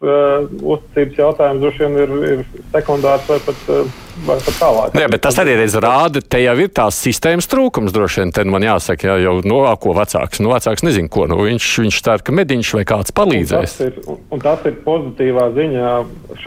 uzticības 0.00 1.18
jautājums 1.18 1.60
droši 1.60 1.82
vien 1.84 1.96
ir, 2.00 2.12
ir 2.24 2.62
sekundārs 2.72 3.26
vai 3.28 3.36
pat, 3.44 3.58
uh, 3.68 3.98
vai 4.24 4.36
pat 4.40 4.56
tālāk. 4.56 4.96
Jā, 4.96 5.08
bet 5.12 5.22
tas 5.26 5.36
arī 5.42 5.58
reiz 5.58 5.76
rāda, 5.76 6.22
te 6.24 6.40
jau 6.40 6.54
ir 6.56 6.70
tās 6.72 6.96
sistēmas 7.04 7.48
trūkums 7.52 7.92
droši 7.92 8.22
vien. 8.22 8.32
Te 8.32 8.46
man 8.48 8.64
jāsaka, 8.64 9.10
jā, 9.10 9.18
jau 9.26 9.34
no 9.44 9.60
nu, 9.60 9.76
ko 9.82 9.92
vecāks. 9.98 10.40
Nu, 10.40 10.54
vecāks 10.54 10.86
nezin, 10.86 11.10
ko. 11.12 11.26
Nu, 11.28 11.36
viņš, 11.44 11.68
viņš 11.84 12.00
cer, 12.06 12.24
ka 12.24 12.32
mediņš 12.32 12.72
vai 12.78 12.86
kāds 12.88 13.12
palīdzēs. 13.12 13.76
Un 13.76 13.92
tas, 13.92 14.08
ir, 14.08 14.18
un 14.32 14.44
tas 14.46 14.66
ir 14.70 14.80
pozitīvā 14.88 15.46
ziņā 15.58 15.92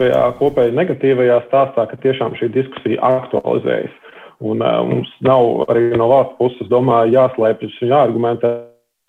šajā 0.00 0.26
kopēji 0.42 0.78
negatīvajā 0.80 1.40
stāstā, 1.46 1.86
ka 1.92 2.02
tiešām 2.02 2.34
šī 2.40 2.50
diskusija 2.58 3.14
aktualizējas. 3.22 3.94
Un, 4.42 4.66
uh, 4.66 4.82
mums 4.90 5.14
nav 5.22 5.68
arī 5.70 5.92
no 5.94 6.10
valsts 6.10 6.40
puses, 6.42 6.72
domāju, 6.72 7.14
jāslēpjas 7.20 7.82
un 7.86 7.94
jāargumentē. 7.94 8.56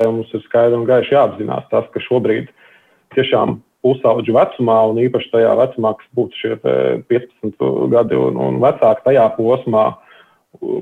Mums 0.06 0.30
ir 0.36 0.42
skaidri 0.44 0.76
un 0.76 0.86
gaiši 0.86 1.16
jāapzinās 1.16 1.66
tas, 1.72 1.86
ka 1.94 2.02
šobrīd 2.04 2.52
tiešām 3.16 3.62
pusauģu 3.86 4.34
vecumā, 4.36 4.80
un 4.90 5.04
īpaši 5.06 5.32
tajā 5.34 5.54
vecumā, 5.62 5.94
kas 6.00 6.10
būtu 6.18 6.42
šie 6.42 6.56
15 7.12 7.70
gadi 7.94 8.18
un, 8.18 8.40
un 8.42 8.60
vecāki, 8.64 9.06
tajā 9.06 9.28
posmā, 9.38 9.86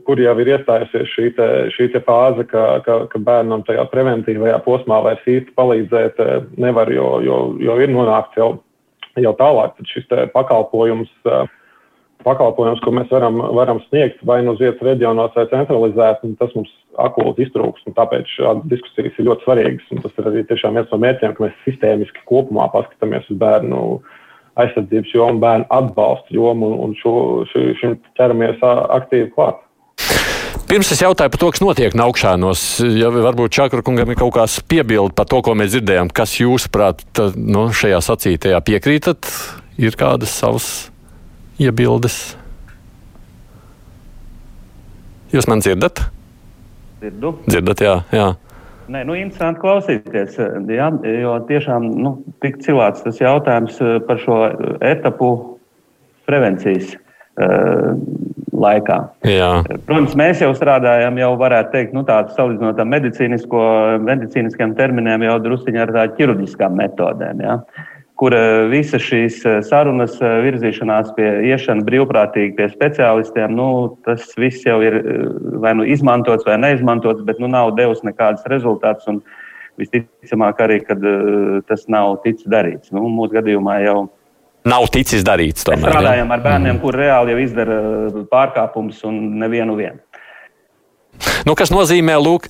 kur 0.08 0.22
jau 0.22 0.36
ir 0.42 0.52
iestājusies 0.54 1.10
šī, 1.14 1.30
te, 1.38 1.48
šī 1.74 1.90
te 1.96 2.04
fāze, 2.06 2.46
ka, 2.50 2.66
ka, 2.86 3.00
ka 3.12 3.22
bērnam 3.30 3.66
tajā 3.68 3.86
preventīvajā 3.92 4.60
posmā 4.68 5.02
vairs 5.06 5.26
īsti 5.28 5.56
palīdzēt 5.58 6.22
nevar, 6.62 6.92
jo, 6.94 7.10
jo, 7.26 7.40
jo 7.62 7.80
ir 7.82 7.92
nonākts 7.92 8.38
jau, 8.40 8.52
jau 9.20 9.34
tālāk. 9.40 9.82
Šis 9.90 10.08
pakalpojums 10.36 11.12
uh, 11.26 11.50
pakalpojums, 12.26 12.82
ko 12.84 12.94
mēs 12.96 13.12
varam, 13.14 13.40
varam 13.58 13.82
sniegt 13.88 14.24
vai 14.28 14.42
nu 14.46 14.56
uz 14.56 14.62
vietas 14.64 14.84
reģionos 14.86 15.36
vai 15.38 15.46
centralizēt, 15.52 16.24
tas 16.40 16.56
mums 16.58 16.72
akūti 17.04 17.48
iztrūks. 17.48 17.86
Tāpēc 17.98 18.30
šādas 18.38 18.70
diskusijas 18.72 19.20
ir 19.20 19.30
ļoti 19.30 19.48
svarīgas. 19.48 19.92
Tas 20.06 20.20
ir 20.20 20.30
arī 20.32 20.46
viens 20.48 20.92
no 20.92 21.02
mērķiem, 21.04 21.36
ka 21.36 21.46
mēs 21.46 21.60
sistēmiski 21.68 22.26
kopumā 22.30 22.70
paskatāmies 22.74 23.28
uz 23.30 23.40
bērnu 23.42 23.84
aizsardzības 24.62 25.14
jomu, 25.16 25.42
bērnu 25.42 25.70
atbalstu 25.74 26.38
jomu 26.38 26.70
un, 26.74 26.80
un 26.88 26.98
šo, 27.00 27.14
šo, 27.50 27.68
šim 27.82 27.98
ķeramies 28.20 28.62
aktīvi 28.64 29.32
klāt. 29.34 29.62
Pirms 30.70 30.90
es 30.94 31.02
jautāju 31.04 31.30
par 31.34 31.42
to, 31.42 31.50
kas 31.54 31.62
notiek 31.62 31.96
Naukšanos, 31.98 32.62
ja 32.98 33.10
varbūt 33.14 33.54
Čakrukungam 33.54 34.10
ir 34.10 34.18
kaut 34.18 34.34
kāds 34.38 34.56
piebildi 34.66 35.14
par 35.18 35.28
to, 35.30 35.42
ko 35.46 35.54
mēs 35.58 35.74
dzirdējām, 35.74 36.10
kas 36.16 36.38
jūsuprāt 36.40 37.04
nu, 37.36 37.68
šajā 37.76 38.00
sacītajā 38.02 38.62
piekrītat, 38.66 39.30
ir 39.82 39.98
kādas 40.00 40.34
savas 40.34 40.70
iebildes. 41.62 42.38
Jūs 45.34 45.50
man 45.50 45.64
dzirdat? 45.66 46.04
Dzirdu. 47.02 47.34
Dzirdat, 47.50 47.82
jā. 47.84 47.96
jā. 48.14 48.28
Nē, 48.94 49.02
nu, 49.08 49.16
interesanti 49.18 49.64
klausīties. 49.64 50.38
Jā, 50.70 50.90
jo 51.24 51.38
tiešām 51.50 51.88
nu, 52.04 52.18
tik 52.44 52.60
cilvēks 52.66 53.06
tas 53.06 53.22
jautājums 53.22 53.80
eh, 53.82 53.98
par 54.08 54.22
šo 54.22 54.38
etapu 54.84 55.32
prevencijas 56.30 56.94
uh, 56.96 57.98
laikā. 58.56 58.98
Jā. 59.28 59.50
Protams, 59.88 60.14
mēs 60.16 60.40
jau 60.44 60.54
strādājam, 60.56 61.18
jau 61.20 61.32
varētu 61.40 61.74
teikt, 61.74 61.96
nu, 61.98 62.06
tādu 62.08 62.32
salīdzinot 62.38 62.80
ar 62.80 62.88
medicīniskiem 64.08 64.76
terminiem, 64.78 65.26
jau 65.28 65.36
druskuļi 65.44 65.82
ar 65.84 65.92
tādām 65.92 66.16
ķirurģiskām 66.20 66.80
metodēm. 66.80 67.44
Jā. 67.44 67.58
Kur 68.20 68.36
visas 68.70 69.02
šīs 69.02 69.40
eh, 69.50 69.60
sarunas 69.66 70.20
eh, 70.22 70.36
virzīšanās 70.46 71.16
pie 71.18 71.28
iešana 71.50 71.82
brīvprātīgi 71.88 72.54
pie 72.60 72.68
speciālistiem, 72.70 73.56
nu, 73.58 73.68
tas 74.06 74.28
viss 74.38 74.68
jau 74.68 74.78
ir 74.86 75.00
eh, 75.00 75.24
vai 75.64 75.74
nu 75.80 75.88
izmantots 75.90 76.46
vai 76.46 76.60
neizmantots, 76.62 77.24
bet 77.26 77.42
nu, 77.42 77.50
nav 77.50 77.74
devis 77.80 78.04
nekādas 78.06 78.46
rezultātus. 78.54 79.10
Un 79.10 79.24
visticamāk 79.82 80.60
arī, 80.62 80.84
ka 80.86 80.94
tas 81.66 81.88
nav 81.90 82.20
ticis 82.22 82.46
darīts. 82.46 82.92
Nu, 82.94 83.08
mūsu 83.10 83.34
gadījumā 83.40 83.80
jau 83.82 83.96
nav 84.70 84.86
ticis 84.94 85.26
darīts. 85.26 85.66
Tomēr, 85.66 85.88
mēs 85.88 85.96
strādājam 85.96 86.30
ja? 86.30 86.36
ar 86.36 86.44
bērniem, 86.46 86.76
mm. 86.76 86.82
kur 86.84 86.98
reāli 87.02 87.34
jau 87.34 87.40
izdara 87.42 87.80
pārkāpumus 88.30 89.02
un 89.10 89.18
nevienu 89.42 89.80
vienu. 89.80 89.98
Nu, 91.48 91.58
kas 91.58 91.74
nozīmē, 91.74 92.16
lūk, 92.22 92.48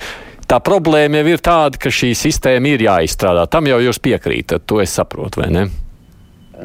Tā 0.53 0.59
problēma 0.61 1.17
jau 1.17 1.31
ir 1.31 1.41
tāda, 1.41 1.79
ka 1.81 1.89
šī 1.89 2.11
sistēma 2.13 2.75
ir 2.75 2.83
jāizstrādā. 2.85 3.47
Tam 3.49 3.65
jau 3.65 3.79
jūs 3.81 3.97
piekrītat, 4.05 4.67
to 4.69 4.83
es 4.83 4.91
saprotu, 4.93 5.41
vai 5.41 5.47
ne? 5.49 5.63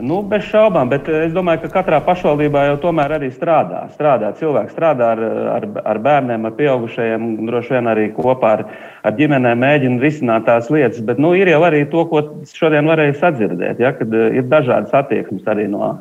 Nu, 0.05 0.19
bez 0.29 0.45
šaubām, 0.51 0.91
bet 0.93 1.09
es 1.09 1.33
domāju, 1.33 1.63
ka 1.63 1.71
katrā 1.79 2.03
pašvaldībā 2.05 2.67
jau 2.67 2.75
tomēr 2.83 3.15
arī 3.17 3.31
strādā. 3.33 3.87
strādā. 3.95 4.35
Cilvēks 4.37 4.77
strādā 4.77 5.09
ar, 5.15 5.23
ar, 5.55 5.67
ar 5.95 6.03
bērniem, 6.05 6.45
ar 6.45 6.55
pieaugušajiem, 6.61 7.25
droši 7.49 7.75
vien 7.79 7.89
arī 7.95 8.05
kopā 8.13 8.53
ar, 8.59 8.67
ar 9.09 9.17
ģimenēm 9.17 9.65
mēģina 9.65 10.05
risināt 10.05 10.45
tās 10.51 10.69
lietas. 10.69 11.01
Bet 11.09 11.17
nu, 11.17 11.33
ir 11.33 11.49
jau 11.49 11.65
arī 11.65 11.87
to, 11.89 12.05
ko 12.13 12.27
šodien 12.53 12.93
varēja 12.93 13.17
sadzirdēt, 13.25 13.81
ja, 13.81 13.97
kad 13.97 14.13
ir 14.13 14.45
dažādas 14.53 14.93
attieksmes 15.01 15.49
arī 15.49 15.65
no, 15.73 15.95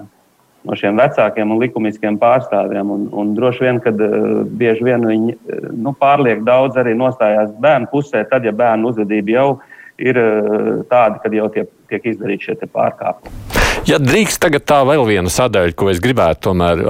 no 0.66 0.76
šiem 0.78 0.98
vecākiem 1.00 1.52
un 1.54 1.62
likumiskiem 1.62 2.20
pārstāvjiem. 2.22 2.92
Un, 2.94 3.08
un 3.14 3.34
droši 3.38 3.66
vien, 3.68 3.82
ka 3.84 3.94
uh, 3.94 4.06
eh, 4.08 4.30
bieži 4.60 4.88
vien 4.88 5.06
viņi 5.08 5.36
uh, 5.36 5.68
nu, 5.76 5.94
pārlieku 5.98 6.46
daudz 6.48 6.80
arī 6.80 6.96
nostājās 6.98 7.54
bērnu 7.62 7.92
pusē, 7.92 8.24
tad, 8.30 8.48
ja 8.48 8.56
bērnu 8.56 8.92
uzvedība 8.92 9.36
jau 9.38 9.50
ir 9.98 10.22
uh, 10.22 10.72
tāda, 10.90 11.22
kad 11.24 11.36
jau 11.36 11.50
tiek, 11.54 11.70
tiek 11.92 12.10
izdarīti 12.14 12.50
šie 12.50 12.58
pārkāpumi. 12.66 13.46
Ja 13.88 14.02
drīkst 14.02 14.42
tagad 14.44 14.66
tā 14.68 14.82
vēl 14.88 15.06
viena 15.08 15.32
sadaļa, 15.32 15.76
ko 15.78 15.92
es 15.94 16.02
gribētu 16.04 16.50
tomēr 16.50 16.84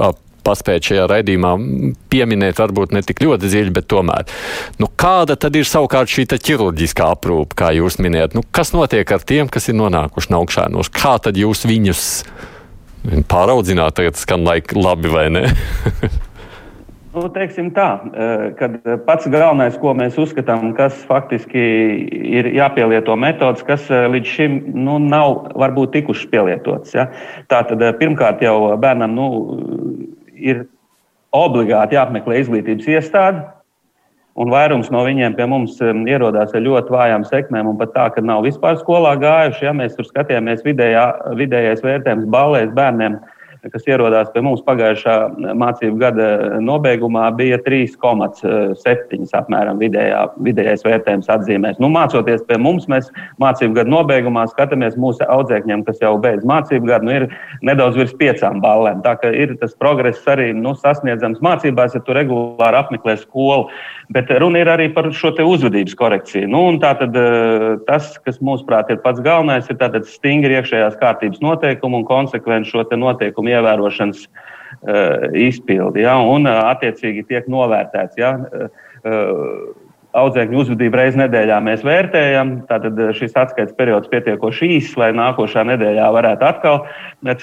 paspēt 0.48 0.88
šajā 0.88 1.06
raidījumā 1.10 1.52
pieminēt, 2.12 2.58
varbūt 2.60 2.94
ne 2.96 3.02
tik 3.04 3.22
ļoti 3.24 3.50
dziļi, 3.50 3.74
bet 3.76 3.88
tomēr. 3.90 4.28
Nu, 4.80 4.88
kāda 4.88 5.36
tad 5.40 5.56
ir 5.58 5.68
savukārt 5.68 6.10
šī 6.12 6.24
ķirurģiskā 6.32 7.10
aprūpe, 7.16 7.58
kā 7.58 7.72
jūs 7.76 8.00
minējat? 8.02 8.36
Nu, 8.38 8.44
kas 8.54 8.72
notiek 8.76 9.08
ar 9.12 9.24
tiem, 9.28 9.50
kas 9.52 9.68
ir 9.68 9.78
nonākuši 9.78 10.34
augšānos? 10.38 10.92
Kā 10.94 11.18
tad 11.22 11.38
jūs 11.40 11.66
viņus 11.68 12.04
pāraudzināt, 13.30 13.96
tagad 13.98 14.18
skan 14.20 14.46
laika 14.46 14.78
labi 14.78 15.12
vai 15.12 15.28
ne? 15.32 15.44
Nu, 17.18 17.24
teiksim 17.32 17.70
tā, 17.74 17.86
eh, 18.12 18.42
kad 18.58 18.74
pats 19.06 19.26
galvenais, 19.32 19.78
ko 19.80 19.94
mēs 19.96 20.18
uzskatām, 20.20 20.74
kas 20.76 20.94
faktiski 21.08 21.62
ir 22.38 22.50
jāpielieto 22.52 23.16
metodas, 23.18 23.64
kas 23.66 23.88
eh, 23.90 24.04
līdz 24.12 24.34
šim 24.36 24.58
nu, 24.76 24.98
nav 25.02 25.48
varbūt 25.58 25.96
tikušas 25.96 26.28
pielietotas. 26.30 26.94
Ja? 26.94 27.08
Tātad 27.50 27.82
eh, 27.82 27.94
pirmkārt 27.98 28.44
jau 28.44 28.76
bērnam 28.78 29.16
nu, 29.16 29.28
ir 30.36 30.66
obligāti 31.34 31.98
jāapmeklē 31.98 32.42
izglītības 32.44 32.92
iestāde, 32.92 33.46
Un 34.38 34.52
vairums 34.54 34.86
no 34.94 35.00
viņiem 35.02 35.34
pie 35.34 35.48
mums 35.50 35.80
um, 35.82 36.04
ierodās 36.06 36.52
ar 36.54 36.62
ļoti 36.62 36.94
vājām 36.94 37.24
sekmēm, 37.26 37.72
un 37.72 37.78
pat 37.80 37.90
tā, 37.96 38.04
ka 38.14 38.22
nav 38.22 38.44
vispār 38.46 38.78
skolā 38.78 39.16
gājuši. 39.18 39.64
Ja 39.66 39.72
mēs 39.74 39.96
tur 39.98 40.06
skatījāmies 40.06 40.62
vidējā, 40.66 41.06
vidējais 41.40 41.82
vērtējums 41.82 42.28
balēs 42.30 42.70
bērniem, 42.76 43.18
kas 43.72 43.86
ierodās 43.88 44.30
pie 44.34 44.42
mums 44.44 44.62
pagājušā 44.66 45.14
mācību 45.58 46.00
gada 46.00 46.28
nobeigumā, 46.64 47.28
bija 47.38 47.58
3,7 47.64 49.34
apmēram 49.38 49.80
vidējā, 49.82 50.22
vidējais 50.46 50.84
vērtējums 50.86 51.30
atzīmēs. 51.34 51.80
Nu, 51.82 51.90
mācoties 51.92 52.44
pie 52.48 52.58
mums, 52.60 52.88
mēs 52.90 53.10
mācību 53.42 53.80
gada 53.80 53.92
nobeigumā 53.92 54.46
skatāmies 54.52 54.98
mūsu 55.00 55.26
audzēkņiem, 55.28 55.84
kas 55.86 56.02
jau 56.02 56.14
beidz 56.22 56.46
mācību 56.48 56.90
gadu, 56.90 57.08
nu, 57.08 57.16
ir 57.20 57.28
nedaudz 57.66 57.98
virs 58.00 58.16
piecām 58.18 58.62
ballēm. 58.64 59.02
Tā 59.06 59.16
kā 59.20 59.32
ir 59.34 59.56
tas 59.60 59.76
progress 59.78 60.26
arī 60.30 60.50
nu, 60.56 60.74
sasniedzams 60.78 61.42
mācībās, 61.44 61.96
ja 61.96 62.02
tu 62.04 62.16
regulāri 62.16 62.82
apmeklē 62.82 63.18
skolu. 63.22 63.68
Bet 64.14 64.30
runa 64.40 64.62
ir 64.62 64.70
arī 64.72 64.88
par 64.94 65.10
šo 65.12 65.34
uzvedības 65.44 65.94
korekciju. 65.98 66.48
Nu, 66.48 66.62
tātad, 66.80 67.16
eh, 67.16 67.76
tas, 67.86 68.14
kas 68.24 68.38
mūsuprāt 68.40 68.90
ir 68.90 69.02
pats 69.04 69.20
galvenais, 69.20 69.68
ir 69.68 69.76
stingri 70.08 70.56
iekšējās 70.56 70.96
kārtības 71.00 71.42
noteikumi 71.44 72.00
un 72.00 72.06
konsekvenci 72.08 72.72
šo 72.72 72.84
noteikumu 72.96 73.52
ievērošanas 73.58 74.24
uh, 74.28 75.28
izpildi. 75.36 76.06
Ja, 76.06 76.18
un 76.22 76.48
uh, 76.48 76.64
attiecīgi 76.72 77.26
tiek 77.28 77.50
novērtēts. 77.52 78.18
Ja, 78.20 78.34
uh, 78.38 79.84
audzēkņu 80.18 80.56
uzvedību 80.62 80.96
reizes 80.98 81.18
nedēļā 81.20 81.58
mēs 81.62 81.82
vērtējam. 81.86 82.54
Tātad 82.70 82.96
šis 83.14 83.36
atskaites 83.38 83.76
periods 83.76 84.08
pietiekoši 84.10 84.70
īss, 84.78 84.96
lai 84.98 85.10
nākošā 85.14 85.66
nedēļā 85.68 86.08
varētu 86.14 86.46
atkal 86.48 86.80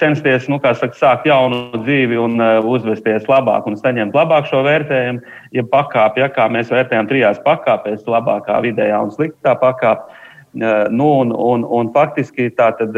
censties 0.00 0.48
nu, 0.50 0.58
saka, 0.64 0.90
sākt 0.98 1.28
jaunu 1.30 1.62
dzīvi 1.78 2.18
un 2.20 2.42
uzvesties 2.66 3.28
labāk 3.30 3.70
un 3.70 3.78
saņemt 3.78 4.18
labāk 4.18 4.50
šo 4.50 4.64
vērtējumu. 4.66 5.22
Ja 5.56 5.66
pakāpja, 5.70 6.28
kā 6.34 6.50
mēs 6.52 6.74
vērtējam 6.74 7.08
trijās 7.08 7.40
pakāpēs, 7.46 8.02
labākā, 8.10 8.58
vidējā 8.66 9.00
un 9.06 9.14
sliktā 9.14 9.54
pakāpē 9.62 10.24
Nu, 10.56 11.06
un, 11.20 11.32
un, 11.36 11.64
un 11.68 11.90
faktiski 11.92 12.48
tātad, 12.56 12.96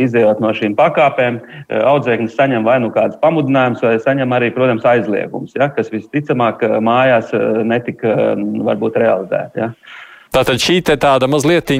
izējot 0.00 0.40
no 0.40 0.54
šīm 0.56 0.76
pakāpēm, 0.78 1.40
audzēknis 1.68 2.36
saņem 2.38 2.64
vai 2.64 2.78
nu 2.80 2.88
kādas 2.94 3.18
pamudinājumus, 3.20 3.84
vai 3.84 3.98
saņem 4.00 4.32
arī, 4.32 4.48
protams, 4.54 4.86
aizliegums, 4.88 5.52
ja, 5.58 5.68
kas 5.74 5.92
visticamāk 5.92 6.64
mājās 6.84 7.34
netika 7.68 8.34
varbūt 8.38 8.96
realizēti. 9.04 9.66
Ja. 9.66 9.72
Tātad 10.34 10.60
šī 10.62 10.80
tāda 10.96 11.30
mazliet 11.30 11.72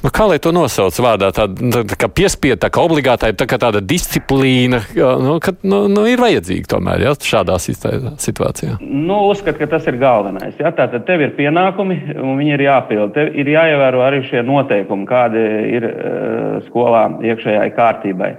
Nu, 0.00 0.08
kā 0.08 0.24
lai 0.24 0.38
to 0.40 0.48
nosauc 0.56 0.96
vārdā? 1.04 1.28
Tāda 1.36 1.82
tā, 1.92 2.08
piespieda, 2.16 2.56
tā 2.62 2.70
kā 2.72 2.80
obligāta, 2.80 3.28
tā 3.36 3.44
kā 3.48 3.58
tāda 3.60 3.82
disciplīna, 3.84 4.80
nu, 4.96 5.34
ka 5.44 5.52
nu, 5.60 5.82
nu, 5.92 6.06
ir 6.08 6.22
vajadzīga 6.22 6.70
tomēr 6.72 7.04
ja, 7.04 7.12
šādā 7.12 7.58
situācijā. 7.60 8.78
Nu, 8.80 9.18
Uzskatu, 9.28 9.60
ka 9.60 9.68
tas 9.74 9.90
ir 9.90 9.98
galvenais. 10.00 10.56
Ja? 10.60 10.72
Tātad 10.76 11.04
tev 11.08 11.26
ir 11.26 11.34
pienākumi, 11.36 11.98
un 12.16 12.40
viņi 12.40 12.56
ir 12.56 12.64
jāpild. 12.64 13.12
Tev 13.16 13.36
ir 13.42 13.52
jāievēro 13.52 14.00
arī 14.06 14.22
šie 14.30 14.40
noteikumi, 14.48 15.04
kādi 15.10 15.44
ir 15.76 15.88
uh, 15.90 16.56
skolā 16.70 17.04
iekšējai 17.20 17.68
kārtībai. 17.76 18.32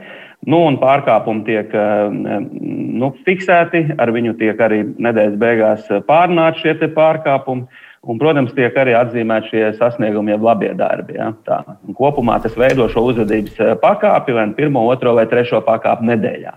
Nu, 0.50 0.64
un 0.66 0.80
pārkāpumi 0.82 1.46
tiek 1.46 1.78
uh, 1.78 2.10
nu, 2.10 3.14
fiksēti, 3.28 3.86
ar 4.02 4.10
viņu 4.16 4.34
tiek 4.42 4.66
arī 4.66 4.82
nedēļas 4.98 5.38
beigās 5.46 5.94
pārnāti 6.10 6.66
šie 6.66 6.90
pārkāpumi. 6.98 7.70
Un, 8.02 8.18
protams, 8.18 8.50
tiek 8.58 8.74
arī 8.82 8.96
atzīmēti 8.98 9.52
šie 9.52 9.68
sasniegumi, 9.78 10.34
jeb 10.34 10.46
labie 10.46 10.72
darbi. 10.74 11.20
Ja? 11.20 11.28
Tā. 11.46 11.60
Kopumā 11.98 12.40
tas 12.42 12.56
veido 12.58 12.88
šo 12.90 13.04
uzvedības 13.12 13.60
eh, 13.62 13.76
pakāpi, 13.78 14.34
vai 14.34 14.48
nu 14.50 14.58
pirmo, 14.58 14.88
otro 14.90 15.14
vai 15.20 15.28
trešo 15.30 15.60
pakāpi 15.68 16.10
nedēļā. 16.10 16.56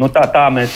Nu, 0.00 0.08
tā, 0.12 0.22
tā 0.32 0.46
mēs 0.52 0.74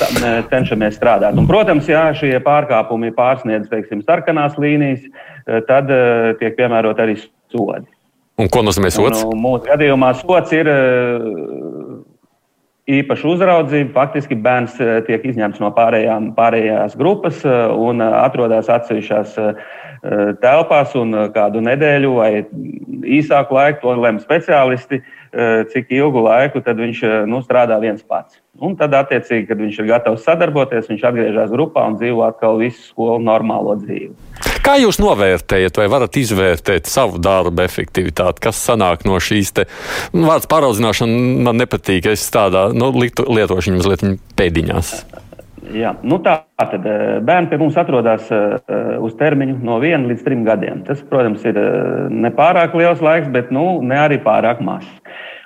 cenšamies 0.52 0.94
strādāt. 0.96 1.36
Un, 1.36 1.48
protams, 1.48 1.88
ja 1.88 2.06
šie 2.16 2.34
pārkāpumi 2.44 3.12
pārsniedz 3.16 3.68
teiksim, 3.72 4.04
sarkanās 4.04 4.60
līnijas, 4.60 5.00
eh, 5.08 5.62
tad 5.68 5.88
uh, 5.92 6.34
tiek 6.40 6.60
piemērot 6.60 7.00
arī 7.00 7.16
sodi. 7.24 7.88
Un 8.40 8.52
ko 8.52 8.60
nozīmē 8.64 8.92
sots? 8.92 9.24
Un, 9.24 9.40
mūsu 9.40 9.64
gadījumā 9.68 10.12
sots 10.20 10.52
ir 10.56 10.68
uh, 10.68 11.24
īpaša 12.88 13.28
uzraudzība. 13.28 13.92
Faktiski 13.94 14.38
bērns 14.40 14.78
eh, 14.80 14.98
tiek 15.06 15.24
izņemts 15.32 15.60
no 15.62 15.70
pārējām, 15.76 16.32
pārējās 16.36 16.96
grupas 17.00 17.42
eh, 17.44 17.62
un 17.70 18.02
eh, 18.04 18.18
atrodas 18.24 18.70
atsevišķās 18.72 19.38
telpās 20.40 20.94
kādu 21.34 21.60
nedēļu 21.60 22.12
vai 22.16 22.28
īsāku 23.04 23.52
laiku, 23.52 23.82
to 23.82 23.92
lemj 24.00 24.22
speciālisti, 24.22 25.02
cik 25.74 25.92
ilgu 25.92 26.22
laiku 26.24 26.62
viņš 26.64 27.02
nu, 27.28 27.42
strādā 27.44 27.76
viens 27.82 28.00
pats. 28.00 28.38
Un 28.64 28.78
tad, 28.80 28.96
attiecīgi, 28.96 29.50
kad 29.50 29.60
viņš 29.60 29.82
ir 29.82 29.90
gatavs 29.92 30.24
sadarboties, 30.24 30.88
viņš 30.88 31.04
atgriežas 31.04 31.52
grupā 31.52 31.84
un 31.84 32.00
dzīvo 32.00 32.24
atkal 32.30 32.56
visu 32.64 32.80
skolu 32.80 33.20
normālo 33.20 33.76
dzīvi. 33.82 34.49
Kā 34.70 34.76
jūs 34.78 35.00
novērtējat, 35.02 35.80
vai 35.80 35.88
varat 35.90 36.14
izvērtēt 36.20 36.86
savu 36.86 37.18
darbu 37.18 37.64
efektivitāti? 37.64 38.38
Kas 38.44 38.60
sanāk 38.68 39.00
no 39.02 39.16
šīs 39.18 39.50
te 39.56 39.64
nu, 40.12 40.28
vārds 40.28 40.46
pāraudzināšana? 40.46 41.16
Man 41.42 41.58
nepatīk, 41.58 42.06
es 42.12 42.28
tādā 42.30 42.68
nu, 42.70 42.92
lietošu 42.94 43.72
viņu 43.72 43.80
mazliet 43.80 44.04
pēdiņās. 44.38 44.92
Jā, 45.74 45.90
nu 46.06 46.20
tā 46.22 46.36
tad 46.60 46.86
eh, 46.86 47.18
bērni 47.18 47.50
pie 47.50 47.58
mums 47.58 47.80
atrodas 47.82 48.30
eh, 48.30 48.54
uz 49.02 49.18
termiņu 49.18 49.58
no 49.66 49.80
viena 49.82 50.06
līdz 50.06 50.22
trim 50.28 50.46
gadiem. 50.46 50.84
Tas, 50.86 51.02
protams, 51.10 51.42
ir 51.50 51.58
eh, 51.58 52.06
ne 52.14 52.30
pārāk 52.38 52.78
liels 52.78 53.02
laiks, 53.02 53.26
bet 53.34 53.50
nu, 53.50 53.80
ne 53.82 53.98
arī 53.98 54.22
pārāk 54.22 54.62
mazs. 54.62 54.86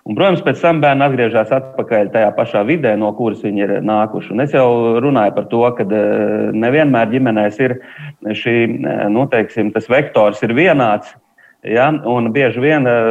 Un, 0.04 0.12
protams, 0.18 0.42
pēc 0.44 0.58
tam 0.60 0.82
bērni 0.82 1.00
atgriežas 1.06 1.52
atpakaļ 1.56 2.10
tajā 2.12 2.32
pašā 2.36 2.60
vidē, 2.68 2.90
no 3.00 3.08
kuras 3.16 3.40
viņi 3.40 3.62
ir 3.64 3.70
nākuši. 3.88 4.34
Un 4.34 4.44
es 4.44 4.52
jau 4.52 4.66
runāju 5.00 5.32
par 5.38 5.46
to, 5.48 5.62
ka 5.78 5.86
eh, 5.86 6.50
nevienmēr 6.52 7.08
ģimenēs 7.14 7.60
ir 7.64 7.78
šī, 8.36 8.56
eh, 8.68 9.06
nu, 9.14 9.24
teiksim, 9.32 9.72
tas 9.72 9.88
vektors 9.88 10.44
ir 10.44 10.52
vienāds. 10.58 11.14
Ja, 11.64 11.86
un 11.88 12.28
bieži 12.34 12.60
vien 12.60 12.84
eh, 12.84 13.08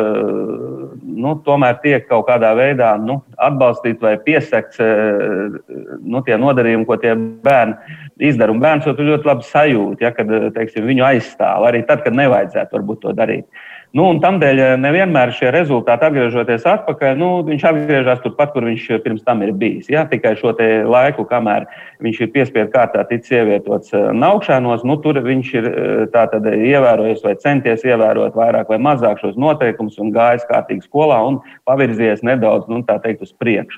nu, 1.01 1.33
tomēr 1.47 1.81
tiek 1.81 2.05
kaut 2.11 2.27
kādā 2.29 2.53
veidā 2.61 2.93
nu, 3.01 3.23
atbalstīts 3.41 4.05
vai 4.05 4.13
piesakts 4.21 4.77
nu, 4.77 6.21
tie 6.21 6.37
nodarījumi, 6.37 6.85
ko 6.85 7.01
tie 7.01 7.17
bērni 7.17 7.97
izdara. 8.29 8.53
Un 8.53 8.61
bērns 8.61 8.85
to 8.85 8.93
ļoti 9.01 9.31
labi 9.33 9.49
sajūt, 9.49 10.05
ja, 10.05 10.13
kad 10.13 10.29
teiksim, 10.53 10.85
viņu 10.93 11.09
aizstāv 11.09 11.65
arī 11.73 11.81
tad, 11.89 12.05
kad 12.05 12.13
nevajadzētu 12.21 12.77
varbūt 12.77 13.07
to 13.07 13.17
darīt. 13.17 13.49
Nu, 13.93 14.07
Tādēļ 14.17 14.57
eh, 14.57 14.71
nevienmēr 14.81 15.29
šie 15.37 15.51
rezultāti, 15.53 16.07
atgriežoties 16.07 16.63
atpakaļ, 16.65 17.11
nu, 17.19 17.27
viņš 17.45 17.65
atgriežas 17.69 18.23
turpat, 18.23 18.49
kur 18.55 18.65
viņš 18.65 18.87
pirms 19.03 19.21
tam 19.21 19.43
ir 19.45 19.51
bijis. 19.53 19.91
Ja? 19.93 20.01
Tikai 20.09 20.31
šo 20.39 20.55
laiku, 20.89 21.27
kamēr 21.29 21.67
viņš 22.01 22.21
ir 22.25 22.31
piespiedu 22.33 22.71
kārtā 22.73 23.03
ticis 23.05 23.35
ievietots 23.37 23.93
eh, 23.93 24.07
naukšanos, 24.17 24.81
nu, 24.89 24.97
tur 25.03 25.19
viņš 25.21 25.51
ir 25.59 25.69
eh, 25.69 25.91
tātad, 26.09 26.49
ievērojis 26.49 27.21
vai 27.21 27.35
centies 27.43 27.85
ievērot 27.85 28.33
vairāk 28.33 28.73
vai 28.73 28.79
mazāk 28.81 29.21
šos 29.21 29.37
noteikumus 29.37 30.01
un 30.01 30.09
gājis 30.15 30.49
kārtīgi 30.49 30.87
skolā 30.87 31.21
un 31.29 31.37
pavirzījies 31.69 32.25
nedaudz 32.25 32.65
nu, 32.73 32.81
teikt, 32.89 33.21
uz 33.21 33.29
priekšu. 33.37 33.77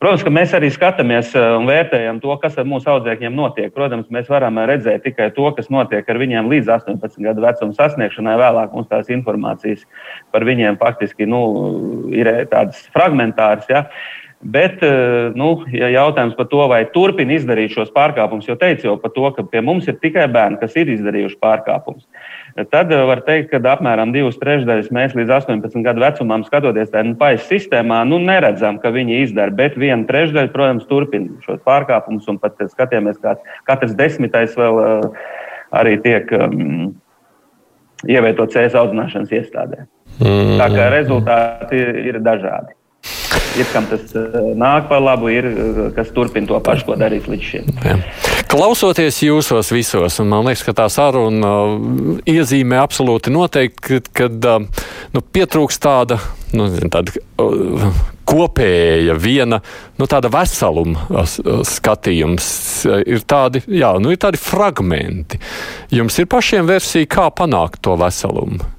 Protams, 0.00 0.24
ka 0.24 0.32
mēs 0.32 0.56
arī 0.56 0.70
skatāmies 0.72 1.34
un 1.36 1.68
vērtējam 1.68 2.22
to, 2.22 2.32
kas 2.40 2.54
ar 2.56 2.64
mūsu 2.64 2.88
audzēkņiem 2.88 3.34
notiek. 3.36 3.68
Protams, 3.76 4.08
mēs 4.08 4.30
varam 4.32 4.56
redzēt 4.64 5.04
tikai 5.04 5.26
to, 5.36 5.44
kas 5.52 5.68
notiek 5.68 6.08
ar 6.08 6.20
viņiem 6.22 6.48
līdz 6.48 6.72
18 6.78 7.20
gadu 7.20 7.44
vecuma 7.44 7.76
sasniegšanai. 7.76 8.38
Vēlāk 8.40 8.72
mums 8.72 8.88
tās 8.88 9.12
informācijas 9.12 9.49
informācijas 9.50 9.86
par 10.32 10.44
viņiem 10.44 10.78
faktiski 10.78 11.26
nu, 11.26 12.10
ir 12.12 12.26
tādas 12.50 12.88
fragmentāras. 12.94 13.66
Ja? 13.68 13.86
Bet 14.40 14.80
eh, 14.80 15.32
nu, 15.36 15.66
ja 15.68 15.90
jautājums 15.92 16.34
par 16.34 16.46
to, 16.48 16.62
vai 16.68 16.86
turpina 16.88 17.34
izdarīt 17.34 17.74
šos 17.74 17.90
pārkāpumus, 17.92 18.46
jau 18.48 18.56
teicu 18.56 18.86
jau 18.86 18.94
par 18.96 19.12
to, 19.12 19.26
ka 19.36 19.44
pie 19.44 19.60
mums 19.60 19.86
ir 19.86 19.98
tikai 20.00 20.24
bērni, 20.32 20.56
kas 20.62 20.78
ir 20.80 20.88
izdarījuši 20.88 21.36
pārkāpumus. 21.42 22.06
Tad 22.72 22.88
eh, 22.88 23.02
var 23.04 23.20
teikt, 23.26 23.50
ka 23.50 23.60
apmēram 23.74 24.14
divas 24.14 24.40
trešdaļas 24.40 24.88
mēs 24.96 25.12
līdz 25.18 25.34
18 25.42 25.84
gadu 25.84 26.00
vecumam 26.00 26.46
skatoties 26.46 26.88
tajā 26.88 27.10
nu, 27.10 27.18
paisa 27.20 27.44
sistēmā, 27.50 28.00
nu, 28.08 28.16
neredzam, 28.16 28.80
ka 28.80 28.94
viņi 28.94 29.20
izdara. 29.26 29.52
Bet 29.52 29.76
viena 29.76 30.08
trešdaļa, 30.08 30.54
protams, 30.56 30.88
turpina 30.88 31.36
šos 31.44 31.60
pārkāpumus, 31.68 32.24
un 32.32 32.40
pat 32.40 32.56
skatāmies, 32.72 33.20
kā 33.20 33.36
katrs 33.68 33.92
desmitais 33.98 34.56
vēl 34.56 35.04
arī 35.76 36.00
tiek. 36.00 36.32
Um, 36.32 36.94
ievietot 38.08 38.52
CS 38.52 38.76
audzināšanas 38.80 39.32
iestādē. 39.40 39.86
Mm. 40.20 40.58
Tā 40.60 40.68
kā 40.74 40.90
rezultāti 40.92 41.80
ir, 41.80 41.96
ir 42.10 42.20
dažādi. 42.24 42.76
Ir 43.58 43.66
kam 43.72 43.86
tas 43.90 44.12
eh, 44.14 44.34
nāk 44.58 44.86
par 44.90 45.00
labu, 45.02 45.30
ir 45.32 45.48
eh, 45.48 45.80
kas 45.96 46.12
turpina 46.14 46.48
to 46.50 46.58
pašu, 46.64 46.86
ko 46.90 46.96
darīs 47.00 47.26
līdz 47.30 47.46
šim. 47.46 47.70
Jā. 47.84 47.96
Klausoties 48.50 49.20
jūsos 49.24 49.70
visos, 49.72 50.18
un 50.22 50.30
man 50.30 50.46
liekas, 50.48 50.64
ka 50.66 50.74
tā 50.74 50.88
saruna 50.90 51.50
uh, 51.70 52.14
iezīmē 52.28 52.80
absolūti 52.82 53.30
noteikti, 53.30 54.00
ka 54.10 54.26
uh, 54.26 54.86
nu, 55.14 55.22
pietrūks 55.22 55.78
tāda, 55.82 56.18
nu, 56.56 56.66
tāda 56.90 57.14
uh, 57.38 58.00
kopēja, 58.30 59.16
viena 59.18 59.60
nu, 59.98 60.08
tāda 60.10 60.30
veseluma 60.32 61.24
skatījums. 61.66 62.50
Ir 63.04 63.24
tādi, 63.28 63.62
jā, 63.66 63.94
nu, 64.02 64.12
ir 64.14 64.20
tādi 64.22 64.40
fragmenti. 64.40 65.40
Jums 65.94 66.18
ir 66.22 66.28
pašiem 66.30 66.68
versija, 66.70 67.08
kā 67.10 67.30
panākt 67.34 67.82
to 67.84 67.96
veselumu. 68.00 68.76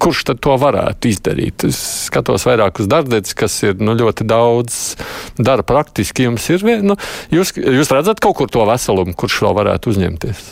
Kurš 0.00 0.22
tad 0.30 0.38
to 0.40 0.54
varētu 0.56 1.10
izdarīt? 1.10 1.66
Es 1.68 1.78
skatos 2.06 2.46
vairāk 2.48 2.80
uz 2.80 2.88
darbdevējiem, 2.88 3.34
kas 3.36 3.58
ir 3.66 3.82
nu, 3.82 3.92
ļoti 3.98 4.24
daudz 4.28 4.78
dara 5.36 5.66
praktiski. 5.68 6.24
Jums 6.30 6.48
ir, 6.54 6.64
nu, 6.80 6.96
jūs, 7.34 7.52
jūs 7.60 7.92
redzat 7.92 8.24
kaut 8.24 8.38
kur 8.40 8.48
to 8.52 8.64
veselumu, 8.68 9.12
kurš 9.18 9.42
vēl 9.44 9.58
varētu 9.60 9.92
uzņemties? 9.92 10.48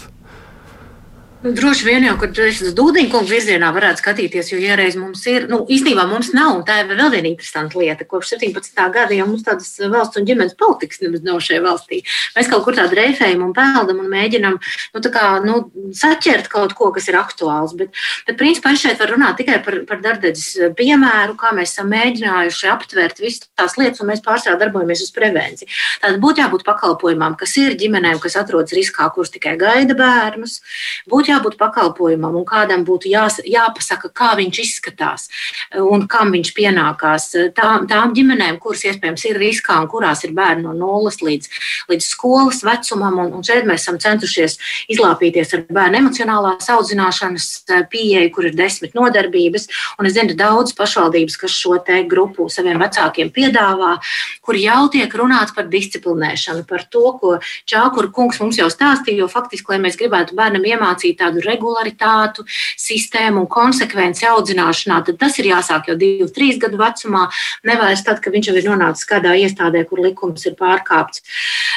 Nu, 1.47 1.53
droši 1.55 1.85
vien 1.87 2.03
jau, 2.03 2.17
kad 2.19 2.39
es 2.43 2.59
uz 2.65 2.73
Dūdiņa 2.75 3.11
kungu 3.13 3.31
virzienā 3.31 3.69
varētu 3.71 4.01
skatīties, 4.01 4.49
jo 4.51 4.57
iereiz 4.59 4.97
mums 4.99 5.21
ir, 5.31 5.45
nu, 5.47 5.61
īstenībā 5.71 6.03
mums 6.11 6.33
nav, 6.35 6.57
un 6.57 6.63
tā 6.67 6.81
ir 6.81 6.89
vēl 6.91 7.13
viena 7.13 7.29
interesanta 7.31 7.79
lieta. 7.79 8.03
Kopš 8.09 8.33
17. 8.33 8.81
gada 8.91 9.15
jau 9.15 9.29
mums 9.29 9.45
tādas 9.47 9.69
valsts 9.93 10.19
un 10.19 10.27
ģimenes 10.27 10.57
politikas 10.59 11.05
nemaz 11.05 11.23
nav 11.23 11.39
šajā 11.47 11.63
valstī. 11.63 12.01
Mēs 12.35 12.51
kaut 12.51 12.65
kur 12.67 12.75
tādu 12.75 12.99
reifējam 12.99 13.45
un 13.47 13.53
peldam 13.55 14.01
un 14.03 14.09
mēģinam, 14.11 14.57
nu, 14.59 15.03
tā 15.05 15.13
kā, 15.15 15.29
nu, 15.45 15.61
saķert 15.95 16.49
kaut 16.51 16.75
ko, 16.75 16.89
kas 16.97 17.07
ir 17.13 17.21
aktuāls. 17.21 17.77
Bet, 17.79 17.95
bet 18.27 18.41
principā 18.43 18.75
es 18.75 18.83
šeit 18.83 18.99
varu 18.99 19.15
runāt 19.15 19.39
tikai 19.39 19.61
par, 19.63 19.79
par 19.87 20.03
darbdedzes 20.03 20.75
piemēru, 20.75 21.39
kā 21.39 21.55
mēs 21.55 21.77
esam 21.77 21.95
mēģinājuši 21.95 22.73
aptvert 22.75 23.23
visas 23.23 23.47
tās 23.55 23.79
lietas, 23.79 24.03
un 24.03 24.11
mēs 24.11 24.25
pārsvarā 24.27 24.59
darbojamies 24.65 25.07
uz 25.07 25.15
prevenciju. 25.15 25.71
Tātad 26.03 26.19
būtu 26.27 26.43
jābūt 26.43 26.67
pakalpojumam, 26.67 27.39
kas 27.39 27.55
ir 27.63 27.79
ģimenēm, 27.79 28.19
kas 28.19 28.35
atrodas 28.43 28.75
riskā, 28.75 29.07
kuras 29.15 29.31
tikai 29.39 29.55
gaida 29.63 29.95
bērnus. 29.95 30.59
Būtu 31.07 31.36
jābūt 31.37 31.59
pakalpojumam 31.61 32.37
un 32.41 32.47
kādam 32.49 32.85
būtu 32.87 33.11
jās, 33.13 33.39
jāpasaka, 33.45 34.11
kā 34.17 34.33
viņš 34.39 34.61
izskatās 34.63 35.29
un 35.77 36.07
kam 36.11 36.33
viņš 36.35 36.53
pienākās. 36.57 37.29
Tā, 37.57 37.71
tām 37.89 38.15
ģimenēm, 38.17 38.59
kuras 38.63 38.85
iespējams 38.89 39.27
ir 39.29 39.41
riskā 39.41 39.79
un 39.83 39.89
kurās 39.91 40.25
ir 40.27 40.35
bērni 40.37 40.67
no 40.67 40.75
nulles 40.77 41.21
līdz, 41.23 41.51
līdz 41.91 42.09
skolas 42.09 42.63
vecumam, 42.67 43.19
un, 43.23 43.33
un 43.39 43.47
šeit 43.47 43.67
mēs 43.69 43.85
esam 43.85 43.99
centušies 44.03 44.59
izlāpīties 44.93 45.55
ar 45.57 45.65
bērnu 45.71 46.01
emocionālās 46.03 46.71
audzināšanas 46.73 47.49
pieeju, 47.93 48.33
kur 48.35 48.49
ir 48.49 48.57
desmit 48.57 48.97
nodarbības. 48.97 49.69
Un 50.01 50.09
es 50.09 50.17
zinu, 50.17 50.37
daudz 50.39 50.75
pašvaldības, 50.77 51.39
kas 51.41 51.57
šo 51.57 51.77
te 51.87 52.03
grupu 52.09 52.49
saviem 52.53 52.81
vecākiem 52.83 53.33
piedāvā, 53.35 53.97
kur 54.45 54.59
jau 54.61 54.87
tiek 54.93 55.13
runāts 55.19 55.55
par 55.57 55.69
disciplinēšanu, 55.73 56.67
par 56.69 56.87
to, 56.91 57.05
ko 57.21 57.37
Čākura 57.69 58.11
kungs 58.15 58.41
mums 58.43 58.59
jau 58.61 58.69
stāstīja, 58.73 59.25
jo 59.25 59.31
faktiski, 59.31 59.75
lai 59.75 59.81
mēs 59.87 59.99
gribētu 60.01 60.37
bērnam 60.39 60.65
iemācīt 60.67 61.16
tādu 61.19 61.43
regularitātu, 61.45 62.47
sistēmu 62.81 63.45
un 63.45 63.51
konsekvenci 63.51 64.29
audzināšanā, 64.31 65.03
tad 65.07 65.21
tas 65.21 65.39
ir 65.41 65.51
jāsāk 65.53 65.91
jau 65.91 65.97
divu, 66.01 66.29
trīs 66.33 66.61
gadu 66.63 66.81
vecumā, 66.81 67.27
nevis 67.67 68.05
tad, 68.07 68.21
kad 68.25 68.35
viņš 68.35 68.51
jau 68.51 68.57
ir 68.57 68.69
nonācis 68.71 69.09
kādā 69.09 69.35
iestādē, 69.41 69.85
kur 69.89 70.03
likums 70.05 70.47
ir 70.47 70.57
pārkāpts. 70.59 71.23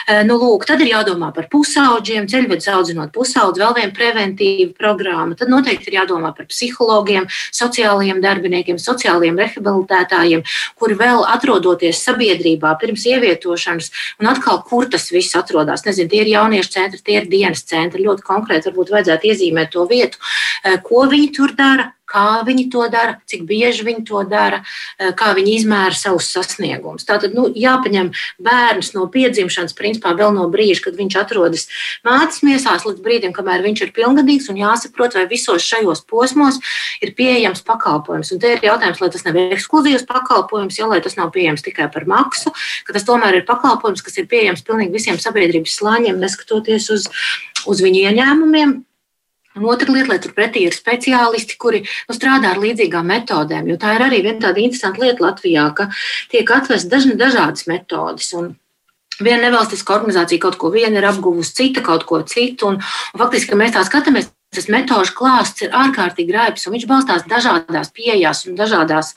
Eh, 0.10 0.24
nu, 0.28 0.40
lūk, 0.42 0.66
tad 0.70 0.82
ir 0.84 0.92
jādomā 0.94 1.32
par 1.36 1.50
pusauģiem, 1.52 2.28
ceļvedus 2.32 2.70
audzinot 2.74 3.14
pusaudzi, 3.16 3.62
vēl 3.62 3.76
viena 3.78 3.96
preventīva 3.96 4.72
programma. 4.78 5.38
Tad 5.38 5.52
noteikti 5.52 5.92
ir 5.92 6.00
jādomā 6.00 6.32
par 6.36 6.48
psihologiem, 6.50 7.28
sociālajiem 7.56 8.22
darbiniekiem, 8.24 8.80
sociālajiem 8.82 9.38
rehabilitētājiem, 9.40 10.44
kuri 10.80 10.98
vēl 11.00 11.26
atrodoties 11.30 12.02
sabiedrībā 12.06 12.76
pirms 12.82 13.06
ievietošanas, 13.10 13.92
un 14.22 14.32
atkal, 14.32 14.62
kur 14.66 14.90
tas 14.90 15.10
viss 15.14 15.38
atrodas. 15.38 15.86
Nezinu, 15.86 16.10
tie 16.12 16.24
ir 16.24 16.34
jauniešu 16.34 16.74
centri, 16.74 17.02
tie 17.06 17.20
ir 17.22 17.30
dienas 17.32 17.64
centri. 17.70 18.06
Ļoti 18.06 18.26
konkrēti 18.26 18.70
varbūt 18.72 18.94
vajadzētu 18.96 19.29
iezīmēt 19.30 19.74
to 19.76 19.86
vietu, 19.90 20.18
eh, 20.64 20.78
ko 20.84 21.08
viņi 21.10 21.34
tur 21.36 21.56
dara, 21.58 21.94
kā 22.10 22.42
viņi 22.46 22.66
to 22.74 22.86
dara, 22.92 23.18
cik 23.30 23.46
bieži 23.50 23.86
viņi 23.86 24.04
to 24.08 24.24
dara, 24.30 24.64
eh, 24.98 25.12
kā 25.14 25.34
viņi 25.38 25.56
izmēra 25.60 25.96
savus 25.96 26.30
sasniegumus. 26.34 27.06
Tātad 27.06 27.36
nu, 27.38 27.48
jāpaņem 27.54 28.12
bērns 28.42 28.94
no 28.96 29.06
piedzimšanas, 29.08 29.76
principā 29.78 30.16
vēl 30.18 30.34
no 30.34 30.48
brīža, 30.50 30.84
kad 30.88 30.98
viņš 30.98 31.20
atrodas 31.22 31.68
mātes 32.06 32.42
miesās, 32.42 32.86
līdz 32.88 33.04
brīdim, 33.06 33.34
kamēr 33.36 33.64
viņš 33.66 33.86
ir 33.86 33.94
pilngadīgs, 33.94 34.50
un 34.50 34.58
jāsaprot, 34.58 35.14
vai 35.14 35.28
visos 35.30 35.62
šajos 35.62 36.04
posmos 36.10 36.60
ir 37.02 37.14
pieejams 37.14 37.62
pakalpojums. 37.62 38.34
Un 38.34 38.40
te 38.40 38.56
ir 38.56 38.66
jautājums, 38.66 39.02
lai 39.02 39.10
tas 39.10 39.26
nav 39.26 39.36
ekskluzīvs 39.36 40.08
pakalpojums, 40.10 40.80
ja 40.80 40.90
lai 40.90 41.02
tas 41.02 41.16
nav 41.16 41.32
pieejams 41.32 41.64
tikai 41.66 41.92
par 41.94 42.06
maksu, 42.10 42.54
ka 42.86 42.94
tas 42.94 43.06
tomēr 43.06 43.42
ir 43.42 43.46
pakalpojums, 43.46 44.02
kas 44.02 44.18
ir 44.18 44.26
pieejams 44.26 44.66
pilnīgi 44.66 44.96
visiem 44.98 45.20
sabiedrības 45.22 45.78
slāņiem, 45.78 46.18
neskatoties 46.18 46.90
uz, 46.90 47.10
uz 47.70 47.82
viņu 47.86 48.10
ieņēmumiem. 48.10 48.89
Un 49.60 49.68
otra 49.74 49.92
lieta, 49.92 50.14
lai 50.14 50.22
turpretī 50.24 50.64
ir 50.68 50.78
speciālisti, 50.78 51.58
kuri 51.60 51.84
nu, 51.84 52.16
strādā 52.16 52.54
ar 52.54 52.64
līdzīgām 52.64 53.12
metodēm, 53.12 53.68
jo 53.70 53.78
tā 53.82 53.98
ir 53.98 54.08
arī 54.08 54.24
viena 54.24 54.48
tāda 54.48 54.64
interesanta 54.64 55.04
lieta 55.04 55.26
Latvijā, 55.26 55.68
ka 55.76 55.90
tiek 56.32 56.56
atvestas 56.56 56.90
dažna, 56.90 57.20
dažādas 57.20 57.68
metodes. 57.70 58.32
Un 58.40 58.56
Viena 59.20 59.50
nevalstiska 59.50 59.98
organizācija 59.98 60.40
kaut 60.40 60.56
ko 60.56 60.70
viena 60.72 61.02
ir 61.02 61.06
apguvusi, 61.10 61.52
cita 61.58 61.82
kaut 61.84 62.06
ko 62.08 62.22
citu. 62.24 62.70
Un, 62.70 62.78
un 62.80 63.20
faktiski, 63.20 63.50
kad 63.52 63.60
mēs 63.60 63.74
tā 63.76 63.82
skatāmies, 63.84 64.30
tas 64.50 64.66
metožu 64.66 65.14
klāsts 65.14 65.62
ir 65.62 65.76
ārkārtīgi 65.78 66.34
raibs, 66.34 66.66
un 66.66 66.74
viņš 66.74 66.86
balstās 66.90 67.26
dažādās 67.30 67.92
pieejās 67.94 68.48
un 68.50 68.56
dažādās, 68.58 69.12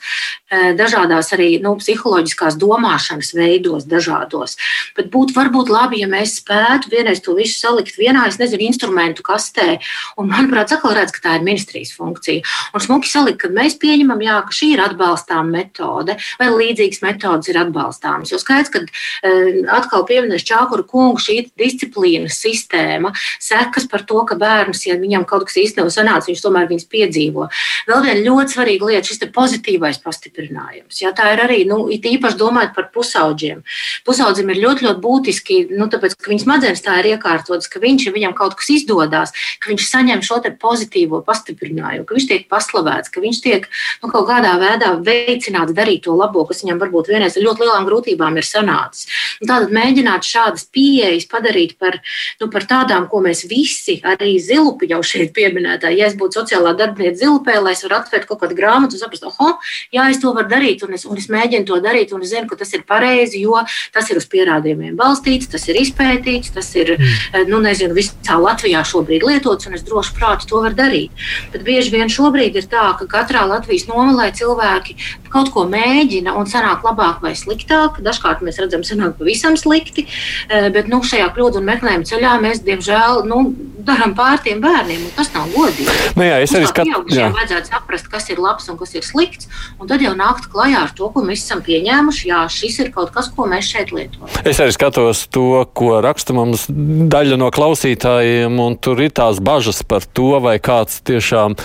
e, 0.53 0.75
dažādās 0.77 1.31
arī 1.33 1.57
nu, 1.61 1.73
psiholoģiskās 1.79 2.57
domāšanas 2.61 3.33
veidos, 3.33 3.87
dažādos. 3.89 4.53
Bet 4.93 5.09
būtu 5.13 5.33
varbūt 5.33 5.71
labi, 5.73 6.03
ja 6.03 6.09
mēs 6.11 6.37
spētu 6.43 6.91
vienreiz 6.93 7.23
to 7.25 7.33
visu 7.33 7.57
salikt 7.57 7.97
vienā, 7.97 8.27
es 8.29 8.37
nezinu, 8.37 8.67
instrumentu 8.67 9.25
kastē, 9.25 9.79
un 10.21 10.29
manuprāt, 10.29 10.75
atkal 10.75 10.93
redz, 10.93 11.15
ka 11.15 11.23
tā 11.25 11.39
ir 11.39 11.47
ministrijas 11.47 11.95
funkcija. 11.97 12.45
Un 12.77 12.85
smuki 12.85 13.09
salikt, 13.09 13.41
ka 13.41 13.49
mēs 13.49 13.79
pieņemam, 13.81 14.21
jā, 14.21 14.37
ka 14.45 14.53
šī 14.53 14.75
ir 14.75 14.85
atbalstāma 14.85 15.49
metode, 15.49 16.17
vai 16.37 16.51
līdzīgas 16.53 17.01
metodas 17.07 17.49
ir 17.49 17.57
atbalstāmas. 17.63 18.29
Jo 18.29 18.37
skaidrs, 18.37 18.69
ka 18.69 18.85
e, 18.85 19.65
atkal 19.73 20.05
pieminēs 20.05 20.45
Čākura 20.45 20.85
kungu 20.85 21.17
šī 21.17 21.39
disciplīnas 21.57 22.37
sistēma, 22.37 23.15
sekas 23.41 23.89
par 23.89 24.05
to, 24.05 24.21
ka 24.29 24.37
bērns, 24.37 24.85
ja 24.85 25.01
viņam 25.01 25.22
viņam 25.23 25.29
kaut 25.29 25.47
kas 25.47 25.57
īsti 25.57 25.79
nav 25.79 25.89
sanācis, 25.93 26.31
viņš 26.31 26.43
tomēr 26.43 26.67
viņas 26.69 26.87
piedzīvo. 26.91 27.47
Vēl 27.87 28.03
viena 28.03 28.23
ļoti 28.27 28.55
svarīga 28.55 28.89
lieta- 28.89 29.07
šis 29.09 29.19
pozitīvais 29.33 30.01
pastiprinājums. 30.03 31.01
Jā, 31.01 31.13
tā 31.13 31.33
ir 31.33 31.39
arī 31.39 31.65
nu, 31.65 31.87
īpaši 31.89 32.37
domājot 32.37 32.75
par 32.75 32.89
pusauģiem. 32.93 33.63
Pusaudzim 34.05 34.49
ir 34.49 34.57
ļoti, 34.57 34.83
ļoti 34.87 35.01
būtiski, 35.01 35.71
nu, 35.71 35.87
tāpēc, 35.87 36.15
ka 36.17 36.31
viņas 36.31 36.43
smadzenes 36.43 36.81
tā 36.81 36.99
ir 36.99 37.17
iekārtotas, 37.17 37.69
ka 37.69 37.79
viņš, 37.79 38.05
ja 38.05 38.11
viņam 38.11 38.35
kaut 38.35 38.55
kas 38.55 38.69
izdodas, 38.69 39.31
ka 39.59 39.71
viņš 39.71 39.83
saņem 39.89 40.21
šo 40.21 40.41
pozitīvo 40.43 41.23
pastiprinājumu, 41.23 42.05
ka 42.05 42.15
viņš 42.15 42.27
tiek 42.27 42.49
paslavēts, 42.49 43.09
ka 43.09 43.21
viņš 43.21 43.41
tiek 43.41 43.67
nu, 44.03 44.09
kaut 44.09 44.27
kādā 44.27 44.59
veidā 44.59 44.99
veicināts 44.99 45.73
darīt 45.73 46.03
to 46.03 46.11
labo, 46.15 46.45
kas 46.45 46.63
viņam 46.63 46.79
varbūt 46.79 47.07
vienreiz 47.07 47.37
ar 47.37 47.43
ļoti 47.43 47.61
lielām 47.63 47.85
grūtībām 47.85 48.37
ir 48.37 48.43
sanācis. 48.43 49.07
Un 49.41 49.47
tātad 49.47 49.71
mēģināt 49.71 50.23
šādas 50.23 50.67
pieejas 50.67 51.25
padarīt 51.25 51.77
par, 51.77 51.99
nu, 52.41 52.49
par 52.49 52.63
tādām, 52.63 53.07
ko 53.09 53.21
mēs 53.21 53.45
visi, 53.47 54.01
arī 54.03 54.39
zilupi 54.39 54.89
jau 54.91 55.01
šeit 55.13 55.33
pieminētā. 55.35 55.91
Ja 55.93 56.09
es 56.09 56.17
būtu 56.19 56.41
sociālā 56.41 56.73
darbiniece 56.77 57.23
zilpē, 57.23 57.59
lai 57.61 57.75
es 57.77 57.83
varētu 57.85 58.09
atvērt 58.09 58.29
kaut 58.29 58.41
kādu 58.43 58.57
grāmatu 58.57 58.97
un 58.97 59.03
saprast, 59.03 59.27
oh, 59.29 59.73
jā, 59.93 60.07
es 60.11 60.21
to 60.21 60.33
varu 60.35 60.49
darīt, 60.51 60.83
un 60.85 60.95
es, 60.97 61.05
un 61.09 61.19
es 61.21 61.29
mēģinu 61.31 61.67
to 61.69 61.79
darīt, 61.83 62.13
un 62.15 62.25
es 62.25 62.33
zinu, 62.33 62.49
ka 62.49 62.59
tas 62.59 62.73
ir 62.75 62.85
pareizi, 62.89 63.43
jo 63.45 63.61
tas 63.93 64.09
ir 64.11 64.19
uz 64.19 64.27
pierādījumiem 64.31 64.97
balstīts, 64.99 65.49
tas 65.53 65.67
ir 65.69 65.79
izpētīts, 65.81 66.53
tas 66.55 66.69
ir, 66.79 66.95
mm. 66.97 67.49
nu, 67.51 67.61
nezinu, 67.63 67.95
visā 67.97 68.37
Latvijā 68.41 68.83
šobrīd 68.87 69.25
lietots, 69.27 69.69
un 69.69 69.77
es 69.77 69.85
droši 69.87 70.15
prātu 70.17 70.49
to 70.49 70.63
varu 70.65 70.77
darīt. 70.77 71.25
Bet 71.53 71.65
bieži 71.67 71.93
vien 71.93 72.11
šobrīd 72.11 72.57
ir 72.59 72.69
tā, 72.71 72.89
ka 72.99 73.09
katrā 73.09 73.45
Latvijas 73.49 73.87
nomalē 73.89 74.31
cilvēki 74.35 74.97
kaut 75.33 75.49
ko 75.53 75.65
mēģina 75.69 76.35
un 76.37 76.49
sanāk 76.49 76.85
labāk 76.85 77.23
vai 77.25 77.33
sliktāk. 77.37 77.99
Dažkārt 78.05 78.43
mēs 78.45 78.59
redzam, 78.61 78.85
sanāk 78.85 79.17
pavisam 79.19 79.57
slikti, 79.59 80.05
eh, 80.49 80.69
bet 80.73 80.89
nu, 80.91 81.01
šajā 81.01 81.31
kļūdu 81.33 81.61
un 81.61 81.69
meklējuma 81.71 82.09
ceļā 82.09 82.33
mēs, 82.43 82.61
diemžēl, 82.67 83.23
nu, 83.29 83.43
darām 83.83 84.13
pār 84.15 84.39
tiem 84.43 84.61
bērniem, 84.63 85.02
un 85.03 85.11
tas 85.17 85.31
nav 85.35 85.51
godīgi. 85.53 85.97
Nu, 86.17 86.25
jā, 86.25 86.39
es 86.43 86.53
arī 86.55 86.69
skatos, 86.69 87.09
ka 87.11 87.29
vajadzētu 87.35 87.71
saprast, 87.73 88.09
kas 88.11 88.29
ir 88.33 88.41
labs 88.43 88.69
un 88.71 88.79
kas 88.79 88.95
ir 88.97 89.05
slikts, 89.05 89.49
un 89.81 89.89
tad 89.89 90.03
jau 90.03 90.13
nākt 90.17 90.49
klajā 90.53 90.85
ar 90.87 90.93
to, 90.95 91.09
ko 91.13 91.23
mēs 91.25 91.43
esam 91.45 91.63
pieņēmuši. 91.65 92.29
Jā, 92.31 92.43
šis 92.51 92.79
ir 92.83 92.91
kaut 92.95 93.13
kas, 93.15 93.29
ko 93.33 93.47
mēs 93.49 93.69
šeit 93.73 93.93
lietojam. 93.95 94.31
Es 94.47 94.61
arī 94.63 94.75
skatos 94.75 95.25
to, 95.33 95.63
ko 95.75 95.99
raksta 96.03 96.35
mums 96.37 96.65
daļa 96.69 97.39
no 97.41 97.51
klausītājiem, 97.53 98.57
un 98.63 98.77
tur 98.79 99.01
ir 99.03 99.13
tās 99.15 99.41
bažas 99.43 99.83
par 99.87 100.05
to, 100.05 100.31
vai 100.43 100.57
kāds 100.63 101.01
tiešām, 101.07 101.57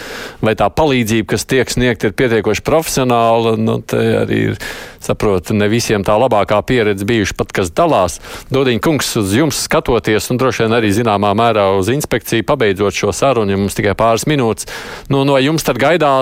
vai 0.45 0.55
tā 0.59 0.71
palīdzība, 0.73 1.33
kas 1.35 1.47
tiek 1.49 1.71
sniegta, 1.73 2.11
ir 2.11 2.19
pietiekoši 2.19 2.65
profesionāla 2.67 3.57
nu, 3.61 3.81
arī 4.23 4.45
ir, 4.53 4.63
saprotu, 5.05 5.55
ne 5.55 5.69
visiem 5.71 6.03
tā 6.07 6.17
labākā 6.19 6.59
pieredze 6.67 7.07
bijuši 7.09 7.37
pat, 7.39 7.53
kas 7.55 7.71
dalās. 7.75 8.19
Dodiņa 8.53 8.83
kungs 8.85 9.11
uz 9.21 9.35
jums 9.37 9.61
skatoties, 9.69 10.31
un 10.33 10.41
droši 10.41 10.65
vien 10.65 10.77
arī 10.79 10.91
zināmā 10.95 11.31
mērā 11.39 11.69
uz 11.79 11.91
inspekciju, 11.93 12.47
pabeidzot 12.49 12.97
šo 12.97 13.15
sarunu, 13.15 13.28
ja 13.53 13.59
mums 13.61 13.77
tikai 13.77 13.93
pāris 13.99 14.25
minūtes, 14.31 14.69
nu, 15.13 15.25
no 15.29 15.37
jums 15.43 15.67
tad 15.67 15.79
gaidā 15.81 16.13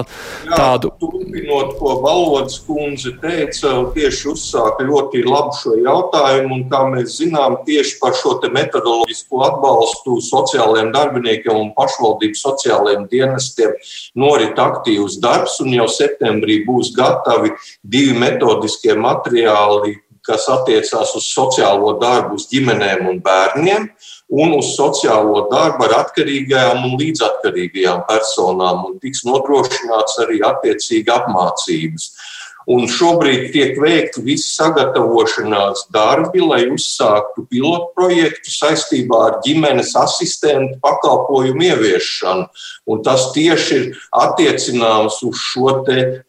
tādu. 0.51 0.91
Jā, 0.91 0.99
turpinot, 1.03 1.75
ko 1.79 1.95
Valodas 2.03 2.59
kundze 2.67 3.13
teica, 3.23 3.75
tieši 3.95 4.31
uzsāka 4.33 4.87
ļoti 4.87 5.23
labu 5.27 5.55
šo 5.57 5.77
jautājumu, 5.79 6.59
un 6.59 6.65
kā 6.73 6.83
mēs 6.91 7.19
zinām, 7.21 7.61
tieši 7.67 7.99
par 8.03 8.17
šo 8.19 8.37
metodoloģisko 8.47 9.43
atbalstu 9.47 10.19
sociālajiem 10.25 10.93
darbiniekiem 10.95 11.55
un 11.57 11.71
pašvaldību 11.77 12.41
sociālajiem 12.41 13.07
dienestiem 13.11 13.77
norit 14.19 14.59
aktīvs 14.59 15.21
darbs, 15.23 15.61
un 15.65 15.75
jau 15.77 15.87
septembrī 15.91 16.63
būs 16.67 16.93
gatavi 16.97 17.53
divi 17.83 18.17
metodiskie 18.19 18.97
materiāli, 18.99 19.97
kas 20.27 20.49
attiecās 20.51 21.15
uz 21.17 21.27
sociālo 21.31 21.95
darbu, 22.01 22.39
uz 22.39 22.49
ģimenēm 22.51 23.07
un 23.11 23.21
bērniem, 23.23 23.91
un 24.29 24.57
uz 24.59 24.73
sociālo 24.75 25.47
darbu 25.51 25.87
ar 25.87 25.99
atkarīgajām 26.03 26.87
un 26.89 26.97
līdzatkarīgajām 27.01 28.07
personām, 28.09 28.87
un 28.89 28.99
tiks 29.03 29.23
nodrošināts 29.29 30.19
arī 30.27 30.43
attiecīgi 30.47 31.15
apmācības. 31.15 32.11
Un 32.67 32.89
šobrīd 32.91 33.53
tiek 33.55 33.77
veikti 33.79 34.25
visi 34.27 34.49
sagatavošanās 34.57 35.85
darbi, 35.95 36.41
lai 36.43 36.65
uzsāktu 36.67 37.45
pilotu 37.47 37.93
projektu 37.95 38.51
saistībā 38.51 39.21
ar 39.29 39.37
ģimenes 39.45 39.93
asistentu 40.01 40.75
pakalpojumu 40.83 41.63
ieviešanu. 41.69 42.49
Un 42.91 43.05
tas 43.07 43.29
tieši 43.37 43.77
ir 43.77 43.87
attiecināms 44.19 45.21
uz 45.29 45.39
šo 45.39 45.77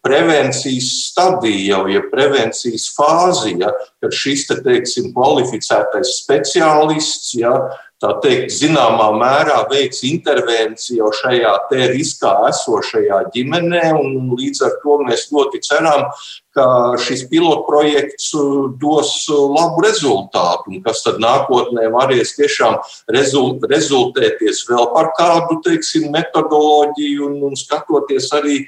prevencijas 0.06 0.92
stadiju, 1.08 1.66
jau 1.72 1.82
ja 1.96 2.06
prevencijas 2.14 2.86
fāzi, 2.94 3.56
ja, 3.64 3.74
kad 4.06 4.14
šis 4.14 4.46
te, 4.52 4.62
teiksim, 4.62 5.10
kvalificētais 5.18 6.20
speciālists 6.22 7.34
ja, 7.42 7.56
tā 8.04 8.14
teikt, 8.24 8.54
zināmā 8.54 9.10
mērā 9.18 9.62
veids 9.72 10.04
intervenciju 10.06 11.10
šajā 11.22 11.54
te 11.72 11.90
riskā 11.94 12.34
esošajā 12.52 13.24
ģimenē, 13.34 13.86
līdz 14.38 14.66
ar 14.68 14.76
to 14.84 15.00
mēs 15.08 15.28
ļoti 15.34 15.64
ceram, 15.66 16.06
ka 16.58 16.68
šis 17.02 17.26
pilotprojekts 17.30 18.32
dos 18.82 19.14
labu 19.30 19.84
rezultātu, 19.86 20.74
un 20.74 20.82
kas 20.86 21.04
tad 21.06 21.22
nākotnē 21.22 21.88
varēs 21.94 22.34
tiešām 22.38 22.80
rezultēties 23.14 24.64
vēl 24.70 24.90
par 24.96 25.12
kādu 25.20 25.60
teiksim, 25.66 26.10
metodoloģiju 26.16 27.30
un, 27.30 27.40
un 27.52 27.58
skatoties 27.60 28.30
arī 28.38 28.60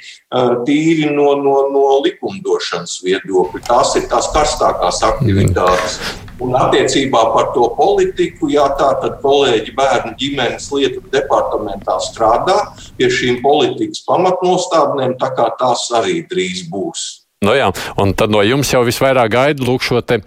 tīri 0.67 1.09
no, 1.09 1.33
no, 1.41 1.59
no 1.73 1.85
likumdošanas 2.05 2.99
viedokļa. 3.05 3.65
Tās 3.69 3.95
ir 3.99 4.09
tās 4.11 4.29
karstākās 4.35 5.03
aktivitātes. 5.09 5.99
Un 6.39 6.53
attiecībā 6.55 7.21
par 7.33 7.49
to 7.55 7.65
politiku, 7.75 8.47
jā, 8.53 8.63
tā 8.79 8.93
tad 9.01 9.17
kolēģi 9.23 9.73
bērnu 9.75 10.13
ģimenes 10.19 10.69
lietu 10.71 11.03
departamentā 11.11 11.97
strādā 12.05 12.55
pie 12.95 13.09
šīm 13.11 13.41
politikas 13.43 14.05
pamatnostādnēm, 14.07 15.17
tā 15.19 15.33
kā 15.35 15.49
tās 15.59 15.89
arī 15.99 16.21
drīz 16.31 16.69
būs. 16.71 17.09
Nu 17.39 17.53
jā, 17.55 17.69
un 17.95 18.09
tad 18.19 18.33
no 18.35 18.41
jums 18.43 18.67
jau 18.73 18.81
visvairāk 18.83 19.29
gaida 19.31 19.63
lūk 19.63 19.83
šo 19.87 20.01
te, 20.03 20.17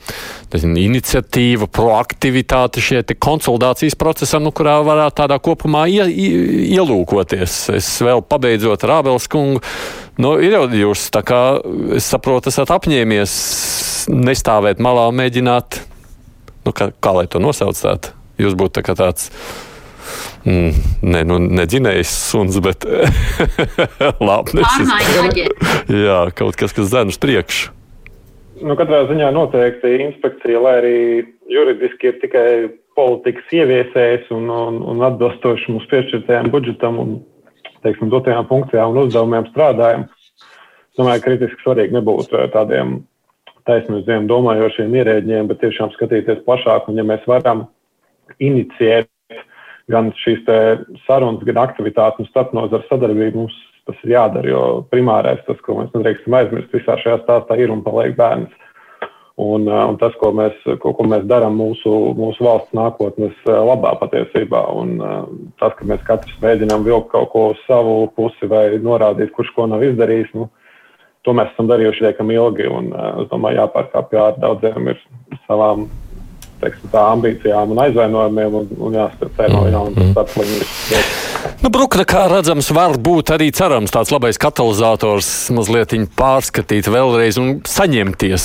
nezinu, 0.49 0.79
iniciatīvu, 0.81 1.67
proaktivitāti, 1.69 2.81
šie 2.81 3.03
konsultācijas 3.21 3.99
procesā, 4.01 4.39
nu, 4.41 4.49
kurā 4.49 4.79
varētu 4.81 5.19
tādā 5.19 5.37
kopumā 5.45 5.83
ie, 5.93 6.07
ielūkoties. 6.73 7.57
Es 7.77 7.91
vēl 8.01 8.25
pabeidzot 8.25 8.87
ar 8.89 8.95
Ābels 8.95 9.29
kungu, 9.29 9.61
nu, 10.25 10.31
ir 10.41 10.57
jau 10.57 10.63
jūs, 10.73 11.11
tā 11.13 11.21
kā 11.29 11.43
es 11.99 12.09
saprotu, 12.09 12.49
esat 12.49 12.73
apņēmies 12.79 13.35
nestāvēt 14.17 14.81
malā 14.81 15.05
un 15.13 15.21
mēģināt, 15.21 15.83
nu, 16.65 16.73
kā, 16.73 16.95
kā 16.97 17.13
lai 17.19 17.27
to 17.29 17.45
nosaucētu, 17.45 18.17
jūs 18.41 18.57
būtu 18.57 18.79
tā 18.81 18.87
kā 18.89 18.97
tāds 18.97 19.29
Mm, 20.45 20.73
ne, 21.15 21.23
nu, 21.29 21.39
ne 21.43 21.67
dzinējs 21.69 22.13
suns, 22.31 22.59
bet 22.65 22.87
lāpnes. 24.29 24.81
Jā, 25.91 26.25
kaut 26.37 26.59
kas, 26.59 26.75
kas 26.75 26.93
uz 26.93 27.21
priekšu. 27.23 27.73
Nu, 28.63 28.77
katrā 28.79 29.03
ziņā 29.09 29.33
noteikti 29.35 29.97
inspekcija, 30.05 30.61
lai 30.63 30.73
arī 30.79 30.97
juridiski 31.51 32.13
ir 32.13 32.19
tikai 32.23 32.49
politikas 32.95 33.55
ieviesējs 33.59 34.29
un, 34.35 34.51
un, 34.53 34.81
un 34.93 35.03
atbilstoši 35.07 35.73
mums 35.73 35.89
piešķirtajām 35.91 36.51
budžetam 36.53 37.01
un 37.03 37.15
teiksim, 37.83 38.11
dotajām 38.13 38.47
funkcijām 38.51 38.93
un 38.93 39.01
uzdevumiem 39.07 39.49
strādājam. 39.51 40.07
Es 40.93 41.01
domāju, 41.01 41.23
ka 41.23 41.31
kritiski 41.31 41.65
svarīgi 41.65 41.97
nebūt 41.97 42.35
tādiem 42.53 43.01
taisnīgiem 43.69 44.29
domājošiem 44.31 44.95
ierēģiem, 45.01 45.49
bet 45.51 45.63
tiešām 45.63 45.93
skatīties 45.95 46.45
plašāk. 46.47 46.91
Un, 46.91 47.01
ja 47.01 47.07
mēs 47.07 47.25
varam 47.31 47.67
inicijēt 48.43 49.09
gan 49.93 50.11
šīs 50.23 50.43
sarunas, 51.05 51.45
gan 51.47 51.61
aktivitātes 51.63 52.25
un 52.25 52.31
starpnozaru 52.31 52.89
sadarbību 52.89 53.45
mums 53.45 53.61
tas 53.89 53.99
ir 54.05 54.15
jādara, 54.15 54.47
jo 54.47 54.65
primārais 54.93 55.41
tas, 55.47 55.59
ko 55.67 55.81
mēs 55.81 55.95
nedrīkstam 55.95 56.37
aizmirst 56.39 56.75
visā 56.75 56.97
šajā 57.03 57.23
stāstā, 57.25 57.59
ir 57.59 57.73
un 57.75 57.83
paliek 57.85 58.15
bērns. 58.19 58.53
Un, 59.43 59.65
uh, 59.65 59.87
un 59.89 59.97
tas, 59.97 60.13
ko 60.21 60.29
mēs, 60.37 60.59
ko, 60.83 60.93
ko 60.93 61.07
mēs 61.09 61.25
darām 61.27 61.57
mūsu, 61.57 61.91
mūsu 62.19 62.45
valsts 62.45 62.75
nākotnes 62.77 63.33
uh, 63.49 63.63
labā 63.65 63.95
patiesībā, 64.03 64.61
un 64.77 64.99
uh, 65.01 65.23
tas, 65.59 65.73
ka 65.79 65.89
mēs 65.89 66.05
katrs 66.07 66.37
mēģinām 66.45 66.85
vilkt 66.85 67.09
kaut 67.15 67.31
ko 67.33 67.47
uz 67.55 67.63
savu 67.65 68.11
pusi 68.13 68.47
vai 68.51 68.67
norādīt, 68.77 69.33
kurš 69.33 69.55
ko 69.57 69.67
nav 69.73 69.83
izdarījis, 69.89 70.35
nu, 70.37 70.51
to 71.25 71.35
mēs 71.39 71.51
esam 71.55 71.71
darījuši 71.71 72.07
liekam 72.11 72.31
ilgi. 72.35 72.69
Un, 72.69 72.93
es 73.25 73.33
domāju, 73.33 73.63
jāpārkāpj 73.63 74.21
ar 74.21 74.39
daudziem 74.43 74.93
ir 74.93 75.01
savām 75.49 75.89
teiksim, 76.63 76.93
tā 76.95 77.05
ambīcijām 77.17 77.75
un 77.75 77.83
aizvainojumiem 77.87 78.59
un, 78.63 78.73
un 78.79 78.99
jāsaka, 79.01 79.31
tas 79.99 80.17
tāds 80.19 80.41
līmenis. 80.41 81.32
Nu, 81.63 81.71
Brukne, 81.73 82.05
kā 82.07 82.25
redzams, 82.31 82.69
var 82.75 82.97
būt 83.03 83.33
arī 83.35 83.49
cerams 83.55 83.93
tāds 83.95 84.13
labais 84.15 84.39
katalizators 84.41 85.29
mazliet 85.55 85.95
pārskatīt 86.17 86.87
vēlreiz 86.91 87.39
un 87.41 87.51
saņemties 87.69 88.45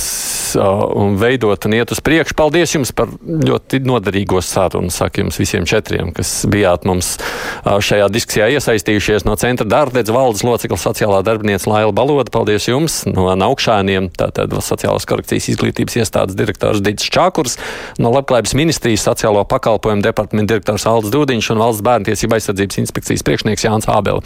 uh, 0.57 0.83
un 0.97 1.17
veidot 1.21 1.67
un 1.67 1.75
iet 1.77 1.93
uz 1.93 2.01
priekšu. 2.03 2.35
Paldies 2.37 2.73
jums 2.75 2.91
par 2.95 3.11
ļoti 3.21 3.79
noderīgo 3.85 4.41
sarunu, 4.43 4.91
saka 4.93 5.21
jums 5.21 5.37
visiem 5.39 5.67
četriem, 5.69 6.09
kas 6.15 6.31
bijāt 6.49 6.87
mums 6.89 7.15
uh, 7.17 7.77
šajā 7.83 8.09
diskusijā 8.13 8.49
iesaistījušies 8.57 9.27
no 9.27 9.37
Centra 9.39 9.67
Dārdedz 9.69 10.11
valdes 10.13 10.43
locekla 10.47 10.79
sociālā 10.81 11.21
darbinieca 11.25 11.69
Laila 11.71 11.93
Baloda. 11.95 12.33
Paldies 12.33 12.67
jums 12.69 13.03
no 13.09 13.29
augšāniem, 13.29 14.09
tātad 14.17 14.53
sociālās 14.65 15.07
korekcijas 15.09 15.49
izglītības 15.53 15.99
iestādes 16.01 16.37
direktors 16.37 16.81
Dits 16.85 17.09
Čākurs, 17.13 17.57
no 18.01 18.11
Labklājības 18.15 18.57
ministrijas 18.57 19.05
sociālo 19.07 19.45
pakalpojumu 19.47 20.05
departamenta 20.05 20.55
direktors 20.55 20.87
Aldis 20.89 21.13
Dūdiņš 21.13 21.51
un 21.53 21.61
valsts 21.61 21.85
bērntiesība 21.85 22.39
aizsardzības 22.39 22.81
inspekcijas 22.87 23.25
priekšnieks 23.27 23.67
Jānis 23.67 23.91
Ābele. 23.91 24.23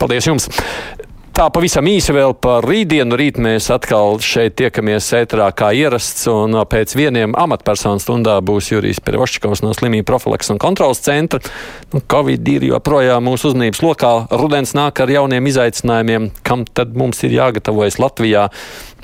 Paldies 0.00 0.30
jums! 0.30 0.48
Tā 1.38 1.44
pavisam 1.54 1.86
īsi 1.86 2.10
vēl 2.10 2.32
par 2.42 2.64
rītdienu. 2.66 3.14
Rīt 3.14 3.36
mēs 3.38 3.68
atkal 3.70 4.16
šeit 4.26 4.56
tiekamies 4.58 5.06
ētrā 5.20 5.44
kā 5.54 5.68
ierasts, 5.70 6.24
un 6.32 6.56
pēc 6.66 6.96
vieniem 6.98 7.36
amatpersonu 7.38 8.02
stundā 8.02 8.34
būs 8.42 8.72
Jurijs 8.72 8.98
Perošķikovs 9.06 9.62
no 9.62 9.70
slimību 9.70 10.08
profilaks 10.08 10.50
un 10.50 10.58
kontrolas 10.58 10.98
centra. 11.06 11.38
Nu, 11.92 12.02
Covid 12.02 12.50
ir 12.50 12.66
joprojām 12.72 13.22
mūsu 13.30 13.52
uzmanības 13.52 13.84
lokā. 13.86 14.12
Rudens 14.34 14.74
nāk 14.74 14.98
ar 15.04 15.14
jauniem 15.14 15.46
izaicinājumiem, 15.52 16.32
kam 16.42 16.66
tad 16.66 16.98
mums 16.98 17.22
ir 17.22 17.38
jāgatavojas 17.38 18.00
Latvijā. 18.02 18.48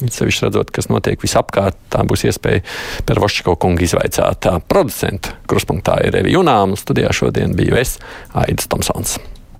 Sevišķi 0.03 0.49
redzot, 0.49 0.73
kas 0.75 0.91
notiek 0.91 1.23
visapkārt, 1.23 1.79
tā 1.93 2.03
būs 2.07 2.27
iespēja 2.27 2.65
Perošķiko 3.07 3.55
kungu 3.63 3.87
izvaicāt. 3.87 4.49
Producenta 4.71 5.37
kruspunktā 5.51 6.01
ir 6.09 6.19
Evi 6.23 6.35
Junām, 6.35 6.75
studijā 6.79 7.15
šodien 7.15 7.55
biju 7.59 7.79
es, 7.79 7.99
Aidis 8.35 8.71
Tomsons. 8.71 9.21